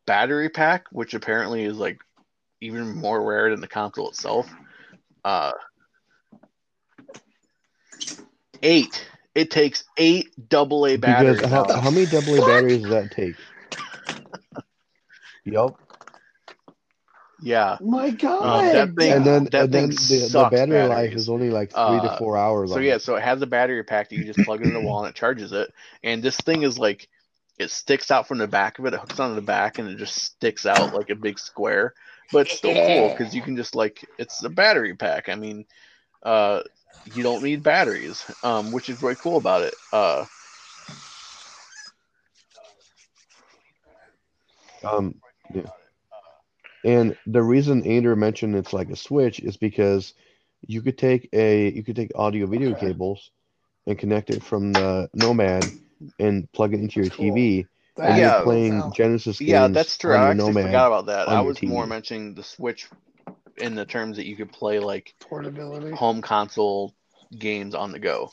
[0.05, 1.99] battery pack, which apparently is like
[2.61, 4.49] even more rare than the console itself.
[5.23, 5.51] Uh,
[8.61, 9.07] eight.
[9.35, 11.41] It takes eight double A batteries.
[11.45, 13.35] How, how many double A batteries does that take?
[15.45, 15.79] Yup.
[17.41, 17.77] yeah.
[17.81, 18.65] My God.
[18.65, 21.29] Um, that thing- And then that and then thing the, the sucks battery life is
[21.29, 22.71] only like three to Uh, four hours.
[22.71, 23.01] So on yeah, it.
[23.01, 25.09] so it has a battery pack that you just plug it in the wall and
[25.09, 25.71] it charges it.
[26.03, 27.07] And this thing is like
[27.57, 28.93] it sticks out from the back of it.
[28.93, 31.93] It hooks onto the back and it just sticks out like a big square.
[32.31, 35.29] But it's still cool because you can just like it's a battery pack.
[35.29, 35.65] I mean,
[36.23, 36.61] uh,
[37.05, 39.75] you don't need batteries, um, which is really cool about it.
[39.91, 40.25] Uh,
[44.83, 45.15] Um,
[45.53, 45.63] yeah.
[46.83, 50.13] And the reason Andrew mentioned it's like a switch is because
[50.67, 52.87] you could take a you could take audio video Okay.
[52.87, 53.31] cables
[53.87, 55.71] and connect it from the Nomad
[56.19, 57.25] and plug it into your Cool.
[57.31, 57.67] TV,
[57.99, 58.39] That and Yeah.
[58.39, 58.91] you're playing cool.
[58.93, 60.15] Genesis games yeah, that's true.
[60.15, 60.63] on I actually Nomad.
[60.63, 61.29] forgot about that.
[61.29, 62.87] I your was more mentioning the Switch
[63.57, 65.91] in the terms that you could play like portability.
[65.95, 66.95] home console
[67.37, 68.31] games on the go.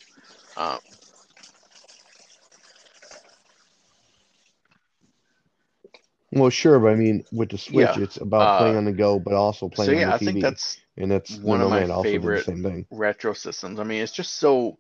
[0.57, 0.79] Um,
[6.33, 8.93] Well, sure, but I mean, with the Switch, Yeah, it's about uh, playing on the
[8.93, 11.69] go, but also so playing on yeah, the I think that's and that's one of
[11.69, 12.87] my Nomad the favorite same thing.
[12.91, 13.79] retro systems.
[13.81, 14.79] I mean, it's just so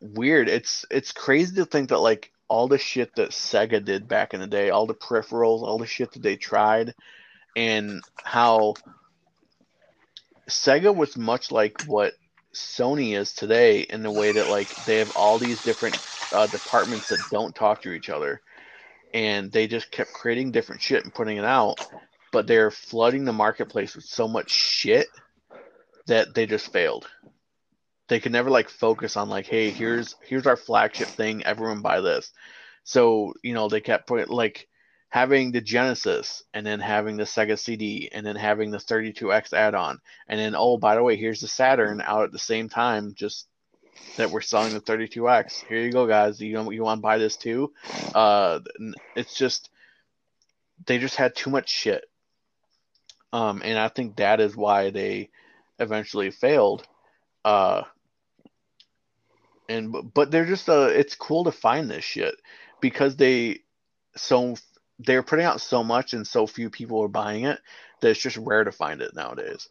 [0.00, 0.48] weird.
[0.48, 4.40] It's it's crazy to think that like all the shit that Sega did back in
[4.40, 6.94] the day, all the peripherals, all the shit that they tried,
[7.56, 8.74] and how
[10.48, 12.14] Sega was much like what
[12.54, 16.00] Sony is today in the way that like they have all these different
[16.32, 18.40] uh, departments that don't talk to each other,
[19.12, 21.78] and they just kept creating different shit and putting it out,
[22.32, 25.06] but they're flooding the marketplace with so much shit
[26.06, 27.06] that they just failed.
[28.08, 32.00] They could never like focus on like, hey, here's here's our flagship thing, everyone buy
[32.00, 32.32] this.
[32.84, 34.68] So you know they kept putting like
[35.10, 39.98] having the Genesis and then having the Sega CD and then having the 32X add-on
[40.28, 43.46] and then oh by the way here's the Saturn out at the same time just
[44.16, 45.64] that we're selling the 32X.
[45.66, 46.40] Here you go guys.
[46.40, 47.72] You you want to buy this too?
[48.14, 48.60] Uh
[49.16, 49.70] it's just
[50.86, 52.04] they just had too much shit.
[53.32, 55.30] Um and I think that is why they
[55.78, 56.86] eventually failed.
[57.44, 57.82] Uh
[59.68, 62.34] and but they're just uh it's cool to find this shit
[62.80, 63.60] because they
[64.16, 64.56] so
[64.98, 67.60] they're putting out so much and so few people are buying it
[68.00, 69.68] that it's just rare to find it nowadays.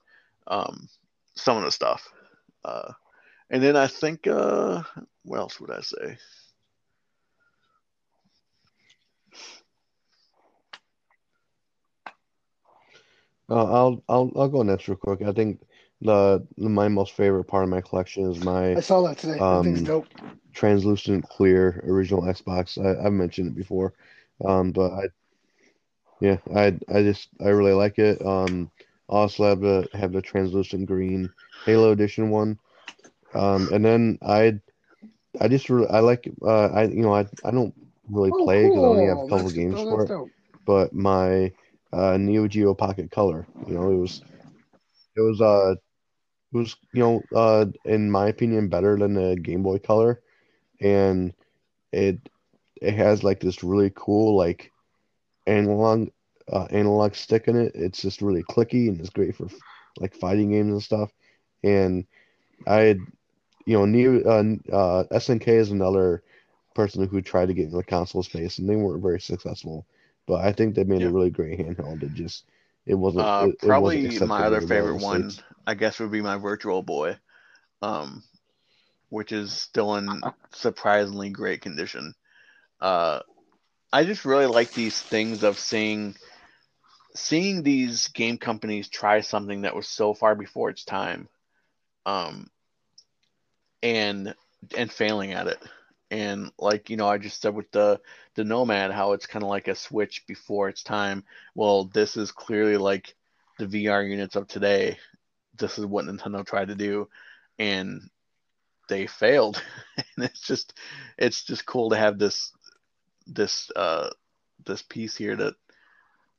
[0.47, 0.87] Um,
[1.35, 2.07] some of the stuff.
[2.63, 2.93] Uh,
[3.49, 4.83] and then I think, uh,
[5.23, 6.17] what else would I say?
[13.49, 15.21] Uh, I'll I'll I'll go next real quick.
[15.21, 15.61] I think
[16.01, 19.39] the, the my most favorite part of my collection is my I saw that today.
[19.39, 20.07] Um, that dope.
[20.53, 22.77] translucent clear original Xbox.
[22.83, 23.93] I, I've mentioned it before,
[24.45, 25.03] um, but I
[26.19, 28.23] yeah I I just I really like it.
[28.25, 28.71] Um,
[29.09, 31.29] also have the have the translucent green
[31.65, 32.57] Halo Edition one,
[33.33, 34.59] um, and then I
[35.39, 37.73] I just really I like uh, I you know I I don't
[38.09, 40.09] really Oh, play because I only have a couple That's- games oh, for it.
[40.09, 40.31] dope.
[40.65, 41.51] But my
[41.93, 44.21] uh, Neo Geo Pocket Color, you know, it was
[45.15, 45.75] it was uh
[46.53, 50.21] it was you know uh in my opinion better than the Game Boy Color,
[50.81, 51.33] and
[51.91, 52.29] it
[52.81, 54.71] it has like this really cool like
[55.47, 56.09] analog
[56.51, 57.71] uh, analog stick in it.
[57.75, 59.47] It's just really clicky and it's great for
[59.99, 61.11] like fighting games and stuff.
[61.63, 62.05] And
[62.67, 63.07] I had
[63.65, 66.23] you know Neo uh, uh, SNK is another
[66.75, 69.85] person who tried to get in the console space and they weren't very successful.
[70.27, 71.09] But I think they made Yeah.
[71.09, 72.03] a really great handheld.
[72.03, 72.45] It just
[72.87, 75.43] it wasn't Uh, it, it wasn't probably my other very well in favorite one, States.
[75.67, 77.17] I guess, would be my Virtual Boy,
[77.81, 78.23] um,
[79.09, 80.21] which is still in
[80.53, 82.13] surprisingly great condition.
[82.81, 83.21] Uh,
[83.91, 86.15] I just really like these things of seeing
[87.15, 91.27] seeing these game companies try something that was so far before its time,
[92.05, 92.49] um,
[93.83, 94.35] and
[94.75, 95.59] and failing at it.
[96.09, 97.99] And like you know, I just said with the
[98.35, 101.23] the Nomad, how it's kind of like a Switch before its time.
[101.55, 103.15] Well, this is clearly like
[103.59, 104.97] the VR units of today.
[105.57, 107.09] This is what Nintendo tried to do,
[107.59, 108.09] and
[108.89, 109.61] they failed.
[109.97, 110.77] and it's just
[111.17, 112.51] it's just cool to have this
[113.27, 114.09] this uh
[114.65, 115.55] this piece here that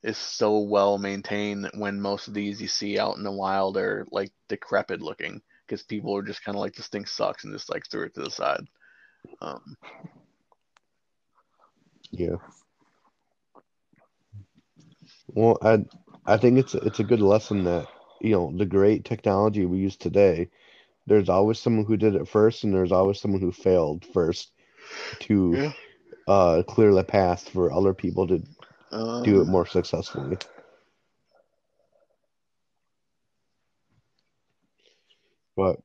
[0.03, 4.07] is so well maintained when most of these you see out in the wild are
[4.11, 7.69] like decrepit looking because people are just kind of like this thing sucks and just
[7.69, 8.67] like threw it to the side.
[9.41, 9.77] Um,
[12.11, 12.37] Yeah.
[15.29, 15.85] Well, I
[16.27, 17.87] I think it's it's a good lesson that
[18.21, 20.51] you know the great technology we use today.
[21.07, 24.53] There's always someone who did it first, and there's always someone who failed first
[25.21, 25.73] to yeah.
[26.29, 28.43] uh, clear the path for other people to
[28.93, 30.39] Uh, do it more successfully.
[35.57, 35.81] But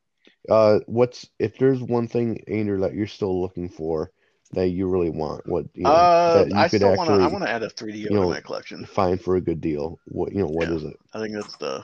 [0.50, 4.12] uh, what's if there's one thing, Andrew, that you're still looking for
[4.52, 7.16] that you really want, what you know Uh, you I could still want to.
[7.16, 8.86] I want to add a 3DO you to my collection.
[8.86, 10.00] find for a good deal?
[10.06, 10.76] What you know, what Yeah.
[10.76, 11.00] is it?
[11.14, 11.84] I think that's the.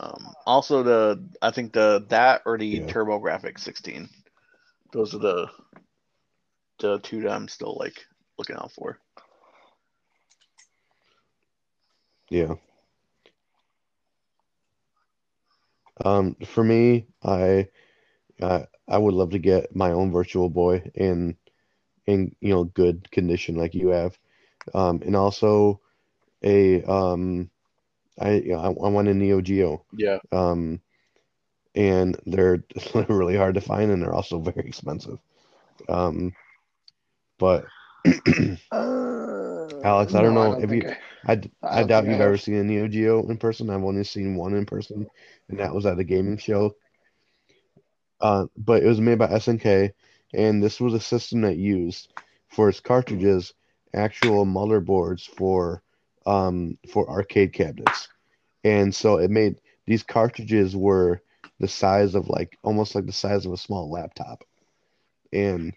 [0.00, 2.86] Um, also the I think the that or the Yeah.
[2.86, 4.08] TurboGrafx 16.
[4.92, 5.48] Those are the
[6.80, 8.06] the two that I'm still like
[8.38, 8.98] looking out for.
[12.30, 12.54] Yeah.
[16.04, 17.68] Um, for me, I,
[18.42, 21.36] I I would love to get my own Virtual Boy in
[22.06, 24.18] in you know good condition like you have,
[24.74, 25.80] um, and also
[26.44, 27.50] a um,
[28.18, 30.18] I you know, I, I want a Neo Geo, Yeah.
[30.32, 30.80] um,
[31.74, 32.64] and they're
[33.08, 35.18] really hard to find and they're also very expensive,
[35.88, 36.34] um,
[37.38, 37.72] but
[38.70, 42.36] Uh, Alex, I don't no, know don't if you- I- I, I doubt you've ever
[42.36, 43.70] seen a Neo Geo in person.
[43.70, 45.08] I've only seen one in person,
[45.48, 46.74] and that was at a gaming show.
[48.20, 49.92] Uh, but it was made by SNK,
[50.34, 52.12] and this was a system that used
[52.48, 53.54] for its cartridges
[53.94, 55.82] actual motherboards for
[56.26, 58.08] um, for arcade cabinets,
[58.64, 61.20] and so it made these cartridges were
[61.60, 64.44] the size of like almost like the size of a small laptop,
[65.32, 65.72] and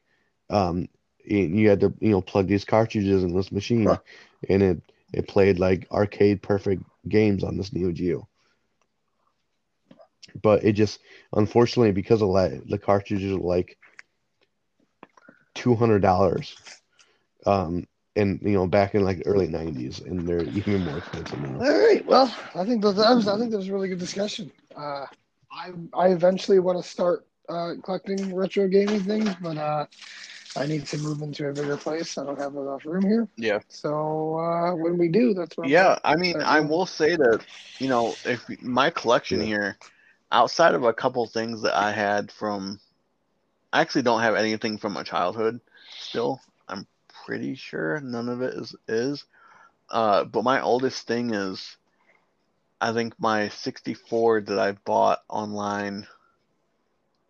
[0.49, 0.87] um,
[1.25, 3.97] you had to you know plug these cartridges in this machine, Huh.
[4.49, 4.81] and it
[5.13, 8.27] it played like arcade perfect games on this Neo Geo.
[10.41, 10.99] but it just
[11.33, 13.77] unfortunately because of that the cartridges are like
[15.55, 16.57] two hundred dollars.
[17.45, 21.57] Um, and you know back in like early '90s, and they're even more expensive now.
[21.59, 22.05] All right.
[22.05, 24.51] Well, I think that, that was I think that was a really good discussion.
[24.75, 25.05] Uh,
[25.51, 29.85] I I eventually want to start uh, collecting retro gaming things, but uh,
[30.55, 32.17] I need to move into a bigger place.
[32.17, 33.27] I don't have enough room here.
[33.37, 33.59] Yeah.
[33.69, 35.67] So uh, when we do, that's what.
[35.67, 37.45] I'm Yeah, I mean, I will say that,
[37.79, 39.45] you know, if my collection Yeah.
[39.45, 39.77] here,
[40.31, 42.79] outside of a couple things that I had from,
[43.71, 45.59] I actually don't have anything from my childhood
[45.99, 46.39] still.
[46.67, 46.87] I'm
[47.25, 49.25] pretty sure none of it is is.
[49.89, 51.77] Uh, but my oldest thing is,
[52.81, 56.07] I think my 64 that I bought online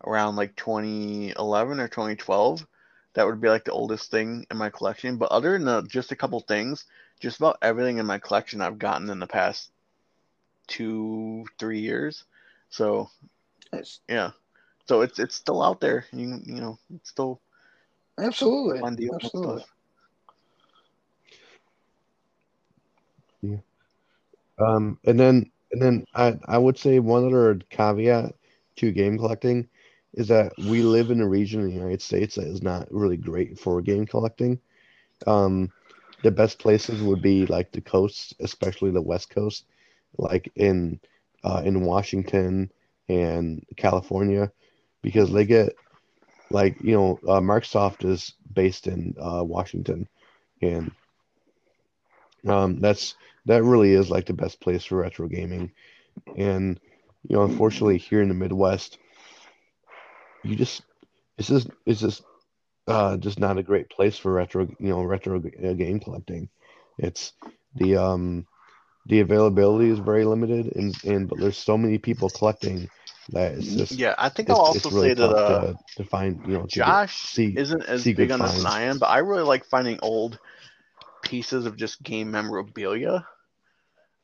[0.06, 2.66] around like 2011 or 2012.
[3.14, 5.18] That would be like the oldest thing in my collection.
[5.18, 6.86] But other than the, just a couple things,
[7.20, 9.72] just about everything in my collection I've gotten in the past
[10.68, 12.24] two, three years.
[12.70, 13.10] So
[13.72, 14.00] Nice.
[14.08, 14.32] yeah,
[14.88, 16.06] so it's it's still out there.
[16.12, 17.40] You you know, it's still
[18.18, 18.80] Absolutely.
[18.80, 19.62] fun deal and Absolutely.
[19.62, 19.70] stuff.
[24.60, 28.34] Um, and then and then I I would say one other caveat
[28.78, 29.68] to game collecting
[30.14, 33.18] is that we live in a region in the United States that is not really
[33.18, 34.60] great for game collecting.
[35.28, 35.72] Um,
[36.24, 39.66] the best places would be like the coasts, especially the West Coast,
[40.18, 41.00] like in
[41.44, 42.72] uh, in Washington
[43.10, 44.52] and California,
[45.02, 45.74] because they get
[46.50, 50.08] like you know uh, Microsoft is based in uh, Washington,
[50.62, 50.92] and
[52.48, 53.16] um, that's
[53.46, 55.72] that really is like the best place for retro gaming.
[56.38, 56.80] And
[57.28, 58.98] you know, unfortunately, here in the Midwest,
[60.44, 60.82] you just
[61.38, 62.24] it's just it's just
[62.88, 66.50] uh, just not a great place for retro you know retro uh, game collecting.
[66.98, 67.34] It's
[67.76, 68.46] the um
[69.06, 72.90] the availability is very limited, and and but there's so many people collecting
[73.30, 76.42] that it's just Yeah, I think I'll also really say that uh, to, to find
[76.46, 78.66] you know Josh see isn't as big on this as.
[78.66, 80.40] I am, but I really like finding old
[81.24, 83.26] pieces of just game memorabilia.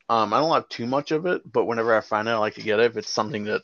[0.09, 2.55] Um, I don't have too much of it, but whenever I find it, I like
[2.55, 3.61] to get it if it's something that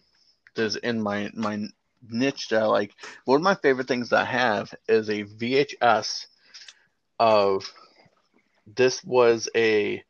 [0.55, 1.65] is in my my
[2.09, 2.93] niche that I like.
[3.25, 6.27] One of my favorite things that I have is a VHS
[7.19, 7.71] of
[8.75, 10.03] this was a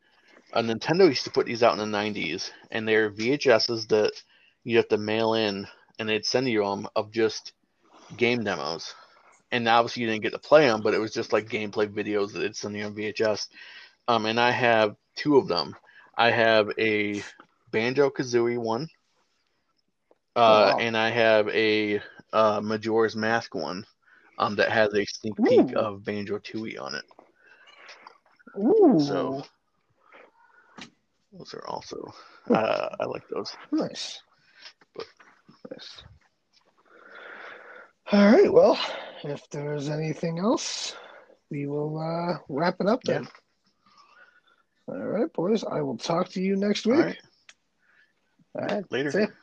[0.52, 4.12] a Nintendo used to put these out in the 90s, and they're VHSs that
[4.64, 5.66] you have to mail in,
[5.98, 7.52] and they'd send you them of just
[8.16, 8.94] game demos.
[9.52, 12.32] And obviously you didn't get to play them, but it was just like gameplay videos
[12.32, 13.48] that they'd you on VHS.
[14.08, 15.74] Um, and I have two of them.
[16.16, 17.22] I have a
[17.70, 18.88] Banjo Kazooie one,
[20.36, 20.78] uh, Oh.
[20.78, 22.00] and I have a
[22.32, 23.84] uh, Majora's Mask one
[24.38, 25.78] um, that has a sneak peek Ooh.
[25.78, 27.04] of Banjo Tooie on it.
[28.58, 29.00] Ooh.
[29.00, 29.44] So
[31.32, 32.12] those are also
[32.50, 33.56] uh, I like those.
[33.72, 34.22] Nice.
[35.70, 36.02] Nice.
[38.12, 38.52] All right.
[38.52, 38.78] Well,
[39.24, 40.94] if there's anything else,
[41.50, 43.24] we will uh, wrap it up then.
[44.88, 44.94] Yeah.
[44.94, 45.64] All right, boys.
[45.64, 46.98] I will talk to you next week.
[46.98, 47.16] right,
[48.54, 48.84] All right.
[48.92, 49.34] later.